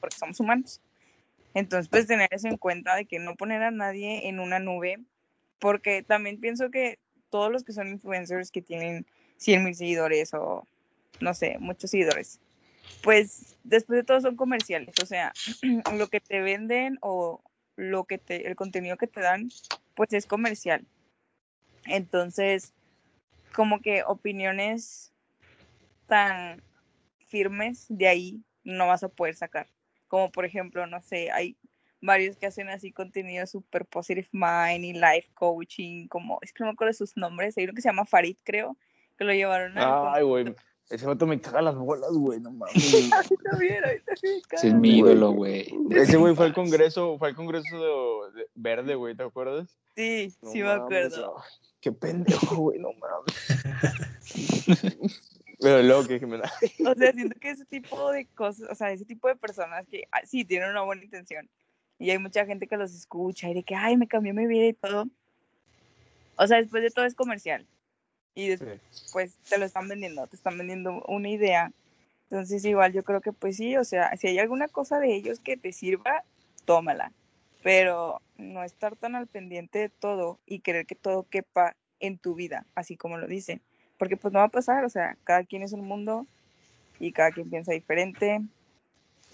Porque 0.00 0.16
somos 0.16 0.38
humanos. 0.38 0.80
Entonces, 1.54 1.88
pues 1.88 2.06
tener 2.06 2.28
eso 2.30 2.48
en 2.48 2.56
cuenta 2.56 2.94
de 2.94 3.06
que 3.06 3.18
no 3.18 3.34
poner 3.36 3.62
a 3.62 3.70
nadie 3.70 4.28
en 4.28 4.38
una 4.40 4.58
nube, 4.58 4.98
porque 5.58 6.02
también 6.02 6.40
pienso 6.40 6.70
que 6.70 6.98
todos 7.28 7.50
los 7.50 7.64
que 7.64 7.72
son 7.72 7.88
influencers 7.88 8.50
que 8.50 8.62
tienen 8.62 9.06
100 9.36 9.64
mil 9.64 9.74
seguidores 9.74 10.34
o 10.34 10.66
no 11.20 11.34
sé, 11.34 11.56
muchos 11.58 11.90
seguidores, 11.90 12.40
pues 13.02 13.56
después 13.64 13.98
de 13.98 14.04
todo 14.04 14.20
son 14.20 14.36
comerciales, 14.36 14.94
o 15.02 15.06
sea, 15.06 15.32
lo 15.96 16.08
que 16.08 16.20
te 16.20 16.40
venden 16.40 16.98
o 17.02 17.42
lo 17.76 18.04
que 18.04 18.18
te, 18.18 18.46
el 18.46 18.56
contenido 18.56 18.96
que 18.96 19.06
te 19.06 19.20
dan, 19.20 19.48
pues 19.94 20.12
es 20.12 20.26
comercial. 20.26 20.86
Entonces, 21.86 22.72
como 23.54 23.80
que 23.80 24.02
opiniones 24.04 25.12
tan 26.06 26.62
firmes 27.26 27.86
de 27.88 28.08
ahí 28.08 28.42
no 28.64 28.86
vas 28.86 29.02
a 29.02 29.08
poder 29.08 29.34
sacar. 29.34 29.66
Como 30.10 30.32
por 30.32 30.44
ejemplo, 30.44 30.84
no 30.88 31.00
sé, 31.00 31.30
hay 31.30 31.56
varios 32.00 32.36
que 32.36 32.46
hacen 32.46 32.68
así 32.68 32.90
contenido 32.90 33.46
super 33.46 33.86
positive 33.86 34.26
mind 34.32 34.84
y 34.84 34.92
life 34.92 35.28
coaching, 35.34 36.08
como, 36.08 36.40
es 36.42 36.52
que 36.52 36.64
no 36.64 36.66
me 36.66 36.72
acuerdo 36.72 36.88
de 36.90 36.94
sus 36.94 37.16
nombres, 37.16 37.56
hay 37.56 37.62
uno 37.64 37.74
que 37.74 37.80
se 37.80 37.88
llama 37.88 38.04
Farid, 38.04 38.36
creo, 38.42 38.76
que 39.16 39.22
lo 39.22 39.32
llevaron 39.32 39.78
a... 39.78 40.14
Ay, 40.14 40.24
güey. 40.24 40.52
Ese 40.90 41.06
vato 41.06 41.24
me 41.28 41.40
caga 41.40 41.62
las 41.62 41.76
bolas, 41.76 42.10
güey, 42.10 42.40
no 42.40 42.50
mames. 42.50 43.12
Ahorita 43.14 43.56
bien, 43.60 43.84
ahorita 43.84 44.12
bien, 44.20 44.40
Ese 44.50 44.66
es 44.68 44.74
mi 44.74 44.98
ídolo, 44.98 45.30
güey. 45.30 45.72
Ese 45.92 46.16
güey 46.16 46.34
fue 46.34 46.46
al 46.46 46.54
congreso, 46.54 47.16
fue 47.16 47.28
al 47.28 47.36
congreso 47.36 48.32
de, 48.32 48.40
de- 48.40 48.48
verde, 48.56 48.96
güey, 48.96 49.14
¿te 49.14 49.22
acuerdas? 49.22 49.78
Sí, 49.94 50.34
No 50.42 50.50
sí 50.50 50.60
me 50.60 50.70
acuerdo. 50.70 51.38
ay, 51.38 51.44
Qué 51.80 51.92
pendejo, 51.92 52.56
güey, 52.56 52.80
no 52.80 52.88
mames. 52.94 53.36
Pero 55.60 55.82
luego 55.82 56.06
que 56.06 56.26
me 56.26 56.38
da. 56.38 56.50
O 56.90 56.94
sea, 56.94 57.12
siento 57.12 57.38
que 57.40 57.50
ese 57.50 57.64
tipo 57.64 58.10
de 58.12 58.26
cosas, 58.26 58.68
o 58.70 58.74
sea, 58.74 58.92
ese 58.92 59.04
tipo 59.04 59.28
de 59.28 59.36
personas 59.36 59.86
que 59.86 60.04
ah, 60.12 60.20
sí 60.24 60.44
tienen 60.44 60.70
una 60.70 60.82
buena 60.82 61.04
intención 61.04 61.48
y 61.98 62.10
hay 62.10 62.18
mucha 62.18 62.46
gente 62.46 62.66
que 62.66 62.78
los 62.78 62.94
escucha 62.94 63.50
y 63.50 63.54
de 63.54 63.62
que, 63.62 63.74
ay, 63.74 63.96
me 63.96 64.08
cambió 64.08 64.32
mi 64.32 64.46
vida 64.46 64.66
y 64.66 64.72
todo. 64.72 65.06
O 66.36 66.46
sea, 66.46 66.56
después 66.56 66.82
de 66.82 66.90
todo 66.90 67.04
es 67.04 67.14
comercial 67.14 67.66
y 68.34 68.48
después 68.48 68.80
pues 69.12 69.36
te 69.48 69.58
lo 69.58 69.66
están 69.66 69.88
vendiendo, 69.88 70.26
te 70.26 70.36
están 70.36 70.56
vendiendo 70.56 71.04
una 71.06 71.28
idea. 71.28 71.72
Entonces 72.30 72.64
igual 72.64 72.92
yo 72.92 73.02
creo 73.02 73.20
que 73.20 73.32
pues 73.32 73.56
sí, 73.56 73.76
o 73.76 73.84
sea, 73.84 74.16
si 74.16 74.28
hay 74.28 74.38
alguna 74.38 74.68
cosa 74.68 74.98
de 74.98 75.14
ellos 75.14 75.40
que 75.40 75.56
te 75.56 75.72
sirva, 75.72 76.24
tómala. 76.64 77.12
Pero 77.62 78.22
no 78.38 78.64
estar 78.64 78.96
tan 78.96 79.14
al 79.14 79.26
pendiente 79.26 79.78
de 79.80 79.88
todo 79.90 80.38
y 80.46 80.60
querer 80.60 80.86
que 80.86 80.94
todo 80.94 81.24
quepa 81.28 81.76
en 81.98 82.16
tu 82.16 82.34
vida, 82.34 82.64
así 82.74 82.96
como 82.96 83.18
lo 83.18 83.26
dicen. 83.26 83.60
Porque 84.00 84.16
pues 84.16 84.32
no 84.32 84.38
va 84.38 84.46
a 84.46 84.48
pasar, 84.48 84.82
o 84.86 84.88
sea, 84.88 85.18
cada 85.24 85.44
quien 85.44 85.62
es 85.62 85.74
un 85.74 85.86
mundo 85.86 86.26
y 86.98 87.12
cada 87.12 87.32
quien 87.32 87.50
piensa 87.50 87.72
diferente. 87.72 88.40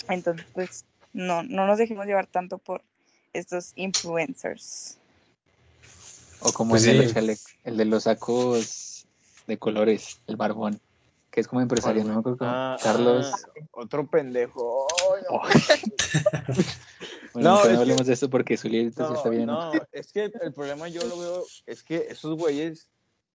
Entonces 0.08 0.44
pues 0.52 0.84
no, 1.12 1.44
no 1.44 1.68
nos 1.68 1.78
dejemos 1.78 2.04
llevar 2.04 2.26
tanto 2.26 2.58
por 2.58 2.82
estos 3.32 3.72
influencers. 3.76 4.98
O 6.40 6.52
como 6.52 6.70
Pues 6.70 6.84
el, 6.84 6.98
de 6.98 7.04
los 7.04 7.14
chale- 7.14 7.38
el 7.62 7.76
de 7.76 7.84
los 7.84 8.02
sacos 8.02 9.06
de 9.46 9.56
colores, 9.56 10.20
el 10.26 10.34
barbón, 10.34 10.80
que 11.30 11.40
es 11.40 11.46
como 11.46 11.60
empresario, 11.60 12.02
no 12.02 12.14
me 12.14 12.18
acuerdo 12.18 12.38
cómo. 12.38 12.50
Ah, 12.50 12.76
Carlos, 12.82 13.32
ah, 13.32 13.50
otro 13.70 14.04
pendejo. 14.08 14.88
Oh. 14.88 15.16
No, 15.30 15.42
bueno, 17.32 17.54
no, 17.54 17.62
que- 17.62 17.76
hablemos 17.76 18.06
de 18.08 18.14
eso 18.14 18.28
porque 18.28 18.56
sí 18.56 18.90
No, 18.96 19.14
está 19.14 19.28
bien. 19.28 19.46
no, 19.46 19.70
es 19.92 20.10
que 20.12 20.24
el 20.40 20.52
problema 20.52 20.88
yo 20.88 21.02
lo 21.06 21.18
veo, 21.18 21.46
es 21.66 21.84
que 21.84 22.08
esos 22.10 22.36
güeyes 22.36 22.88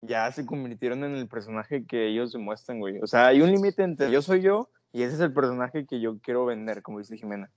ya 0.06 0.30
se 0.32 0.46
convirtieron 0.46 1.04
en 1.04 1.16
el 1.16 1.28
personaje 1.28 1.84
que 1.86 2.08
ellos 2.08 2.32
demuestran, 2.32 2.78
güey. 2.78 2.98
O 3.02 3.06
sea, 3.06 3.26
hay 3.26 3.40
un 3.42 3.50
límite 3.50 3.82
entre 3.82 4.10
yo 4.10 4.22
soy 4.22 4.40
yo 4.40 4.70
y 4.92 5.02
ese 5.02 5.14
es 5.14 5.20
el 5.20 5.32
personaje 5.32 5.86
que 5.86 6.00
yo 6.00 6.18
quiero 6.20 6.46
vender, 6.46 6.82
como 6.82 6.98
dice 6.98 7.16
Jimena. 7.16 7.50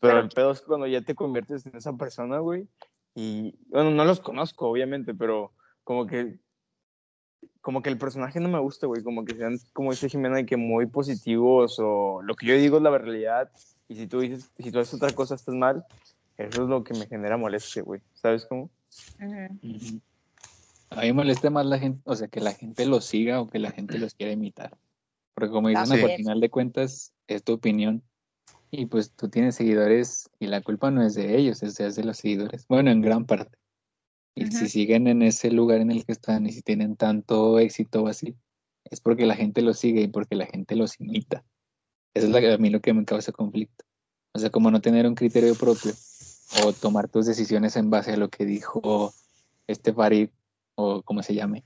Pero 0.00 0.18
el 0.18 0.28
pedo 0.28 0.50
es 0.50 0.60
cuando 0.62 0.86
ya 0.86 1.00
te 1.00 1.14
conviertes 1.14 1.64
en 1.64 1.76
esa 1.76 1.92
persona, 1.96 2.38
güey. 2.38 2.68
Y, 3.14 3.54
bueno, 3.68 3.90
no 3.90 4.04
los 4.04 4.20
conozco, 4.20 4.68
obviamente, 4.68 5.14
pero 5.14 5.52
como 5.84 6.06
que, 6.06 6.38
como 7.60 7.82
que 7.82 7.90
el 7.90 7.98
personaje 7.98 8.40
no 8.40 8.48
me 8.48 8.58
gusta, 8.58 8.86
güey. 8.86 9.02
Como 9.02 9.24
que 9.24 9.36
sean, 9.36 9.56
como 9.72 9.92
dice 9.92 10.08
Jimena, 10.08 10.44
que 10.44 10.56
muy 10.56 10.86
positivos 10.86 11.78
o 11.78 12.20
lo 12.22 12.34
que 12.34 12.46
yo 12.46 12.56
digo 12.56 12.78
es 12.78 12.82
la 12.82 12.98
realidad. 12.98 13.50
Y 13.88 13.94
si 13.94 14.06
tú 14.06 14.20
dices, 14.20 14.50
si 14.58 14.72
tú 14.72 14.80
haces 14.80 14.94
otra 14.94 15.14
cosa, 15.14 15.34
estás 15.34 15.54
mal. 15.54 15.84
Eso 16.36 16.62
es 16.62 16.68
lo 16.68 16.82
que 16.82 16.94
me 16.94 17.06
genera 17.06 17.36
molestia, 17.36 17.82
güey. 17.82 18.00
¿Sabes 18.14 18.46
cómo? 18.46 18.70
Ujú. 19.20 19.60
Ujú. 19.62 20.00
A 20.96 21.00
mí 21.02 21.06
me 21.08 21.12
molesta 21.14 21.50
más 21.50 21.66
la 21.66 21.78
gente, 21.78 22.00
o 22.04 22.14
sea, 22.14 22.28
que 22.28 22.40
la 22.40 22.52
gente 22.52 22.86
los 22.86 23.04
siga 23.04 23.40
o 23.40 23.48
que 23.48 23.58
la 23.58 23.70
gente 23.70 23.98
los 23.98 24.14
quiera 24.14 24.32
imitar. 24.32 24.76
Porque 25.34 25.50
como 25.50 25.68
dicen, 25.68 25.86
sí. 25.86 26.00
al 26.02 26.16
final 26.16 26.40
de 26.40 26.50
cuentas 26.50 27.12
es 27.26 27.42
tu 27.42 27.54
opinión. 27.54 28.02
Y 28.70 28.86
pues 28.86 29.12
tú 29.12 29.28
tienes 29.28 29.56
seguidores 29.56 30.30
y 30.38 30.46
la 30.46 30.62
culpa 30.62 30.90
no 30.90 31.02
es 31.02 31.14
de 31.14 31.36
ellos, 31.36 31.62
es 31.62 31.76
de 31.76 32.04
los 32.04 32.16
seguidores. 32.18 32.66
Bueno, 32.68 32.90
en 32.90 33.02
gran 33.02 33.26
parte. 33.26 33.58
Y 34.34 34.46
si 34.46 34.68
siguen 34.68 35.08
en 35.08 35.22
ese 35.22 35.50
lugar 35.50 35.80
en 35.80 35.90
el 35.90 36.06
que 36.06 36.12
están 36.12 36.46
y 36.46 36.52
si 36.52 36.62
tienen 36.62 36.96
tanto 36.96 37.58
éxito 37.58 38.04
o 38.04 38.08
así, 38.08 38.34
es 38.84 39.00
porque 39.00 39.26
la 39.26 39.34
gente 39.34 39.60
los 39.60 39.78
sigue 39.78 40.02
y 40.02 40.08
porque 40.08 40.36
la 40.36 40.46
gente 40.46 40.74
los 40.74 40.98
imita. 41.00 41.44
Eso 42.14 42.26
es 42.26 42.32
la- 42.32 42.54
a 42.54 42.58
mí 42.58 42.70
lo 42.70 42.80
que 42.80 42.94
me 42.94 43.04
causa 43.04 43.32
conflicto. 43.32 43.84
O 44.34 44.38
sea, 44.38 44.50
como 44.50 44.70
no 44.70 44.80
tener 44.80 45.06
un 45.06 45.14
criterio 45.14 45.54
propio 45.54 45.92
o 46.64 46.72
tomar 46.72 47.08
tus 47.08 47.26
decisiones 47.26 47.76
en 47.76 47.90
base 47.90 48.12
a 48.12 48.16
lo 48.16 48.30
que 48.30 48.46
dijo 48.46 49.12
este 49.66 49.92
Farid 49.92 50.30
o 50.74 51.02
como 51.02 51.22
se 51.22 51.34
llame. 51.34 51.64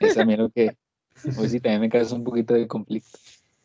Es 0.00 0.16
a 0.16 0.24
mí 0.24 0.36
lo 0.36 0.50
que, 0.50 0.76
pues 1.36 1.50
sí, 1.50 1.60
también 1.60 1.80
me 1.80 1.88
causa 1.88 2.14
un 2.14 2.24
poquito 2.24 2.54
de 2.54 2.66
conflicto. 2.66 3.18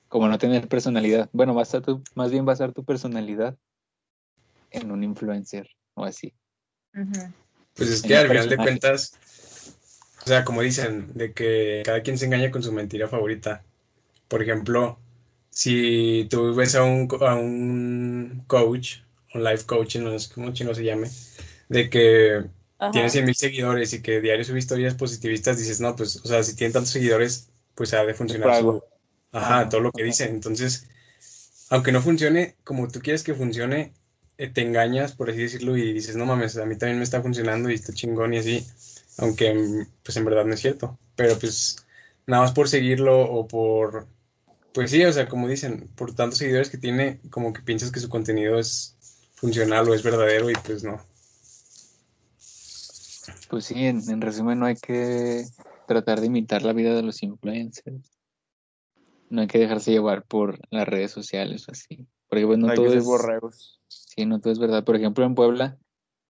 Como 0.07 0.27
no 0.27 0.37
tener 0.37 0.67
personalidad. 0.67 1.29
Bueno, 1.33 1.53
basar 1.53 1.81
tu, 1.81 2.01
más 2.15 2.31
bien 2.31 2.45
basar 2.45 2.73
tu 2.73 2.83
personalidad 2.83 3.55
en 4.71 4.91
un 4.91 5.03
influencer 5.03 5.69
o 5.93 6.03
así. 6.03 6.33
Pues 7.75 7.89
es 7.89 8.01
que 8.01 8.17
al 8.17 8.27
final 8.27 8.49
de 8.49 8.57
cuentas, 8.57 9.13
o 10.25 10.27
sea, 10.27 10.43
como 10.43 10.61
dicen, 10.61 11.11
de 11.13 11.33
que 11.33 11.83
cada 11.85 12.01
quien 12.01 12.17
se 12.17 12.25
engaña 12.25 12.51
con 12.51 12.63
su 12.63 12.71
mentira 12.71 13.07
favorita. 13.07 13.63
Por 14.27 14.41
ejemplo, 14.41 14.99
si 15.49 16.27
tú 16.29 16.53
ves 16.53 16.75
a 16.75 16.83
un, 16.83 17.07
a 17.21 17.35
un 17.35 18.43
coach, 18.47 18.97
un 19.33 19.43
life 19.43 19.65
coach, 19.65 19.97
no 19.97 20.17
sé 20.17 20.33
cómo 20.33 20.51
chingo 20.53 20.73
se 20.73 20.83
llame, 20.83 21.09
de 21.67 21.89
que 21.89 22.45
Ajá. 22.79 22.91
tiene 22.91 23.09
100 23.09 23.25
mil 23.25 23.35
seguidores 23.35 23.93
y 23.93 24.01
que 24.01 24.21
diario 24.21 24.43
sube 24.45 24.59
historias 24.59 24.95
positivistas, 24.95 25.57
dices, 25.57 25.81
no, 25.81 25.95
pues, 25.95 26.17
o 26.17 26.27
sea, 26.27 26.43
si 26.43 26.55
tiene 26.55 26.73
tantos 26.73 26.91
seguidores, 26.91 27.49
pues 27.75 27.93
ha 27.93 28.03
de 28.05 28.13
funcionar 28.13 28.53
su, 28.53 28.83
ajá, 29.31 29.61
Ajá, 29.61 29.69
todo 29.69 29.81
lo 29.81 29.91
que 29.93 30.03
ajá. 30.03 30.07
dice. 30.07 30.25
Entonces, 30.25 30.87
aunque 31.69 31.91
no 31.91 32.01
funcione 32.01 32.55
como 32.63 32.87
tú 32.89 32.99
quieres 33.01 33.23
que 33.23 33.33
funcione, 33.35 33.93
eh, 34.37 34.49
te 34.49 34.61
engañas, 34.61 35.13
por 35.15 35.29
así 35.29 35.39
decirlo, 35.41 35.77
y 35.77 35.93
dices, 35.93 36.15
no 36.15 36.25
mames, 36.25 36.57
a 36.57 36.65
mí 36.65 36.77
también 36.77 36.97
me 36.99 37.03
está 37.03 37.21
funcionando 37.21 37.69
y 37.69 37.75
está 37.75 37.93
chingón 37.93 38.33
y 38.33 38.37
así, 38.39 38.65
aunque 39.17 39.85
pues 40.03 40.17
en 40.17 40.25
verdad 40.25 40.45
no 40.45 40.53
es 40.53 40.61
cierto. 40.61 40.97
Pero 41.15 41.37
pues 41.39 41.85
nada 42.27 42.43
más 42.43 42.53
por 42.53 42.69
seguirlo 42.69 43.19
o 43.21 43.47
por, 43.47 44.07
pues 44.73 44.91
sí, 44.91 45.03
o 45.05 45.13
sea, 45.13 45.27
como 45.29 45.47
dicen, 45.47 45.89
por 45.95 46.15
tantos 46.15 46.39
seguidores 46.39 46.69
que 46.69 46.77
tiene, 46.77 47.21
como 47.29 47.53
que 47.53 47.61
piensas 47.61 47.91
que 47.91 47.99
su 47.99 48.09
contenido 48.09 48.59
es 48.59 48.97
funcional 49.35 49.89
o 49.89 49.93
es 49.95 50.03
verdadero 50.03 50.49
y 50.49 50.55
pues 50.55 50.83
no. 50.83 51.01
Pues 53.49 53.65
sí, 53.65 53.85
en, 53.85 54.01
en 54.09 54.21
resumen, 54.21 54.59
no 54.59 54.65
hay 54.65 54.75
que 54.75 55.43
tratar 55.85 56.19
de 56.19 56.27
imitar 56.27 56.61
la 56.63 56.73
vida 56.73 56.93
de 56.93 57.03
los 57.03 57.23
influencers. 57.23 58.11
No 59.29 59.41
hay 59.41 59.47
que 59.47 59.59
dejarse 59.59 59.91
llevar 59.91 60.23
por 60.23 60.59
las 60.71 60.87
redes 60.87 61.11
sociales 61.11 61.67
o 61.67 61.71
así. 61.71 62.07
Porque 62.27 62.45
pues 62.45 62.57
no 62.59 62.67
No 62.67 62.73
hay 62.73 62.77
que 62.77 62.83
todo 62.83 62.91
ser 62.93 62.99
es, 62.99 63.05
borregos. 63.05 63.81
sí, 63.87 64.25
no 64.25 64.39
todo 64.39 64.51
es 64.53 64.59
verdad. 64.59 64.83
Por 64.83 64.95
ejemplo, 64.95 65.25
en 65.25 65.35
Puebla 65.35 65.77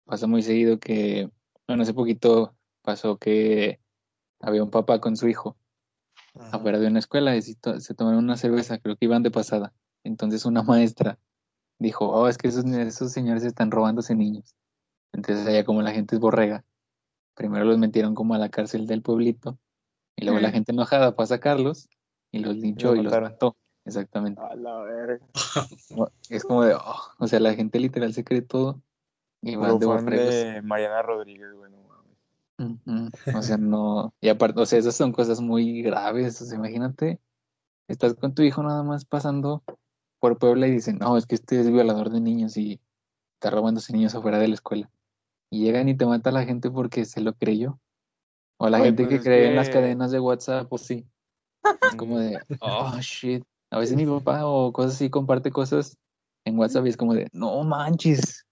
pasa 0.05 0.27
muy 0.27 0.43
seguido 0.43 0.79
que, 0.79 1.31
bueno, 1.67 1.83
hace 1.83 1.95
poquito 1.95 2.55
pasó 2.83 3.17
que 3.17 3.81
había 4.41 4.63
un 4.63 4.71
papá 4.71 5.01
con 5.01 5.17
su 5.17 5.29
hijo 5.29 5.57
afuera 6.53 6.79
de 6.79 6.87
una 6.89 6.99
escuela 6.99 7.37
y 7.37 7.43
se 7.43 7.55
to- 7.55 7.81
se 7.81 7.95
tomaron 7.95 8.25
una 8.25 8.37
cerveza, 8.37 8.79
creo 8.79 8.97
que 8.97 9.05
iban 9.07 9.23
de 9.23 9.31
pasada. 9.31 9.73
Entonces 10.03 10.45
una 10.45 10.63
maestra 10.63 11.19
dijo, 11.79 12.09
oh, 12.11 12.29
es 12.29 12.39
que 12.39 12.49
esos, 12.49 12.65
esos 12.67 13.13
señores 13.13 13.45
están 13.45 13.71
robándose 13.71 14.15
niños. 14.15 14.55
Entonces 15.13 15.47
allá 15.47 15.65
como 15.65 15.81
la 15.83 15.93
gente 15.93 16.17
es 16.17 16.21
borrega, 16.21 16.65
primero 17.35 17.64
los 17.64 17.78
metieron 17.78 18.14
como 18.14 18.35
a 18.35 18.39
la 18.39 18.49
cárcel 18.49 18.87
del 18.87 19.03
pueblito 19.03 19.59
y 20.16 20.24
luego 20.24 20.41
la 20.41 20.49
Mm. 20.49 20.53
gente 20.53 20.72
enojada 20.72 21.12
fue 21.12 21.24
a 21.24 21.28
sacarlos 21.28 21.89
y 22.30 22.39
los 22.41 22.57
linchó 22.57 22.95
y 22.95 23.03
los 23.03 23.12
mató. 23.12 23.57
Exactamente. 23.85 24.41
A 24.41 24.55
la 24.57 24.78
verga. 24.80 25.26
Es 26.30 26.43
como 26.45 26.64
de, 26.64 26.74
oh, 26.74 27.01
o 27.18 27.26
sea, 27.26 27.39
la 27.41 27.55
gente 27.55 27.78
literal 27.80 28.12
se 28.14 28.24
cree 28.24 28.43
todo 28.43 28.80
y 29.43 29.57
Puro 29.57 29.78
de 29.78 30.16
de 30.16 30.62
Mariana 30.62 31.03
Rodríguez, 31.03 31.53
güey. 31.53 31.70
no 31.70 31.78
mames. 31.82 32.80
Ujú. 33.26 33.39
O 33.39 33.43
sea, 33.43 33.57
no, 33.59 34.14
y 34.20 34.28
aparte, 34.30 34.61
o 34.61 34.66
sea, 34.66 34.78
esas 34.78 34.95
son 34.97 35.12
cosas 35.12 35.41
muy 35.41 35.82
graves, 35.82 36.41
o 36.41 36.45
sea, 36.47 36.57
imagínate, 36.57 37.20
estás 37.89 38.14
con 38.14 38.35
tu 38.35 38.43
hijo 38.43 38.62
nada 38.62 38.82
más 38.82 39.05
pasando 39.05 39.62
por 40.18 40.39
Puebla 40.39 40.66
y 40.66 40.70
dicen, 40.70 40.99
no, 40.99 41.18
es 41.18 41.26
que 41.26 41.35
este 41.35 41.61
es 41.61 41.70
violador 41.70 42.09
de 42.11 42.20
niños 42.20 42.57
y 42.57 42.80
está 43.35 43.51
robándose 43.51 43.93
niños 43.93 44.14
afuera 44.14 44.39
de 44.39 44.49
la 44.49 44.55
escuela. 44.55 44.91
Y 45.55 45.61
llegan 45.61 45.89
y 45.89 45.97
te 45.97 46.05
mata 46.05 46.33
la 46.33 46.45
gente 46.45 46.69
porque 46.69 47.05
se 47.05 47.21
lo 47.21 47.33
creyó. 47.35 47.79
O 48.59 48.69
la 48.69 48.81
gente 48.81 49.05
pues 49.05 49.19
que 49.19 49.25
cree 49.25 49.49
en 49.51 49.55
las 49.55 49.69
que- 49.69 49.75
cadenas 49.75 50.11
de 50.11 50.19
WhatsApp, 50.19 50.69
pues 50.69 50.83
sí, 50.83 51.07
es 51.89 51.95
como 51.97 52.19
de, 52.19 52.41
oh, 52.61 52.99
shit. 53.01 53.45
A 53.71 53.79
veces 53.79 53.97
mi 53.97 54.05
papá 54.05 54.47
o 54.47 54.73
cosas 54.73 54.95
así 54.95 55.11
comparte 55.11 55.53
cosas 55.53 55.97
en 56.45 56.59
WhatsApp 56.59 56.87
y 56.87 56.89
es 56.89 56.97
como 56.97 57.15
de, 57.15 57.29
no 57.33 57.63
manches, 57.63 58.45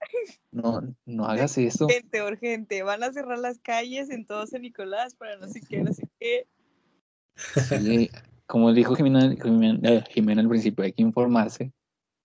no, 0.53 0.80
no 1.05 1.24
hagas 1.26 1.59
eso. 1.59 1.86
Urgente, 1.86 2.22
urgente. 2.22 2.82
Van 2.84 3.03
a 3.03 3.12
cerrar 3.12 3.40
las 3.40 3.59
calles 3.59 4.09
en 4.11 4.24
todo 4.24 4.46
San 4.46 4.62
Nicolás 4.62 5.16
para 5.16 5.36
no 5.36 5.48
sé 5.48 5.61
qué, 5.61 5.82
no 5.82 5.92
sé 5.92 6.09
qué. 6.20 6.46
Sí, 7.34 8.11
como 8.46 8.72
dijo 8.72 8.94
Jimena, 8.94 9.34
Jimena, 9.42 9.80
eh, 9.90 10.05
Jimena 10.09 10.40
al 10.40 10.48
principio, 10.48 10.84
hay 10.84 10.92
que 10.92 11.03
informarse 11.03 11.72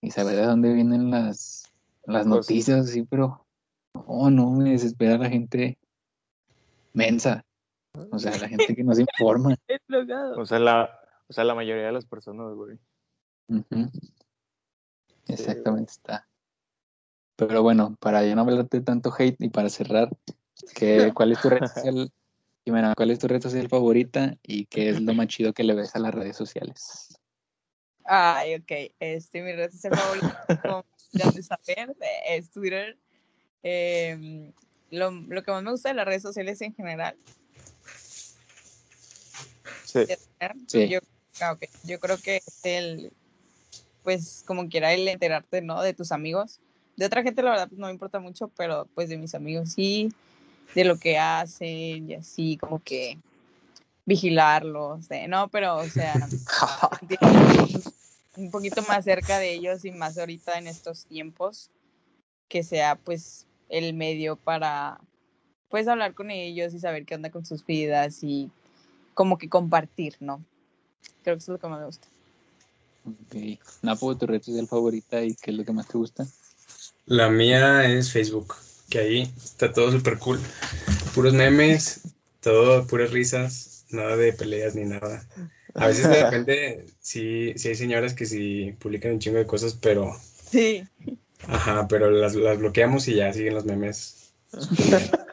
y 0.00 0.12
saber 0.12 0.36
de 0.36 0.46
dónde 0.46 0.72
vienen 0.72 1.10
las, 1.10 1.64
las 2.04 2.28
noticias, 2.28 2.90
sí, 2.90 3.02
pero 3.02 3.44
no, 3.94 4.30
no, 4.30 4.50
me 4.52 4.70
desespera 4.70 5.18
la 5.18 5.28
gente 5.28 5.78
mensa, 6.92 7.44
o 8.10 8.18
sea, 8.18 8.36
la 8.38 8.48
gente 8.48 8.74
que 8.74 8.84
no 8.84 8.94
se 8.94 9.02
informa. 9.02 9.54
Es. 9.68 9.80
O 10.36 10.46
sea, 10.46 10.58
la, 10.58 11.00
o 11.28 11.32
sea, 11.32 11.44
la 11.44 11.54
mayoría 11.54 11.86
de 11.86 11.92
las 11.92 12.06
personas, 12.06 12.54
güey. 12.54 12.78
Ujú. 13.48 13.90
Exactamente 15.26 15.92
está. 15.92 16.26
Pero 17.36 17.62
bueno, 17.62 17.96
para 18.00 18.24
ya 18.24 18.34
no 18.34 18.40
hablarte 18.42 18.78
de 18.78 18.84
tanto 18.84 19.12
hate 19.16 19.36
y 19.38 19.50
para 19.50 19.68
cerrar, 19.68 20.08
¿qué, 20.74 21.12
¿cuál 21.14 21.32
es 21.32 21.40
tu 21.40 21.50
red 21.50 21.64
social, 21.66 22.10
Jimena, 22.64 22.94
cuál 22.96 23.10
es 23.10 23.18
tu 23.18 23.28
red 23.28 23.40
social 23.40 23.68
favorita 23.68 24.36
y 24.42 24.66
qué 24.66 24.90
es 24.90 25.00
lo 25.00 25.14
más 25.14 25.28
chido 25.28 25.52
que 25.52 25.64
le 25.64 25.74
ves 25.74 25.94
a 25.94 26.00
las 26.00 26.14
redes 26.14 26.36
sociales? 26.36 27.16
Ay, 28.04 28.54
ok. 28.56 28.92
Este, 28.98 29.42
mi 29.42 29.52
red 29.52 29.70
social 29.70 29.94
favorita, 29.94 30.46
como 30.62 30.84
ya 31.12 31.30
de 31.30 31.42
saber, 31.42 31.96
es 32.26 32.50
Twitter. 32.50 32.98
Em, 33.62 34.52
lo, 34.90 35.10
lo 35.10 35.42
que 35.42 35.50
más 35.50 35.62
me 35.62 35.70
gusta 35.70 35.90
de 35.90 35.96
las 35.96 36.06
redes 36.06 36.22
sociales 36.22 36.60
en 36.60 36.74
general 36.74 37.16
Sí. 39.88 40.00
Sí. 40.66 40.88
Yo, 40.88 41.00
ah. 41.40 41.56
Yo 41.84 41.98
creo 41.98 42.18
que 42.18 42.36
es 42.36 42.64
el, 42.64 43.10
pues 44.02 44.44
como 44.46 44.68
quiera 44.68 44.92
el 44.92 45.08
enterarte, 45.08 45.62
¿no? 45.62 45.82
De 45.82 45.94
tus 45.94 46.12
amigos. 46.12 46.60
De 46.96 47.06
otra 47.06 47.22
gente, 47.22 47.42
la 47.42 47.50
verdad, 47.50 47.68
pues, 47.68 47.78
no 47.78 47.86
me 47.86 47.92
importa 47.92 48.20
mucho, 48.20 48.48
pero 48.56 48.86
pues 48.94 49.08
de 49.08 49.16
mis 49.16 49.34
amigos 49.34 49.72
sí, 49.72 50.12
de 50.74 50.84
lo 50.84 50.98
que 50.98 51.16
hacen 51.16 52.10
y 52.10 52.14
así, 52.14 52.58
como 52.58 52.82
que 52.82 53.18
vigilarlos, 54.04 55.06
no, 55.28 55.48
pero, 55.48 55.76
o 55.76 55.88
sea, 55.88 56.14
un 58.36 58.50
poquito 58.50 58.82
más 58.82 59.04
cerca 59.04 59.38
de 59.38 59.52
ellos 59.52 59.84
y 59.84 59.92
más 59.92 60.18
ahorita 60.18 60.58
en 60.58 60.66
estos 60.66 61.04
tiempos, 61.04 61.70
que 62.48 62.62
sea 62.62 62.96
pues 62.96 63.46
el 63.68 63.94
medio 63.94 64.36
para, 64.36 65.00
pues 65.68 65.88
hablar 65.88 66.14
con 66.14 66.30
ellos 66.30 66.74
y 66.74 66.80
saber 66.80 67.04
qué 67.04 67.14
onda 67.14 67.30
con 67.30 67.44
sus 67.44 67.64
vidas 67.64 68.22
y 68.22 68.50
como 69.14 69.38
que 69.38 69.48
compartir, 69.48 70.16
¿no? 70.20 70.44
Creo 71.22 71.36
que 71.36 71.42
eso 71.42 71.52
es 71.52 71.56
lo 71.56 71.58
que 71.58 71.68
más 71.68 71.80
me 71.80 71.86
gusta. 71.86 72.08
Ok. 73.06 73.58
Napo, 73.82 74.16
tu 74.16 74.26
red 74.26 74.42
social 74.42 74.66
favorita 74.66 75.22
y 75.22 75.34
qué 75.34 75.50
es 75.50 75.56
lo 75.56 75.64
que 75.64 75.72
más 75.72 75.88
te 75.88 75.98
gusta? 75.98 76.26
La 77.06 77.30
mía 77.30 77.86
es 77.86 78.12
Facebook, 78.12 78.54
que 78.90 78.98
ahí 78.98 79.32
está 79.42 79.72
todo 79.72 79.90
súper 79.90 80.18
cool. 80.18 80.38
Puros 81.14 81.32
memes, 81.34 82.02
todo, 82.40 82.86
puras 82.86 83.10
risas, 83.10 83.86
nada 83.90 84.16
de 84.16 84.32
peleas 84.32 84.74
ni 84.74 84.84
nada. 84.84 85.26
A 85.74 85.86
veces 85.86 86.08
de 86.08 86.22
repente 86.22 86.86
sí, 87.00 87.54
sí 87.56 87.68
hay 87.68 87.74
señoras 87.74 88.14
que 88.14 88.26
sí 88.26 88.74
publican 88.78 89.12
un 89.12 89.18
chingo 89.18 89.38
de 89.38 89.46
cosas, 89.46 89.74
pero 89.74 90.14
Sí. 90.50 90.86
Ajá, 91.46 91.86
pero 91.88 92.10
las, 92.10 92.34
las 92.34 92.58
bloqueamos 92.58 93.06
y 93.08 93.14
ya 93.14 93.32
siguen 93.32 93.54
los 93.54 93.64
memes. 93.64 94.32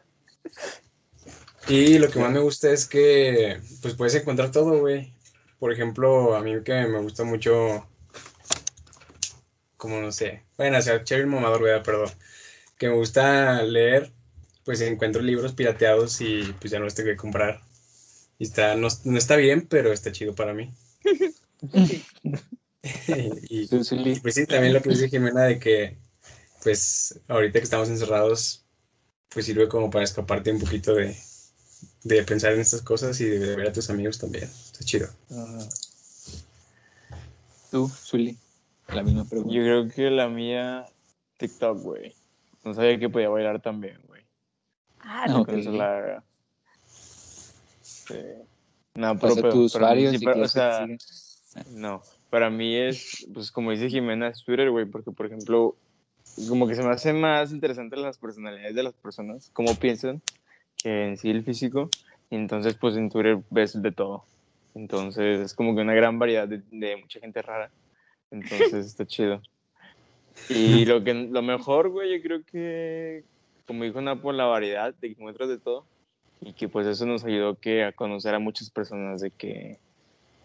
Y 1.67 1.97
lo 1.97 2.09
que 2.11 2.19
más 2.19 2.31
me 2.31 2.39
gusta 2.39 2.71
es 2.71 2.85
que 2.87 3.59
pues 3.81 3.95
puedes 3.95 4.13
encontrar 4.13 4.51
todo, 4.51 4.79
güey. 4.79 5.11
Por 5.57 5.73
ejemplo, 5.73 6.35
a 6.35 6.41
mí 6.41 6.51
que 6.63 6.85
me 6.85 6.99
gusta 6.99 7.23
mucho, 7.23 7.87
como 9.77 9.99
no 9.99 10.11
sé, 10.11 10.43
bueno, 10.57 10.77
o 10.77 10.81
sea, 10.81 11.03
chévere 11.03 11.25
mamador, 11.25 11.61
güey, 11.61 11.81
perdón. 11.81 12.11
Que 12.77 12.89
me 12.89 12.95
gusta 12.95 13.63
leer, 13.63 14.11
pues 14.63 14.81
encuentro 14.81 15.21
libros 15.23 15.53
pirateados 15.53 16.21
y 16.21 16.53
pues 16.59 16.71
ya 16.71 16.77
no 16.77 16.85
los 16.85 16.93
tengo 16.93 17.09
que 17.09 17.15
comprar. 17.15 17.61
Y 18.37 18.43
está, 18.43 18.75
no, 18.75 18.87
no 19.05 19.17
está 19.17 19.35
bien, 19.35 19.65
pero 19.67 19.91
está 19.91 20.11
chido 20.11 20.35
para 20.35 20.53
mí. 20.53 20.71
y, 23.49 23.63
y, 23.63 24.19
pues 24.19 24.35
sí, 24.35 24.45
también 24.45 24.73
lo 24.73 24.81
que 24.81 24.89
dice 24.89 25.09
Jimena 25.09 25.43
de 25.43 25.59
que, 25.59 25.97
pues 26.63 27.19
ahorita 27.27 27.59
que 27.59 27.63
estamos 27.63 27.89
encerrados, 27.89 28.65
pues 29.29 29.45
sirve 29.45 29.67
como 29.67 29.89
para 29.89 30.03
escaparte 30.03 30.51
un 30.51 30.59
poquito 30.59 30.93
de, 30.93 31.15
de 32.03 32.23
pensar 32.23 32.53
en 32.53 32.59
estas 32.59 32.81
cosas 32.81 33.19
y 33.21 33.25
de 33.25 33.55
ver 33.55 33.67
a 33.67 33.73
tus 33.73 33.89
amigos 33.89 34.19
también. 34.19 34.45
Está 34.45 34.85
chido. 34.85 35.07
Tú, 37.71 37.89
Zuli. 37.89 38.37
La 38.89 39.01
misma 39.01 39.25
pregunta. 39.25 39.53
Yo 39.53 39.61
creo 39.63 39.89
que 39.89 40.11
la 40.11 40.29
mía, 40.29 40.85
TikTok, 41.37 41.81
güey. 41.81 42.13
No 42.63 42.73
sabía 42.73 42.99
que 42.99 43.09
podía 43.09 43.29
bailar 43.29 43.61
también, 43.61 43.99
güey. 44.07 44.23
Ah, 44.99 45.25
No, 45.27 45.33
no. 45.33 45.41
Ok. 45.41 45.49
Con 45.49 45.59
eso 45.59 45.71
la. 45.71 46.23
Sí. 47.81 48.13
No, 48.93 49.19
pero, 49.19 49.35
pero 49.35 49.67
sí, 49.67 50.19
pero, 50.23 50.43
o 50.43 50.47
sea, 50.47 50.87
no. 51.71 52.01
Para 52.35 52.49
mí 52.49 52.75
es, 52.75 53.25
pues 53.33 53.49
como 53.49 53.71
dice 53.71 53.89
Jimena, 53.89 54.27
es 54.27 54.43
Twitter, 54.43 54.69
güey, 54.69 54.85
porque 54.85 55.09
por 55.09 55.25
ejemplo, 55.25 55.77
como 56.49 56.67
que 56.67 56.75
se 56.75 56.83
me 56.83 56.89
hace 56.89 57.13
más 57.13 57.53
interesante 57.53 57.95
las 57.95 58.17
personalidades 58.17 58.75
de 58.75 58.83
las 58.83 58.93
personas, 58.93 59.49
cómo 59.53 59.73
piensan, 59.75 60.21
que 60.75 61.05
en 61.05 61.15
sí 61.15 61.29
el 61.29 61.45
físico. 61.45 61.89
Y 62.29 62.35
entonces, 62.35 62.75
pues 62.75 62.97
en 62.97 63.09
Twitter 63.09 63.37
ves 63.51 63.81
de 63.81 63.89
todo. 63.93 64.25
Entonces, 64.73 65.39
es 65.39 65.53
como 65.53 65.75
que 65.75 65.81
una 65.81 65.93
gran 65.93 66.19
variedad 66.19 66.45
de, 66.45 66.61
de 66.71 66.97
mucha 66.97 67.21
gente 67.21 67.41
rara. 67.41 67.71
Entonces, 68.31 68.73
está 68.85 69.05
chido. 69.05 69.41
Y 70.49 70.83
lo, 70.83 71.05
que, 71.05 71.13
lo 71.13 71.41
mejor, 71.41 71.87
güey, 71.87 72.17
yo 72.17 72.21
creo 72.21 72.43
que, 72.43 73.23
como 73.65 73.85
dijo 73.85 74.01
Napo, 74.01 74.33
la 74.33 74.43
variedad 74.43 74.93
de 74.93 75.07
que 75.07 75.13
encuentras 75.13 75.47
de 75.47 75.57
todo. 75.57 75.85
Y 76.41 76.51
que 76.51 76.67
pues 76.67 76.85
eso 76.85 77.05
nos 77.05 77.23
ayudó 77.23 77.55
que 77.55 77.85
a 77.85 77.93
conocer 77.93 78.35
a 78.35 78.39
muchas 78.39 78.69
personas 78.69 79.21
de 79.21 79.31
que, 79.31 79.79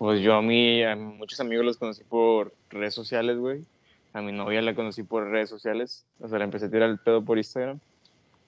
pues 0.00 0.22
yo 0.22 0.32
a 0.34 0.40
mí, 0.40 0.82
a 0.82 0.96
muchos 0.96 1.40
amigos 1.40 1.62
los 1.66 1.76
conocí 1.76 2.04
por 2.04 2.54
redes 2.70 2.94
sociales, 2.94 3.36
güey. 3.36 3.66
A 4.14 4.22
mi 4.22 4.32
novia 4.32 4.62
la 4.62 4.74
conocí 4.74 5.02
por 5.02 5.28
redes 5.28 5.50
sociales. 5.50 6.06
O 6.20 6.26
sea, 6.26 6.38
la 6.38 6.44
empecé 6.46 6.64
a 6.66 6.70
tirar 6.70 6.88
el 6.88 6.98
pedo 6.98 7.22
por 7.22 7.36
Instagram. 7.36 7.78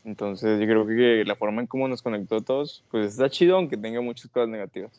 Entonces 0.07 0.59
yo 0.59 0.64
creo 0.66 0.86
que 0.86 1.24
la 1.26 1.36
forma 1.36 1.61
en 1.61 1.66
cómo 1.66 1.88
nos 1.88 2.00
conectó 2.00 2.36
a 2.36 2.40
todos, 2.40 2.82
pues 2.90 3.12
está 3.12 3.28
chido, 3.28 3.57
aunque 3.57 3.76
tenga 3.76 4.00
muchas 4.00 4.30
cosas 4.30 4.48
negativas. 4.48 4.92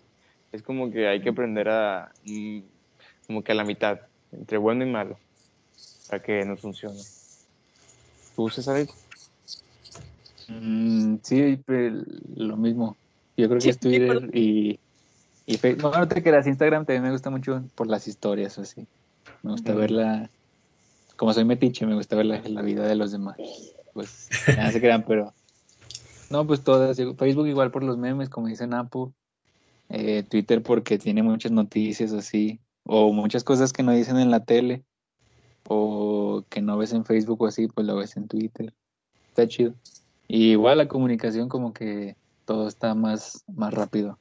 Es 0.52 0.62
como 0.62 0.92
que 0.92 1.08
hay 1.08 1.22
que 1.22 1.30
aprender 1.30 1.70
a, 1.70 2.12
mm, 2.24 2.60
como 3.26 3.44
que 3.44 3.52
a 3.52 3.56
la 3.56 3.64
mitad, 3.64 4.02
entre 4.32 4.60
bueno 4.60 4.86
y 4.86 4.92
malo, 4.92 5.18
para 6.08 6.22
que 6.22 6.46
nos 6.46 6.60
funcione. 6.62 7.00
¿Tú, 8.36 8.48
César? 8.52 8.86
Mm, 10.50 11.16
sí, 11.24 11.60
lo 12.36 12.58
mismo. 12.58 12.96
Yo 13.38 13.48
creo 13.48 13.58
que 13.60 13.62
Sí, 13.62 13.74
sí, 13.74 13.80
Twitter 13.80 14.20
pero- 14.20 14.38
y, 14.38 14.80
y 15.46 15.58
Facebook. 15.58 15.84
Bueno, 15.84 16.00
no 16.00 16.08
te 16.08 16.24
creas, 16.24 16.48
Instagram 16.48 16.86
también 16.86 17.04
me 17.04 17.12
gusta 17.12 17.30
mucho 17.30 17.64
por 17.76 17.88
las 17.88 18.08
historias 18.08 18.58
o 18.58 18.62
así. 18.62 18.88
Me 19.42 19.52
gusta 19.52 19.74
verla, 19.74 20.30
como 21.18 21.34
soy 21.34 21.46
metiche, 21.46 21.86
me 21.86 21.96
gusta 21.96 22.16
ver 22.16 22.26
la, 22.26 22.42
la 22.42 22.62
vida 22.62 22.88
de 22.88 22.96
los 22.96 23.12
demás. 23.12 23.38
Pues, 23.94 24.30
nada 24.48 24.72
se 24.72 24.82
crean, 24.82 25.04
pero... 25.08 25.34
No, 26.30 26.48
pues 26.48 26.64
todas. 26.64 26.98
Facebook 26.98 27.48
igual 27.48 27.70
por 27.70 27.84
los 27.84 27.98
memes, 27.98 28.30
como 28.30 28.48
dice 28.48 28.66
Napo. 28.66 29.14
Eh, 29.90 30.24
Twitter 30.24 30.64
porque 30.64 30.98
tiene 30.98 31.22
muchas 31.22 31.52
noticias 31.52 32.12
así. 32.12 32.60
O 32.86 33.14
muchas 33.14 33.44
cosas 33.44 33.72
que 33.72 33.84
no 33.84 33.92
dicen 33.92 34.18
en 34.18 34.32
la 34.32 34.44
tele. 34.44 34.84
O 35.68 36.44
que 36.50 36.62
no 36.62 36.78
ves 36.78 36.94
en 36.94 37.06
Facebook 37.06 37.44
o 37.44 37.46
así, 37.46 37.68
pues 37.68 37.86
lo 37.86 37.96
ves 37.96 38.18
en 38.18 38.28
Twitter. 38.28 38.74
Está 39.30 39.48
chido. 39.48 39.76
Y 40.28 40.52
igual 40.52 40.80
la 40.80 40.88
comunicación 40.88 41.50
como 41.50 41.72
que 41.74 42.16
todo 42.46 42.68
está 42.68 42.96
más, 42.96 43.44
más 43.48 43.72
rápido. 43.74 44.18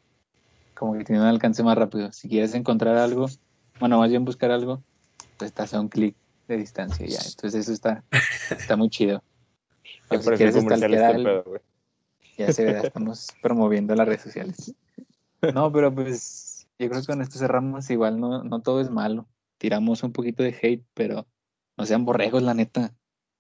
Como 0.75 0.95
que 0.95 1.05
tiene 1.05 1.21
un 1.21 1.29
alcance 1.29 1.63
más 1.63 1.77
rápido. 1.77 2.13
Si 2.13 2.29
quieres 2.29 2.55
encontrar 2.55 2.97
algo, 2.97 3.27
bueno, 3.79 3.99
más 3.99 4.11
bien 4.11 4.25
buscar 4.25 4.51
algo, 4.51 4.83
pues 5.39 5.51
estás 5.51 5.75
a 5.75 5.81
un 5.81 5.89
clic 5.89 6.17
de 6.49 6.57
distancia 6.57 7.07
ya. 7.07 7.19
Entonces 7.19 7.55
eso 7.55 7.73
está, 7.73 8.05
está 8.51 8.77
muy 8.77 8.89
chido. 8.91 9.23
O 10.09 10.21
si 10.21 10.31
quieres 10.33 10.57
algo, 10.57 11.43
pedo, 11.43 11.61
ya 12.37 12.53
se 12.53 12.65
verá, 12.65 12.83
estamos 12.83 13.29
promoviendo 13.43 13.95
las 13.95 14.07
redes 14.07 14.21
sociales. 14.21 14.75
No, 15.55 15.73
pero 15.73 15.95
pues 15.95 16.69
yo 16.79 16.89
creo 16.89 17.01
que 17.01 17.07
con 17.07 17.23
esto 17.23 17.39
cerramos. 17.39 17.89
Igual 17.91 18.21
no, 18.21 18.45
no 18.45 18.61
todo 18.61 18.81
es 18.81 18.91
malo. 18.91 19.27
Tiramos 19.59 20.03
un 20.03 20.13
poquito 20.13 20.43
de 20.43 20.57
hate, 20.61 20.85
pero 20.95 21.27
no 21.77 21.87
sean 21.87 22.05
borregos, 22.05 22.43
la 22.43 22.55
neta. 22.55 22.95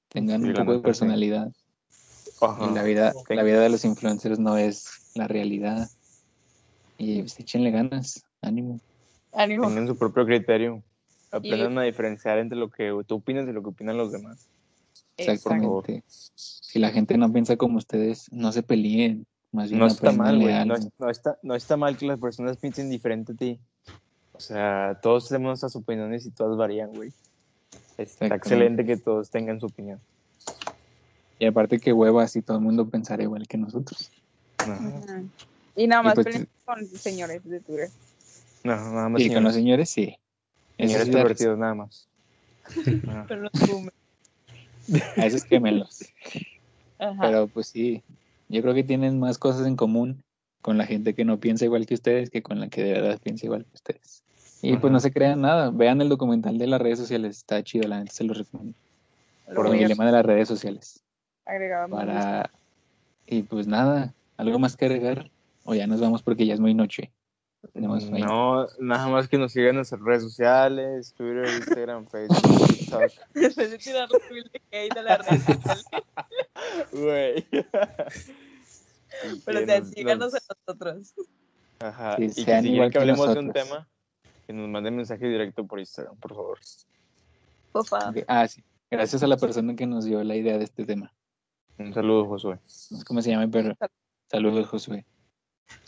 Tengan 0.09 0.43
Sí, 0.43 0.49
un 0.49 0.55
poco 0.55 0.71
de 0.71 0.77
neta, 0.79 0.87
personalidad. 0.87 1.53
Y 2.61 2.75
la 2.75 2.83
vida, 2.83 3.13
la 3.29 3.43
vida 3.43 3.61
de 3.61 3.69
los 3.69 3.85
influencers 3.85 4.39
no 4.39 4.57
es 4.57 5.13
la 5.15 5.29
realidad. 5.29 5.89
Y 6.99 7.21
pues 7.21 7.39
échenle 7.41 7.71
ganas, 7.71 8.25
ánimo. 8.41 8.81
Ánimo. 9.33 9.67
Tengan 9.67 9.87
su 9.87 9.97
propio 9.97 10.25
criterio. 10.25 10.83
Aprendan 11.31 11.79
a 11.79 11.83
diferenciar 11.83 12.39
entre 12.39 12.59
lo 12.59 12.69
que 12.69 12.93
tú 13.07 13.17
opinas 13.17 13.49
y 13.49 13.53
lo 13.53 13.63
que 13.63 13.71
opinan 13.71 13.97
los 13.97 14.13
demás. 14.13 14.49
Exactamente. 15.17 16.03
Si 16.35 16.79
la 16.79 16.91
gente 16.91 17.17
no 17.17 17.33
piensa 17.33 17.57
como 17.57 17.79
ustedes, 17.79 18.31
no 18.33 18.53
se 18.53 18.63
peleen. 18.63 19.27
Más 19.51 19.69
bien 19.69 19.81
No 19.81 19.87
está 19.87 20.13
mal, 20.13 20.39
güey. 20.39 20.65
No, 20.67 20.75
no 20.99 21.11
está, 21.11 21.39
no 21.43 21.55
está 21.55 21.77
mal 21.77 21.97
que 21.97 22.07
las 22.07 22.19
personas 22.19 22.57
piensen 22.57 22.91
diferente 22.91 23.33
a 23.33 23.37
ti. 23.37 23.59
O 24.33 24.41
sea, 24.41 24.99
todos 25.03 25.29
tenemos 25.29 25.51
nuestras 25.51 25.77
opiniones 25.77 26.27
y 26.27 26.31
todas 26.31 26.57
varían, 26.57 26.93
güey. 26.93 27.13
Está 27.99 28.27
excelente 28.35 28.85
que 28.85 28.97
todos 28.97 29.31
tengan 29.31 29.61
su 29.61 29.67
opinión. 29.67 30.01
Y 31.39 31.47
aparte 31.47 31.79
que 31.79 31.93
huevas 31.93 32.37
y 32.37 32.43
todo 32.43 32.57
el 32.59 32.63
mundo 32.63 32.89
pensará 32.89 33.23
igual 33.23 33.47
que 33.47 33.59
nosotros. 33.59 34.11
Ajá. 34.59 35.23
Y 35.77 35.87
nada 35.87 36.03
Y 36.03 36.05
más 36.07 36.15
pues- 36.15 36.27
peleen 36.27 36.49
con 36.65 36.87
señores 36.87 37.45
de 37.45 37.61
Twitter. 37.61 37.89
No, 38.65 38.77
nada 38.77 39.09
más 39.09 39.21
Y 39.21 39.33
con 39.33 39.43
los 39.43 39.55
señores. 39.55 39.91
sí. 39.91 40.17
Señores 40.79 41.07
divertidos, 41.07 41.59
nada 41.59 41.75
más. 41.75 42.07
Con 43.29 43.43
los 43.43 43.53
boomers. 43.69 43.97
A 45.17 45.27
esos 45.27 45.45
quémelos. 45.45 46.05
Ajá. 46.99 47.21
Pero 47.21 47.47
pues 47.49 47.67
sí, 47.69 48.03
yo 48.49 48.63
creo 48.63 48.73
que 48.75 48.83
tienen 48.85 49.19
más 49.21 49.37
cosas 49.39 49.67
en 49.67 49.77
común 49.77 50.23
con 50.61 50.79
la 50.79 50.87
gente 50.87 51.15
que 51.15 51.25
no 51.25 51.39
piensa 51.39 51.65
igual 51.65 51.87
que 51.87 51.95
ustedes 51.95 52.31
que 52.31 52.41
con 52.43 52.61
la 52.61 52.69
que 52.69 52.83
de 52.85 52.93
verdad 52.93 53.19
piensa 53.23 53.47
igual 53.47 53.65
que 53.65 53.75
ustedes. 53.75 54.23
Y 54.63 54.77
pues 54.77 54.93
no 54.93 55.01
se 55.01 55.13
crean 55.13 55.41
nada. 55.41 55.71
Vean 55.71 56.01
el 56.01 56.09
documental 56.09 56.57
de 56.59 56.69
las 56.69 56.81
redes 56.81 56.99
sociales. 57.01 57.39
Está 57.39 57.63
chido, 57.65 57.89
la 57.89 57.97
gente 57.99 58.13
se 58.13 58.23
lo 58.25 58.33
recomiendo. 58.33 58.79
Lo 59.49 59.55
Por 59.57 59.67
el 59.67 59.73
voy 59.73 59.79
a 59.81 59.83
dilema 59.83 60.07
de 60.07 60.13
las 60.13 60.25
redes 60.25 60.47
sociales. 60.47 61.01
agregar 61.45 61.83
a 61.83 61.87
mi 61.89 61.95
lista. 61.97 62.07
Para... 62.07 62.51
Y 63.27 63.43
pues 63.43 63.67
nada, 63.67 64.15
algo 64.37 64.59
más 64.61 64.77
que 64.77 64.85
agregar. 64.85 65.29
O 65.65 65.75
ya 65.75 65.87
nos 65.87 66.01
vamos 66.01 66.23
porque 66.23 66.47
ya 66.47 66.55
es 66.55 66.61
muy 66.61 66.75
noche. 66.75 67.13
Tenemos. 67.73 68.11
No, 68.11 68.67
nada 68.81 69.07
más 69.09 69.29
que 69.29 69.39
nos 69.39 69.53
sigan 69.53 69.71
en 69.71 69.77
nuestras 69.77 70.01
redes 70.03 70.23
sociales, 70.25 71.15
Twitter, 71.15 71.47
Instagram, 71.47 72.07
Facebook, 72.09 72.67
TikTok. 72.79 73.13
Después 73.35 73.71
de 73.71 73.79
tirar 73.79 74.09
los 74.11 74.21
tweets 74.29 74.51
de 74.53 74.61
hate 74.73 74.97
a 74.99 75.03
las 75.03 75.29
redes 75.29 75.43
sociales. 75.45 75.85
Güey. 76.91 77.47
Pero 79.45 79.61
o 79.63 79.67
sea, 79.67 79.79
nos- 79.81 79.89
síganos 79.91 80.33
nos- 80.33 80.35
a 80.35 80.55
nosotros. 80.67 81.15
Ajá. 81.79 82.17
Sí, 82.17 82.25
y 82.25 82.29
que 82.29 82.45
sean 82.45 82.63
si 82.65 82.73
igual 82.73 82.91
quieren 82.91 82.91
que 82.91 82.93
que 82.93 82.99
hablemos 82.99 83.35
de 83.35 83.41
un 83.41 83.53
tema, 83.53 83.89
que 84.47 84.53
nos 84.53 84.69
manden 84.69 84.97
mensaje 84.97 85.27
directo 85.29 85.65
por 85.67 85.79
Instagram, 85.79 86.17
por 86.17 86.35
favor. 86.35 86.59
Papá. 87.73 88.11
Ok, 88.11 88.25
Ah, 88.27 88.47
sí. 88.49 88.63
Gracias 88.91 89.23
a 89.23 89.27
la 89.27 89.37
persona 89.37 89.75
que 89.75 89.87
nos 89.87 90.05
dio 90.05 90.23
la 90.25 90.35
idea 90.37 90.59
de 90.59 90.65
este 90.65 90.85
tema. 90.85 91.13
Un 91.79 91.95
saludo, 91.95 92.27
Josué. 92.27 92.55
No 92.91 92.99
sé 92.99 93.05
cómo 93.07 93.23
se 93.23 93.31
llama, 93.31 93.49
pero 93.51 93.75
saludos, 94.31 94.69
Josué. 94.69 95.07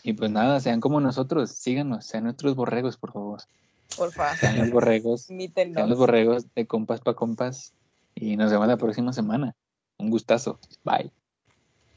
Y 0.03 0.13
pues 0.13 0.29
nada, 0.31 0.59
sean 0.59 0.81
como 0.81 0.99
nosotros, 0.99 1.51
síganos, 1.51 2.05
sean 2.05 2.25
nuestros 2.25 2.55
borregos, 2.55 2.97
por 2.97 3.11
favor. 3.11 3.41
Porfa. 3.95 4.35
Sean 4.35 4.57
los 4.57 4.69
borregos, 4.71 5.21
sean 5.27 5.89
los 5.89 5.97
borregos 5.97 6.53
de 6.53 6.67
compas 6.67 7.01
pa' 7.01 7.15
compas. 7.15 7.73
Y 8.13 8.37
nos 8.37 8.51
vemos 8.51 8.67
la 8.67 8.77
próxima 8.77 9.13
semana. 9.13 9.55
Un 9.97 10.09
gustazo. 10.09 10.59
Bye. 10.83 11.11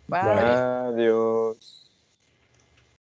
Bye. 0.09 0.20
Adiós. 0.20 1.78